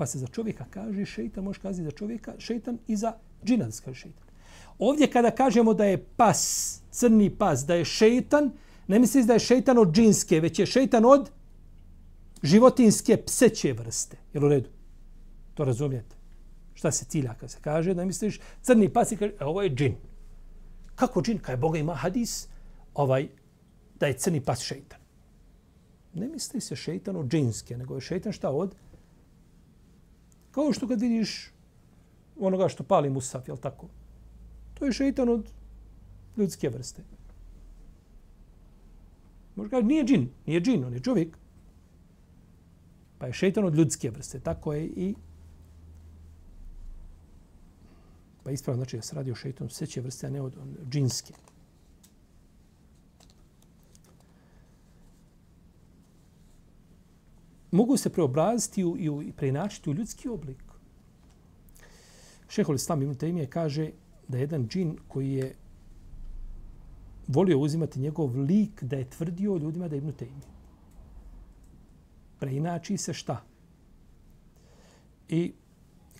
Pa 0.00 0.06
se 0.06 0.18
za 0.18 0.26
čovjeka 0.26 0.64
kaže 0.70 1.04
šeitan, 1.04 1.44
može 1.44 1.60
kazati 1.60 1.84
za 1.84 1.90
čovjeka 1.90 2.34
šeitan 2.38 2.78
i 2.86 2.96
za 2.96 3.12
džina 3.44 3.64
da 3.64 3.72
se 3.72 3.82
kaže 3.84 4.00
šeitan. 4.00 4.24
Ovdje 4.78 5.10
kada 5.10 5.30
kažemo 5.30 5.74
da 5.74 5.84
je 5.84 5.98
pas, 6.16 6.80
crni 6.90 7.30
pas, 7.30 7.66
da 7.66 7.74
je 7.74 7.84
šeitan, 7.84 8.50
ne 8.88 8.98
misliš 8.98 9.26
da 9.26 9.32
je 9.32 9.44
šeitan 9.44 9.78
od 9.78 9.92
džinske, 9.92 10.40
već 10.40 10.58
je 10.58 10.66
šeitan 10.66 11.04
od 11.04 11.30
životinske 12.42 13.16
pseće 13.26 13.72
vrste. 13.72 14.16
Jel 14.32 14.44
u 14.44 14.48
redu? 14.48 14.70
To 15.54 15.64
razumijete? 15.64 16.16
Šta 16.74 16.90
se 16.90 17.04
cilja 17.04 17.34
kad 17.34 17.50
se 17.50 17.58
kaže? 17.60 17.94
Da 17.94 18.04
misliš 18.04 18.40
crni 18.62 18.88
pas 18.88 19.12
i 19.12 19.16
kaže, 19.16 19.32
e, 19.40 19.44
ovo 19.44 19.62
je 19.62 19.74
džin. 19.74 19.96
Kako 20.94 21.22
džin? 21.22 21.38
Kaj 21.38 21.56
Boga 21.56 21.78
ima 21.78 21.94
hadis 21.94 22.48
ovaj, 22.94 23.28
da 23.98 24.06
je 24.06 24.16
crni 24.16 24.40
pas 24.40 24.62
šeitan. 24.62 25.00
Ne 26.14 26.28
misli 26.28 26.60
se 26.60 26.76
šeitan 26.76 27.16
od 27.16 27.28
džinske, 27.28 27.76
nego 27.76 27.94
je 27.94 28.00
šeitan 28.00 28.32
šta 28.32 28.50
od? 28.50 28.74
Kao 30.50 30.72
što 30.72 30.88
kad 30.88 31.00
vidiš 31.00 31.52
onoga 32.40 32.68
što 32.68 32.82
pali 32.82 33.10
musaf, 33.10 33.48
jel 33.48 33.56
tako? 33.56 33.88
To 34.74 34.86
je 34.86 34.92
šeitan 34.92 35.28
od 35.28 35.52
ljudske 36.36 36.68
vrste. 36.68 37.02
Možda 39.56 39.70
kaže, 39.70 39.86
nije 39.86 40.04
džin, 40.04 40.28
nije 40.46 40.60
džin, 40.60 40.84
on 40.84 40.92
je 40.92 41.00
čovjek. 41.00 41.38
Pa 43.18 43.26
je 43.26 43.32
šeitan 43.32 43.64
od 43.64 43.74
ljudske 43.74 44.10
vrste. 44.10 44.40
Tako 44.40 44.72
je 44.72 44.84
i 44.86 45.14
Pa 48.44 48.50
ispravno 48.50 48.78
znači 48.78 48.96
da 48.96 49.02
se 49.02 49.16
radi 49.16 49.32
o 49.32 49.34
šeitanu 49.34 49.70
seće 49.70 50.00
vrste, 50.00 50.26
a 50.26 50.30
ne 50.30 50.40
od 50.42 50.54
džinske. 50.90 51.34
Mogu 57.70 57.96
se 57.96 58.10
preobraziti 58.10 58.80
i, 58.80 59.10
i 59.28 59.32
preinačiti 59.32 59.90
u 59.90 59.94
ljudski 59.94 60.28
oblik. 60.28 60.62
Šehol 62.48 62.74
Islam 62.74 63.02
Ibn 63.02 63.14
Taymije 63.14 63.46
kaže 63.46 63.90
da 64.28 64.36
je 64.38 64.40
jedan 64.40 64.68
džin 64.68 64.96
koji 65.08 65.32
je 65.32 65.54
volio 67.28 67.58
uzimati 67.58 68.00
njegov 68.00 68.36
lik 68.36 68.82
da 68.84 68.96
je 68.96 69.10
tvrdio 69.10 69.56
ljudima 69.56 69.88
da 69.88 69.94
je 69.94 69.98
Ibn 69.98 70.12
Taymije. 70.12 70.50
Preinači 72.38 72.96
se 72.96 73.12
šta? 73.12 73.42
I 75.28 75.52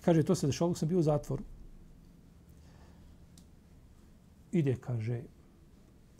kaže, 0.01 0.23
to 0.23 0.35
se 0.35 0.47
dešalo, 0.47 0.75
sam 0.75 0.89
bio 0.89 0.99
u 0.99 1.03
zatvoru 1.03 1.43
ide, 4.51 4.75
kaže, 4.75 5.21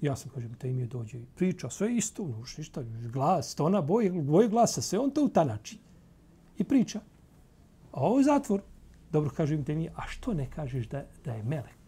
ja 0.01 0.15
sam, 0.15 0.31
kažem, 0.31 0.53
te 0.53 0.69
ime 0.69 0.85
dođe 0.85 1.19
i 1.19 1.25
priča, 1.35 1.69
sve 1.69 1.95
isto, 1.95 2.27
nuš, 2.27 2.57
ništa, 2.57 2.83
glas, 3.13 3.55
tona, 3.55 3.81
boje, 3.81 4.11
boje 4.11 4.49
glasa, 4.49 4.81
sve 4.81 4.99
on 4.99 5.11
to 5.11 5.23
utanači. 5.23 5.77
I 6.57 6.63
priča. 6.63 6.99
A 7.91 8.01
ovo 8.01 8.19
je 8.19 8.23
zatvor. 8.23 8.61
Dobro, 9.11 9.29
kaže 9.37 9.55
im 9.55 9.63
te 9.65 9.75
mi, 9.75 9.89
a 9.95 10.07
što 10.07 10.33
ne 10.33 10.49
kažeš 10.49 10.87
da, 10.87 11.05
da 11.25 11.33
je 11.33 11.43
melek? 11.43 11.81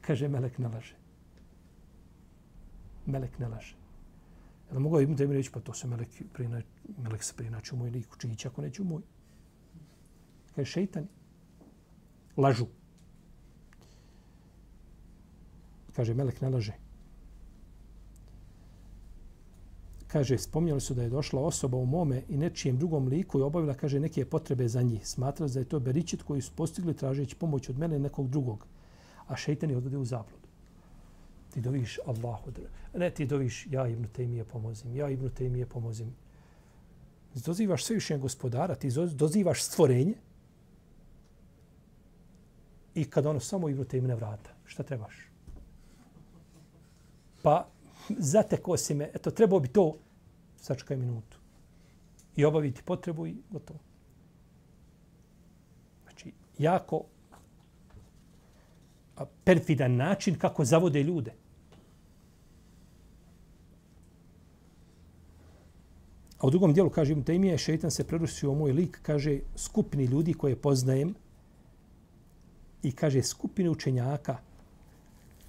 Kaže, 0.00 0.28
melek 0.28 0.58
ne 0.58 0.68
laže. 0.68 0.96
Melek 3.06 3.38
ne 3.38 3.48
laže. 3.48 3.76
Jel 4.70 4.80
mogu 4.80 5.00
im 5.00 5.16
te 5.16 5.26
reći, 5.26 5.50
pa 5.52 5.60
to 5.60 5.74
se 5.74 5.88
melek, 5.88 6.08
prina, 6.32 6.62
melek 6.98 7.22
se 7.24 7.34
prinači 7.36 7.74
u 7.74 7.78
moj 7.78 7.90
lik, 7.90 8.08
čić 8.18 8.46
ako 8.46 8.62
neće 8.62 8.82
u 8.82 8.84
moj. 8.84 9.02
Kaže, 10.54 10.70
šeitan. 10.70 11.06
Lažu. 12.36 12.66
Kaže, 15.96 16.14
Melek 16.14 16.40
ne 16.40 16.48
laže. 16.48 16.72
Kaže, 20.06 20.38
spomnjali 20.38 20.80
su 20.80 20.94
da 20.94 21.02
je 21.02 21.10
došla 21.10 21.40
osoba 21.40 21.76
u 21.76 21.86
mome 21.86 22.22
i 22.28 22.36
nečijem 22.36 22.78
drugom 22.78 23.08
liku 23.08 23.38
i 23.38 23.42
obavila, 23.42 23.74
kaže, 23.74 24.00
neke 24.00 24.24
potrebe 24.24 24.68
za 24.68 24.82
njih. 24.82 25.08
Smatrali 25.08 25.52
da 25.52 25.58
je 25.58 25.68
to 25.68 25.80
beričit 25.80 26.22
koji 26.22 26.42
su 26.42 26.52
postigli 26.56 26.94
tražeći 26.96 27.36
pomoć 27.36 27.68
od 27.68 27.78
mene 27.78 27.98
nekog 27.98 28.28
drugog. 28.28 28.66
A 29.26 29.36
šeitan 29.36 29.70
je 29.70 29.76
odvode 29.76 29.98
u 29.98 30.04
zabludu. 30.04 30.46
Ti 31.50 31.60
doviš 31.60 31.98
Allahu. 32.06 32.50
Ne, 32.94 33.10
ti 33.10 33.26
doviš 33.26 33.66
ja 33.70 33.88
Ibnu 33.88 34.08
Tejmije 34.08 34.44
pomozim. 34.44 34.96
Ja 34.96 35.10
Ibnu 35.10 35.28
Tejmije 35.28 35.66
pomozim. 35.66 36.14
Dozivaš 37.34 37.84
svevišnjeg 37.84 38.20
gospodara, 38.20 38.74
ti 38.74 38.90
dozivaš 39.14 39.62
stvorenje 39.62 40.14
i 42.94 43.04
kad 43.04 43.26
ono 43.26 43.40
samo 43.40 43.68
Ibnu 43.68 43.84
Tejmije 43.84 44.14
vrata, 44.14 44.50
šta 44.64 44.82
trebaš? 44.82 45.35
Pa 47.46 47.68
zateko 48.08 48.76
si 48.76 48.94
me, 48.94 49.06
eto, 49.14 49.30
trebao 49.30 49.60
bi 49.60 49.68
to, 49.68 49.98
sačekaj 50.56 50.96
minutu. 50.96 51.38
I 52.36 52.44
obaviti 52.44 52.82
potrebu 52.82 53.26
i 53.26 53.36
gotovo. 53.50 53.78
Znači, 56.02 56.32
jako 56.58 57.04
perfidan 59.44 59.94
način 59.96 60.38
kako 60.38 60.64
zavode 60.64 61.02
ljude. 61.02 61.34
A 66.38 66.46
u 66.46 66.50
drugom 66.50 66.74
dijelu, 66.74 66.90
kaže 66.90 67.12
im, 67.12 67.22
Tejmije, 67.24 67.58
šeitan 67.58 67.90
se 67.90 68.06
prerusio 68.06 68.50
u 68.50 68.54
moj 68.54 68.72
lik, 68.72 68.98
kaže, 69.02 69.38
skupini 69.56 70.04
ljudi 70.04 70.34
koje 70.34 70.56
poznajem 70.56 71.14
i 72.82 72.92
kaže, 72.92 73.22
skupine 73.22 73.70
učenjaka 73.70 74.38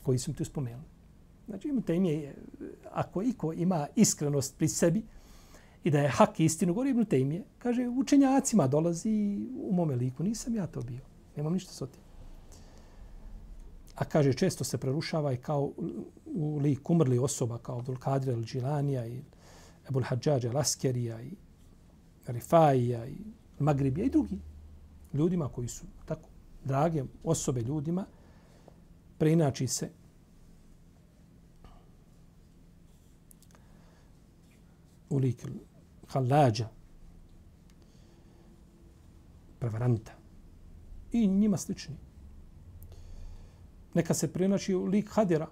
koji 0.03 0.19
su 0.19 0.31
mi 0.31 0.37
tu 0.37 0.45
spomenuli. 0.45 0.96
Znači, 1.47 1.67
ima 1.67 1.81
temije, 1.81 2.35
ako 2.91 3.21
iko 3.21 3.53
ima 3.53 3.87
iskrenost 3.95 4.57
pri 4.57 4.67
sebi 4.67 5.03
i 5.83 5.91
da 5.91 5.99
je 5.99 6.09
hak 6.09 6.39
istinu, 6.39 6.73
govori 6.73 6.89
Ibn 6.89 7.05
Tejmije, 7.05 7.43
kaže, 7.59 7.87
učenjacima 7.87 8.67
dolazi 8.67 9.39
u 9.57 9.73
mome 9.73 9.95
liku, 9.95 10.23
nisam 10.23 10.55
ja 10.55 10.67
to 10.67 10.81
bio, 10.81 11.01
nemam 11.35 11.53
ništa 11.53 11.73
s 11.73 11.81
otim. 11.81 12.01
A 13.95 14.05
kaže, 14.05 14.33
često 14.33 14.63
se 14.63 14.77
prerušava 14.77 15.33
i 15.33 15.37
kao 15.37 15.71
u 16.25 16.57
lik 16.57 16.89
umrli 16.89 17.17
osoba 17.17 17.57
kao 17.57 17.79
Abdul 17.79 17.97
Kadir 17.97 18.33
al 18.33 18.43
Džilanija 18.43 19.05
i 19.05 19.21
Ebul 19.89 20.03
Hadžađ 20.03 20.45
al 20.45 20.57
Askerija 20.57 21.21
i 21.21 21.31
Rifaija 22.27 23.05
i 23.05 23.17
Magribija 23.59 24.05
i 24.05 24.09
drugi 24.09 24.39
ljudima 25.13 25.49
koji 25.49 25.67
su 25.67 25.85
tako 26.05 26.29
drage 26.65 27.03
osobe 27.23 27.61
ljudima, 27.61 28.05
preinači 29.17 29.67
se 29.67 29.89
u 35.09 35.17
lik 35.17 35.47
halađa, 36.07 36.67
prevaranta 39.59 40.11
i 41.11 41.27
njima 41.27 41.57
slični. 41.57 41.95
Neka 43.93 44.13
se 44.13 44.33
prinači 44.33 44.75
u 44.75 44.85
lik 44.85 45.09
hadira, 45.09 45.47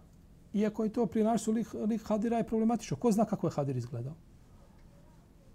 iako 0.54 0.84
je 0.84 0.94
to 0.94 1.06
prinači 1.06 1.50
u 1.50 1.54
lik, 1.54 1.74
lik 1.74 2.04
hadira 2.04 2.38
je 2.38 2.48
problematično. 2.48 2.98
Ko 2.98 3.12
zna 3.12 3.26
kako 3.26 3.48
je 3.48 3.52
hadir 3.52 3.78
izgledao? 3.78 4.14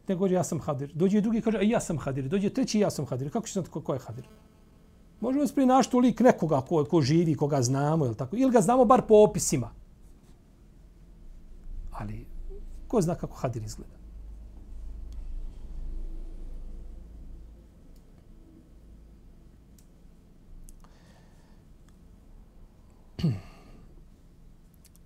Ne 0.09 0.15
gođe 0.15 0.35
ja 0.35 0.45
sam 0.45 0.61
hadir. 0.61 0.91
Dođe 0.95 1.21
drugi 1.21 1.41
kaže, 1.41 1.59
e, 1.59 1.69
ja 1.69 1.81
sam 1.81 1.99
hadir. 1.99 2.29
Dođe 2.29 2.51
treći, 2.51 2.81
ja 2.81 2.91
sam 2.91 3.07
hadir. 3.07 3.31
Kako 3.31 3.47
će 3.47 3.53
znati 3.53 3.71
ko, 3.71 3.81
ko 3.81 3.95
je 3.95 4.01
hadir? 4.01 4.25
Možemo 5.21 5.47
se 5.47 5.55
prinašiti 5.55 5.97
u 5.97 6.01
lik 6.01 6.21
nekoga 6.21 6.61
ko, 6.61 6.85
ko 6.85 7.01
živi, 7.01 7.35
koga 7.35 7.63
znamo, 7.63 8.07
ili 8.07 8.17
tako. 8.17 8.37
Ili 8.37 8.51
ga 8.51 8.61
znamo 8.61 8.85
bar 8.85 9.03
po 9.09 9.15
opisima. 9.15 9.71
Ali 11.91 12.27
Ko 12.91 13.01
zna 13.01 13.15
kako 13.15 13.35
Hadir 13.35 13.63
izgleda? 13.63 13.95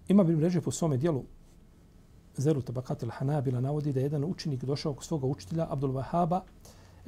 Ima 0.09 0.25
bi 0.25 0.37
mreže 0.37 0.61
po 0.61 0.71
svome 0.71 0.97
dijelu 0.97 1.25
Zeru 2.37 2.63
Tabakatil 2.63 3.11
Hanabila 3.11 3.61
navodi 3.61 3.93
da 3.93 4.01
je 4.01 4.05
jedan 4.05 4.25
učenik 4.25 4.65
došao 4.65 4.95
kod 4.95 5.05
svoga 5.05 5.27
učitelja 5.27 5.67
Abdul 5.71 5.93
Wahaba 5.93 6.41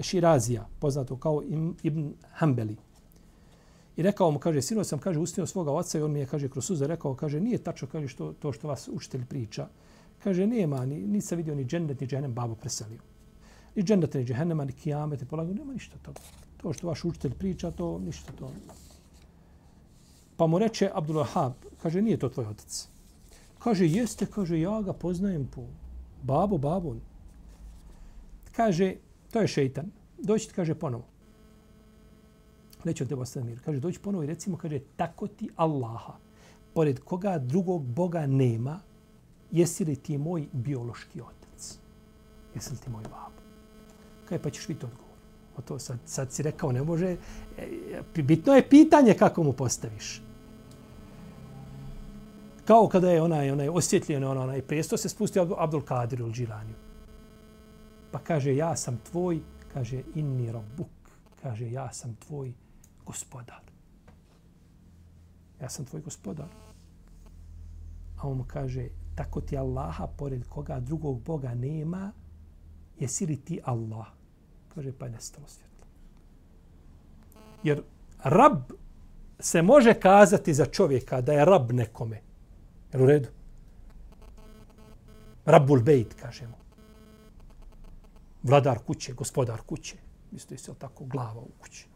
Širazija, 0.00 0.68
poznato 0.78 1.16
kao 1.16 1.42
Ibn 1.82 2.14
Hanbeli. 2.32 2.76
I 3.96 4.02
rekao 4.02 4.30
mu, 4.30 4.38
kaže, 4.38 4.62
sinoć 4.62 4.86
sam, 4.86 4.98
kaže, 4.98 5.20
ustio 5.20 5.46
svoga 5.46 5.72
oca 5.72 5.98
i 5.98 6.02
on 6.02 6.12
mi 6.12 6.20
je, 6.20 6.26
kaže, 6.26 6.48
kroz 6.48 6.64
suze 6.64 6.86
rekao, 6.86 7.14
kaže, 7.14 7.40
nije 7.40 7.58
tačno, 7.58 7.88
kaže, 7.92 8.08
što, 8.08 8.32
to 8.32 8.52
što 8.52 8.68
vas 8.68 8.88
učitelj 8.92 9.26
priča. 9.26 9.68
Kaže, 10.24 10.46
nema, 10.46 10.86
ni, 10.86 11.06
ni 11.06 11.20
se 11.20 11.36
vidio 11.36 11.54
ni 11.54 11.64
džennet, 11.64 12.00
ni 12.00 12.06
džennem 12.06 12.34
babo 12.34 12.54
preselio. 12.54 13.00
Ni 13.76 13.82
džennet, 13.82 14.14
ni 14.14 14.24
džennema, 14.24 14.64
ni 14.64 14.72
kijamet, 14.72 15.20
ni 15.20 15.26
polago, 15.26 15.54
nema 15.54 15.72
ništa 15.72 15.98
toga. 16.02 16.20
To 16.56 16.72
što 16.72 16.86
vaš 16.86 17.04
učitelj 17.04 17.34
priča, 17.34 17.70
to 17.70 17.98
ništa 17.98 18.32
to. 18.32 18.50
Pa 20.36 20.46
mu 20.46 20.58
reče 20.58 20.90
Abdulahab, 20.94 21.52
kaže, 21.82 22.02
nije 22.02 22.16
to 22.16 22.28
tvoj 22.28 22.46
otac. 22.46 22.88
Kaže, 23.58 23.86
jeste, 23.86 24.26
kaže, 24.26 24.60
ja 24.60 24.82
ga 24.82 24.92
poznajem 24.92 25.46
po 25.46 25.62
babo, 26.22 26.58
babo. 26.58 26.94
Kaže, 28.52 28.94
to 29.32 29.40
je 29.40 29.48
šeitan. 29.48 29.90
Doći 30.18 30.50
kaže 30.54 30.74
ponovo. 30.74 31.04
neće 32.84 33.04
on 33.04 33.08
tebe 33.08 33.22
ostati 33.22 33.46
mir. 33.46 33.60
Kaže, 33.64 33.80
doći 33.80 33.98
ponovo 33.98 34.24
i 34.24 34.26
recimo, 34.26 34.56
kaže, 34.56 34.78
tako 34.96 35.26
ti 35.26 35.50
Allaha, 35.56 36.12
pored 36.74 37.00
koga 37.00 37.38
drugog 37.38 37.84
Boga 37.84 38.26
nema, 38.26 38.80
jesi 39.50 39.84
li 39.84 39.96
ti 39.96 40.18
moj 40.18 40.46
biološki 40.52 41.20
otac? 41.20 41.78
Jesi 42.54 42.70
li 42.72 42.78
ti 42.78 42.90
moj 42.90 43.02
babo? 43.02 43.42
Kaj 44.28 44.38
pa 44.38 44.50
ćeš 44.50 44.68
biti 44.68 44.86
odgovor. 44.86 45.16
O 45.56 45.62
to 45.62 45.78
sad, 45.78 45.98
sad 46.04 46.32
si 46.32 46.42
rekao, 46.42 46.72
ne 46.72 46.82
može. 46.82 47.16
E, 47.58 48.22
bitno 48.22 48.54
je 48.54 48.68
pitanje 48.68 49.14
kako 49.14 49.42
mu 49.42 49.52
postaviš. 49.52 50.22
Kao 52.64 52.88
kada 52.88 53.10
je 53.10 53.22
onaj, 53.22 53.50
onaj 53.50 53.68
osvjetljen, 53.68 54.24
onaj, 54.24 54.42
onaj 54.42 54.62
presto 54.62 54.96
se 54.96 55.08
spustio 55.08 55.56
Abdul 55.58 55.82
Kadir 55.82 56.22
u 56.22 56.32
Džilaniju. 56.32 56.74
Pa 58.10 58.18
kaže, 58.18 58.56
ja 58.56 58.76
sam 58.76 58.98
tvoj, 59.10 59.40
kaže, 59.72 60.02
inni 60.14 60.52
robuk. 60.52 60.88
Kaže, 61.42 61.70
ja 61.70 61.92
sam 61.92 62.16
tvoj 62.26 62.52
gospodar. 63.06 63.60
Ja 65.60 65.68
sam 65.68 65.84
tvoj 65.84 66.02
gospodar. 66.02 66.48
A 68.16 68.28
on 68.28 68.36
mu 68.36 68.44
kaže, 68.48 68.88
tako 69.16 69.40
ti 69.40 69.56
Allaha, 69.56 70.06
pored 70.06 70.48
koga 70.48 70.80
drugog 70.80 71.20
Boga 71.20 71.54
nema, 71.54 72.12
jesi 72.98 73.26
li 73.26 73.36
ti 73.36 73.60
Allah? 73.64 74.06
Kaže, 74.74 74.92
pa 74.92 75.06
je 75.06 75.12
nestalo 75.12 75.48
svjetlo. 75.48 75.86
Jer 77.62 77.82
rab 78.24 78.72
se 79.40 79.62
može 79.62 79.94
kazati 79.94 80.54
za 80.54 80.66
čovjeka 80.66 81.20
da 81.20 81.32
je 81.32 81.44
rab 81.44 81.72
nekome. 81.72 82.20
Jel 82.92 83.02
u 83.02 83.06
redu? 83.06 83.28
Rabbul 85.44 85.82
bejt, 85.82 86.14
kažemo. 86.14 86.56
Vladar 88.42 88.78
kuće, 88.78 89.12
gospodar 89.12 89.60
kuće. 89.60 89.96
Isto 90.32 90.56
se 90.56 90.74
tako 90.74 91.04
glava 91.04 91.40
u 91.40 91.50
kući. 91.58 91.86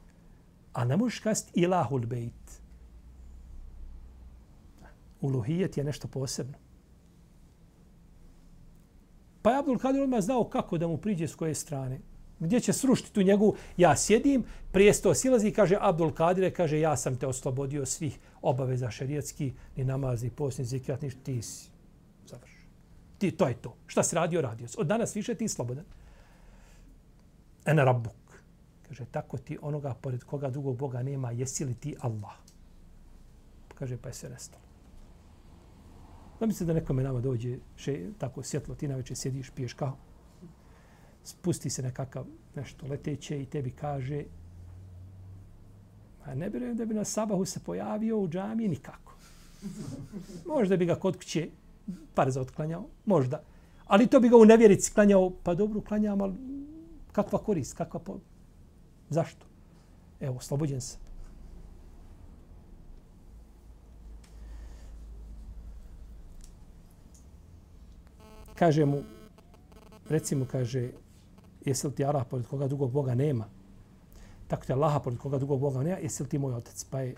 A 0.72 0.84
ne 0.84 0.96
možeš 0.96 1.18
kazati 1.18 1.60
ilahul 1.60 2.06
bejt. 2.06 2.60
Uluhijet 5.20 5.76
je 5.76 5.84
nešto 5.84 6.08
posebno. 6.08 6.58
Pa 9.42 9.50
je 9.50 9.58
Abdul 9.58 9.78
Kadir 9.78 10.02
odmah 10.02 10.20
znao 10.20 10.44
kako 10.44 10.78
da 10.78 10.88
mu 10.88 10.96
priđe 10.96 11.28
s 11.28 11.34
koje 11.34 11.54
strane. 11.54 12.00
Gdje 12.40 12.60
će 12.60 12.72
srušiti 12.72 13.12
tu 13.12 13.22
njegovu, 13.22 13.56
Ja 13.76 13.96
sjedim, 13.96 14.44
prijesto 14.72 15.14
silazi 15.14 15.48
i 15.48 15.52
kaže 15.52 15.76
Abdul 15.80 16.12
Kadire, 16.12 16.50
kaže 16.50 16.80
ja 16.80 16.96
sam 16.96 17.16
te 17.16 17.26
oslobodio 17.26 17.86
svih 17.86 18.18
obaveza 18.42 18.90
šerijetski, 18.90 19.52
ni 19.76 19.84
namaz, 19.84 20.22
ni 20.22 20.30
post, 20.30 20.58
ni 20.58 20.64
zikrat, 20.64 21.02
ništa, 21.02 21.20
ti 21.22 21.42
si. 21.42 21.68
Završ. 22.26 22.50
Ti, 23.18 23.30
to 23.30 23.48
je 23.48 23.54
to. 23.54 23.76
Šta 23.86 24.02
si 24.02 24.16
radio, 24.16 24.40
radio 24.40 24.68
si. 24.68 24.76
Od 24.78 24.86
danas 24.86 25.16
više 25.16 25.34
ti 25.34 25.48
slobodan. 25.48 25.84
Ena 27.64 27.84
rabbuk. 27.84 28.14
Kaže, 28.88 29.04
tako 29.04 29.38
ti 29.38 29.58
onoga 29.62 29.94
pored 29.94 30.24
koga 30.24 30.50
drugog 30.50 30.76
Boga 30.76 31.02
nema, 31.02 31.30
jesi 31.30 31.64
li 31.64 31.74
ti 31.74 31.96
Allah? 32.00 32.32
Kaže, 33.74 33.96
pa 33.96 34.08
je 34.08 34.14
sve 34.14 34.30
nestalo. 34.30 34.69
Da 36.40 36.64
da 36.64 36.72
nekome 36.72 37.02
nama 37.02 37.20
dođe 37.20 37.58
še, 37.76 38.10
tako 38.18 38.42
svjetlo, 38.42 38.74
ti 38.74 38.88
na 38.88 38.96
večer 38.96 39.16
sjediš, 39.16 39.50
piješ 39.50 39.74
kao, 39.74 39.96
spusti 41.24 41.70
se 41.70 41.82
nekakav 41.82 42.26
nešto 42.54 42.86
leteće 42.86 43.42
i 43.42 43.46
tebi 43.46 43.70
kaže 43.70 44.24
a 46.24 46.34
ne 46.34 46.48
vjerujem 46.48 46.76
da 46.76 46.84
bi 46.84 46.94
na 46.94 47.04
sabahu 47.04 47.44
se 47.44 47.60
pojavio 47.60 48.18
u 48.18 48.28
džamiji 48.28 48.68
nikako. 48.68 49.14
Možda 50.46 50.76
bi 50.76 50.86
ga 50.86 50.94
kod 50.94 51.16
kuće 51.16 51.48
par 52.14 52.30
za 52.30 52.40
otklanjao, 52.40 52.86
možda. 53.06 53.42
Ali 53.86 54.06
to 54.06 54.20
bi 54.20 54.28
ga 54.28 54.36
u 54.36 54.44
nevjerici 54.44 54.92
klanjao, 54.92 55.30
pa 55.42 55.54
dobro 55.54 55.80
klanjam, 55.80 56.20
ali 56.20 56.34
kakva 57.12 57.38
korist, 57.38 57.76
kakva 57.76 58.00
po... 58.00 58.18
Zašto? 59.08 59.46
Evo, 60.20 60.36
oslobođen 60.36 60.80
sam. 60.80 61.00
Kaže 68.60 68.84
mu, 68.84 69.00
recimo, 70.08 70.44
kaže, 70.44 70.90
jesi 71.64 71.86
li 71.86 71.94
ti 71.94 72.04
Allah 72.04 72.26
pored 72.28 72.46
koga 72.46 72.66
drugog 72.68 72.92
Boga 72.92 73.14
nema? 73.14 73.46
Tako 74.48 74.66
ti 74.66 74.72
Allaha 74.72 75.00
pored 75.00 75.18
koga 75.18 75.38
drugog 75.38 75.60
Boga 75.60 75.82
nema, 75.82 75.96
jesi 75.96 76.22
li 76.22 76.28
ti 76.28 76.38
moj 76.38 76.54
otac? 76.54 76.84
Pa 76.84 77.00
je, 77.00 77.14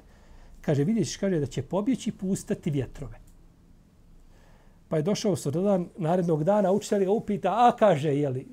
kaže, 0.60 0.84
vidiš, 0.84 1.16
kaže 1.16 1.40
da 1.40 1.46
će 1.46 1.62
pobjeći 1.62 2.12
pustati 2.12 2.70
vjetrove. 2.70 3.18
Pa 4.88 4.96
je 4.96 5.02
došao 5.02 5.36
sutradan 5.36 5.88
narednog 5.98 6.44
dana, 6.44 6.72
učitelj 6.72 7.04
ga 7.04 7.10
upita, 7.10 7.50
a 7.50 7.76
kaže, 7.78 8.14
je 8.14 8.28
li 8.28 8.46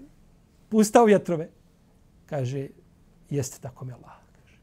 pustao 0.69 1.05
vjetrove? 1.05 1.49
Kaže, 2.25 2.67
jeste 3.29 3.61
tako 3.61 3.85
mi 3.85 3.93
Allah. 3.93 4.17
Kaže. 4.33 4.57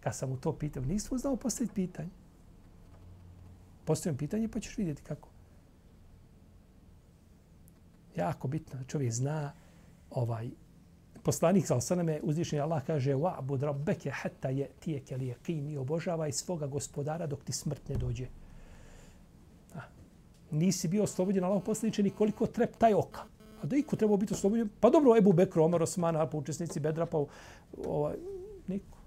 Kad 0.00 0.16
sam 0.16 0.30
mu 0.30 0.36
to 0.36 0.52
pitao, 0.52 0.82
nisam 0.82 1.18
znao 1.18 1.36
postaviti 1.36 1.74
pitanje. 1.74 2.10
Postavim 3.84 4.16
pitanje 4.18 4.48
pa 4.48 4.60
ćeš 4.60 4.78
vidjeti 4.78 5.02
kako. 5.02 5.31
Jako 8.16 8.48
bitno 8.48 8.78
da 8.78 8.84
čovjek 8.84 9.12
zna 9.12 9.52
ovaj 10.10 10.50
poslanik 11.22 11.66
sa 11.66 11.76
osaname 11.76 12.20
uzvišen 12.22 12.60
Allah 12.60 12.82
kaže 12.86 13.14
wa 13.14 13.40
bud 13.42 13.62
rabbeke 13.62 14.10
hatta 14.10 14.48
yatiyaka 14.48 15.14
al-yaqin 15.14 15.72
i 15.72 15.76
obožavaj 15.78 16.32
svoga 16.32 16.66
gospodara 16.66 17.26
dok 17.26 17.44
ti 17.44 17.52
smrt 17.52 17.88
ne 17.88 17.96
dođe. 17.96 18.26
A, 19.74 19.80
nisi 20.50 20.88
bio 20.88 21.02
oslobođen 21.02 21.44
Allah 21.44 21.62
poslaniče 21.66 22.10
koliko 22.10 22.46
trep 22.46 22.76
taj 22.76 22.94
oka. 22.94 23.20
A 23.62 23.66
da 23.66 23.76
iko 23.76 23.96
trebao 23.96 24.16
biti 24.16 24.34
oslobođen? 24.34 24.68
Pa 24.80 24.90
dobro, 24.90 25.16
Ebu 25.16 25.32
Bekr, 25.32 25.60
Omar, 25.60 25.82
Osman, 25.82 26.14
pa 26.30 26.38
učesnici 26.38 26.80
Bedra, 26.80 27.06
pa 27.06 27.24
ovaj, 27.86 28.16
niko. 28.66 29.01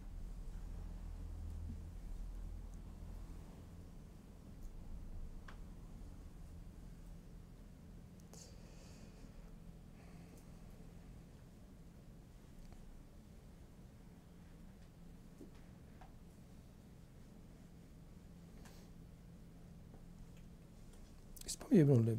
Ibn 21.80 22.18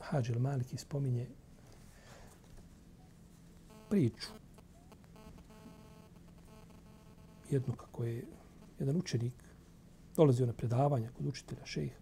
Hađil 0.00 0.38
Maliki 0.38 0.76
spominje 0.76 1.26
priču 3.90 4.28
jednu 7.50 7.74
kako 7.74 8.04
je 8.04 8.24
jedan 8.78 8.96
učenik 8.96 9.34
dolazio 10.16 10.46
na 10.46 10.52
predavanja 10.52 11.10
kod 11.16 11.26
učitelja 11.26 11.66
šeha. 11.66 12.00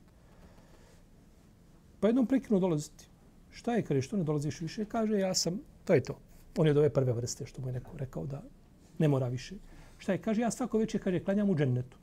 Pa 2.00 2.06
jednom 2.06 2.26
prekinuo 2.26 2.60
dolaziti. 2.60 3.04
Šta 3.50 3.74
je, 3.74 3.82
kaže, 3.82 4.02
što 4.02 4.16
ne 4.16 4.24
dolaziš 4.24 4.60
više? 4.60 4.84
Kaže, 4.84 5.18
ja 5.18 5.34
sam, 5.34 5.60
to 5.84 5.94
je 5.94 6.02
to. 6.02 6.18
On 6.56 6.66
je 6.66 6.70
od 6.70 6.76
ove 6.76 6.90
prve 6.90 7.12
vrste, 7.12 7.46
što 7.46 7.62
mu 7.62 7.68
je 7.68 7.72
neko 7.72 7.96
rekao 7.96 8.26
da 8.26 8.42
ne 8.98 9.08
mora 9.08 9.28
više. 9.28 9.54
Šta 9.98 10.12
je, 10.12 10.22
kaže, 10.22 10.40
ja 10.40 10.50
svako 10.50 10.78
večer, 10.78 11.02
kaže, 11.02 11.20
klanjam 11.24 11.50
u 11.50 11.56
džennetu. 11.56 11.96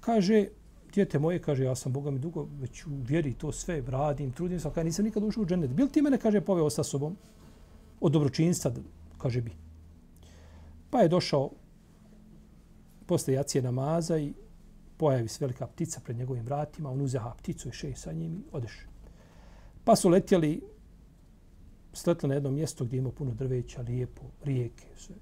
Kaže, 0.00 0.46
djete 0.92 1.18
moje, 1.18 1.42
kaže, 1.42 1.64
ja 1.64 1.74
sam 1.74 1.92
Boga 1.92 2.10
mi 2.10 2.18
dugo 2.18 2.48
već 2.60 2.86
u 2.86 2.90
vjeri 2.90 3.34
to 3.34 3.52
sve 3.52 3.82
radim, 3.86 4.32
trudim 4.32 4.60
se, 4.60 4.70
kaže, 4.74 4.84
nisam 4.84 5.04
nikad 5.04 5.22
ušao 5.22 5.42
u 5.42 5.46
džennet. 5.46 5.70
Bil 5.70 5.88
ti 5.88 6.02
mene, 6.02 6.18
kaže, 6.18 6.40
poveo 6.40 6.70
sa 6.70 6.84
sobom 6.84 7.16
od 8.00 8.12
dobročinstva, 8.12 8.72
kaže 9.18 9.40
bi. 9.40 9.52
Pa 10.90 11.00
je 11.00 11.08
došao 11.08 11.50
posle 13.06 13.34
jacije 13.34 13.62
namaza 13.62 14.18
i 14.18 14.32
pojavi 14.96 15.28
se 15.28 15.44
velika 15.44 15.66
ptica 15.66 16.00
pred 16.04 16.16
njegovim 16.16 16.44
vratima, 16.44 16.90
on 16.90 17.00
uzeha 17.00 17.34
pticu 17.38 17.68
i 17.68 17.72
šeji 17.72 17.94
sa 17.96 18.12
njim 18.12 18.34
i 18.34 18.42
odeš. 18.52 18.86
Pa 19.84 19.96
su 19.96 20.08
letjeli, 20.08 20.62
sletli 21.92 22.28
na 22.28 22.34
jedno 22.34 22.50
mjesto 22.50 22.84
gdje 22.84 22.98
ima 22.98 23.10
puno 23.10 23.34
drveća, 23.34 23.82
lijepo, 23.82 24.22
rijeke, 24.44 24.86
sve. 24.96 25.14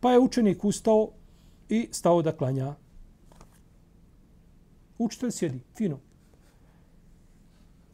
Pa 0.00 0.12
je 0.12 0.20
učenik 0.20 0.64
ustao 0.64 1.10
i 1.68 1.88
stao 1.92 2.22
da 2.22 2.36
klanja 2.36 2.74
Učitelj 5.02 5.30
sjedi, 5.30 5.60
fino. 5.76 5.98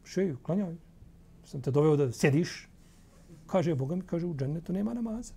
Šeju, 0.03 0.37
klanjaj. 0.43 0.75
Sam 1.43 1.61
te 1.61 1.71
doveo 1.71 1.95
da 1.97 2.11
sjediš. 2.11 2.67
Kaže, 3.47 3.75
Boga 3.75 3.95
mi 3.95 4.05
kaže, 4.05 4.25
u 4.25 4.35
džennetu 4.35 4.73
nema 4.73 4.93
namaza. 4.93 5.33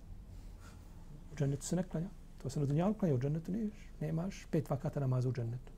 U 1.31 1.35
džennetu 1.35 1.65
se 1.65 1.75
ne 1.75 1.83
klanja. 1.83 2.09
To 2.43 2.49
se 2.49 2.59
na 2.59 2.65
dunjalu 2.65 2.93
klanja, 2.93 3.15
u 3.15 3.19
džennetu 3.19 3.51
nemaš. 3.51 3.87
Nemaš 4.01 4.45
pet 4.51 4.69
vakata 4.69 4.99
namaza 4.99 5.29
u 5.29 5.33
džennetu. 5.33 5.71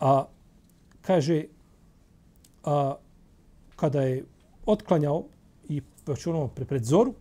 A 0.00 0.26
kaže, 1.02 1.44
a, 2.64 2.96
kada 3.76 4.02
je 4.02 4.24
otklanjao 4.66 5.24
i 5.68 5.80
počunuo 6.04 6.48
pre, 6.48 6.64
pred 6.64 6.84
zoru, 6.84 7.14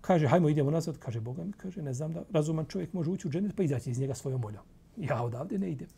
kaže, 0.00 0.28
hajmo 0.28 0.48
idemo 0.48 0.70
nazad, 0.70 0.98
kaže, 0.98 1.20
Boga 1.20 1.44
mi 1.44 1.52
kaže, 1.52 1.82
ne 1.82 1.94
znam 1.94 2.12
da 2.12 2.22
razuman 2.30 2.66
čovjek 2.66 2.92
može 2.92 3.10
ući 3.10 3.28
u 3.28 3.30
džennet 3.30 3.56
pa 3.56 3.62
izaći 3.62 3.90
iz 3.90 3.98
njega 3.98 4.14
svojom 4.14 4.42
voljom. 4.42 4.73
Ja 4.96 5.22
odavde 5.22 5.58
ne 5.58 5.70
idem. 5.70 5.88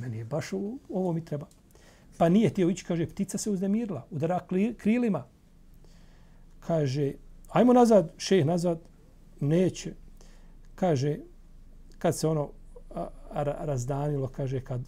Meni 0.00 0.18
je 0.18 0.24
baš 0.24 0.52
ovo, 0.52 0.78
ovo 0.88 1.12
mi 1.12 1.24
treba. 1.24 1.46
Pa 2.18 2.28
nije 2.28 2.48
htio 2.48 2.70
ići, 2.70 2.84
kaže, 2.84 3.06
ptica 3.06 3.38
se 3.38 3.50
uznemirila, 3.50 4.06
udara 4.10 4.40
krilima. 4.78 5.24
Kaže, 6.60 7.12
Ajmo 7.48 7.72
nazad, 7.72 8.12
šeh 8.18 8.46
nazad, 8.46 8.80
neće. 9.40 9.94
Kaže, 10.74 11.18
kad 11.98 12.18
se 12.18 12.28
ono 12.28 12.50
a, 12.94 13.08
a, 13.30 13.42
razdanilo, 13.42 14.28
kaže, 14.28 14.60
kad 14.60 14.80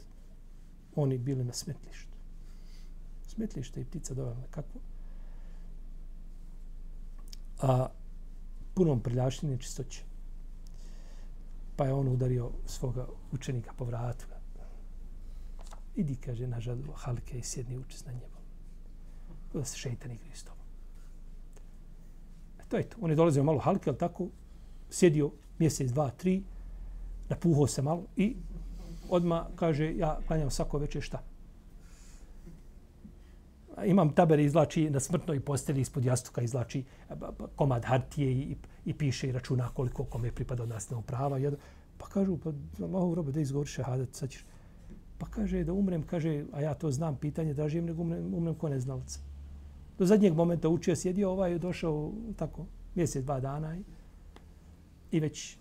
oni 0.96 1.18
bili 1.18 1.44
na 1.44 1.52
smetlištu. 1.52 2.16
Smetlište 3.26 3.80
i 3.80 3.84
ptica 3.84 4.14
dovela 4.14 4.42
kako? 4.50 4.78
A 7.60 7.88
punom 8.74 9.00
prljaštine 9.00 9.58
čistoće. 9.58 10.02
Pa 11.78 11.86
je 11.86 11.94
on 11.94 12.08
udario 12.08 12.50
svoga 12.66 13.06
učenika 13.32 13.72
po 13.76 13.84
vratu. 13.84 14.26
Idi, 15.96 16.16
kaže, 16.16 16.46
na 16.46 16.60
žadu 16.60 16.92
halke 16.94 17.38
i 17.38 17.42
sjedni 17.42 17.78
učest 17.78 18.06
na 18.06 18.12
njemu. 18.12 18.38
Da 19.54 19.64
se 19.64 19.76
šeitan 19.78 20.12
igri 20.12 20.34
s 20.34 20.44
tobom. 20.44 20.64
E 22.58 22.62
to 22.68 22.76
je 22.76 22.88
to. 22.88 22.96
On 23.00 23.10
je 23.10 23.16
dolazio 23.16 23.44
malo 23.44 23.58
halke, 23.58 23.90
ali 23.90 23.98
tako, 23.98 24.28
sjedio 24.90 25.30
mjesec, 25.58 25.90
dva, 25.90 26.10
tri, 26.10 26.42
napuhao 27.28 27.66
se 27.66 27.82
malo 27.82 28.04
i 28.16 28.36
odma 29.08 29.46
kaže, 29.56 29.96
ja 29.96 30.18
klanjam 30.26 30.50
svako 30.50 30.78
večer 30.78 31.02
šta? 31.02 31.22
Imam 33.86 34.12
taber 34.14 34.38
izlači 34.38 34.90
na 34.90 35.00
smrtnoj 35.00 35.40
posteli 35.40 35.80
ispod 35.80 36.04
jastuka 36.04 36.42
izlači 36.42 36.84
e, 37.10 37.14
komad 37.56 37.84
hartije 37.84 38.32
i, 38.32 38.56
i 38.84 38.94
piše 38.94 39.28
i 39.28 39.32
računa 39.32 39.68
koliko 39.68 40.04
kome 40.04 40.32
pripada 40.32 40.62
od 40.62 40.68
nas 40.68 40.92
prava. 41.06 41.38
I 41.38 41.50
pa 41.98 42.06
kažu, 42.06 42.38
pa 42.38 42.52
Allahov 42.84 43.14
robe, 43.14 43.32
da 43.32 43.40
izgovoriš 43.40 43.74
šehadet, 43.74 44.14
sad 44.14 44.30
ćeš. 44.30 44.44
Pa 45.18 45.26
kaže 45.26 45.64
da 45.64 45.72
umrem, 45.72 46.02
kaže, 46.02 46.44
a 46.52 46.60
ja 46.60 46.74
to 46.74 46.90
znam, 46.90 47.16
pitanje 47.16 47.54
da 47.54 47.68
žijem, 47.68 47.86
nego 47.86 48.02
umrem, 48.02 48.34
umrem 48.34 48.54
ko 48.54 48.68
neznalac. 48.68 49.18
Do 49.98 50.06
zadnjeg 50.06 50.34
momenta 50.34 50.68
učio, 50.68 50.96
sjedio, 50.96 51.30
ovaj 51.30 51.52
je 51.52 51.58
došao 51.58 52.12
tako 52.36 52.66
mjesec, 52.94 53.24
dva 53.24 53.40
dana 53.40 53.76
i, 53.76 53.82
i 55.10 55.20
već 55.20 55.56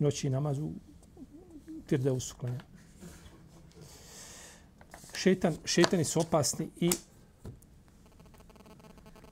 noći 0.00 0.30
namazu 0.30 0.70
tirde 1.86 2.10
klanja. 2.38 2.60
Šetan, 5.14 5.54
šetani 5.64 6.04
su 6.04 6.20
opasni 6.20 6.68
i 6.80 6.90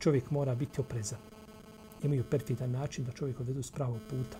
čovjek 0.02 0.30
mora 0.30 0.54
biti 0.54 0.80
oprezan. 0.80 1.18
Imaju 2.02 2.24
perfidan 2.30 2.70
način 2.70 3.04
da 3.04 3.12
čovjek 3.12 3.40
odvedu 3.40 3.62
s 3.62 3.70
pravog 3.70 4.00
puta. 4.10 4.38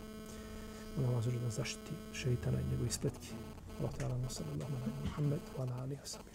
Ona 0.99 1.11
vas 1.11 1.25
da 1.25 1.51
zaštiti 1.51 1.91
šeitana 2.13 2.61
i 2.61 2.71
njegove 2.71 2.91
spletke. 2.91 3.29
Allah 3.81 3.95
ta'ala, 3.95 4.29
sallallahu 4.29 4.73
alaihi 4.73 4.99
wa 4.99 5.05
Muhammed, 5.05 5.41
wa 5.59 5.63
ala 5.63 5.83
alihi 5.83 6.01
wa 6.01 6.07
sallam. 6.07 6.32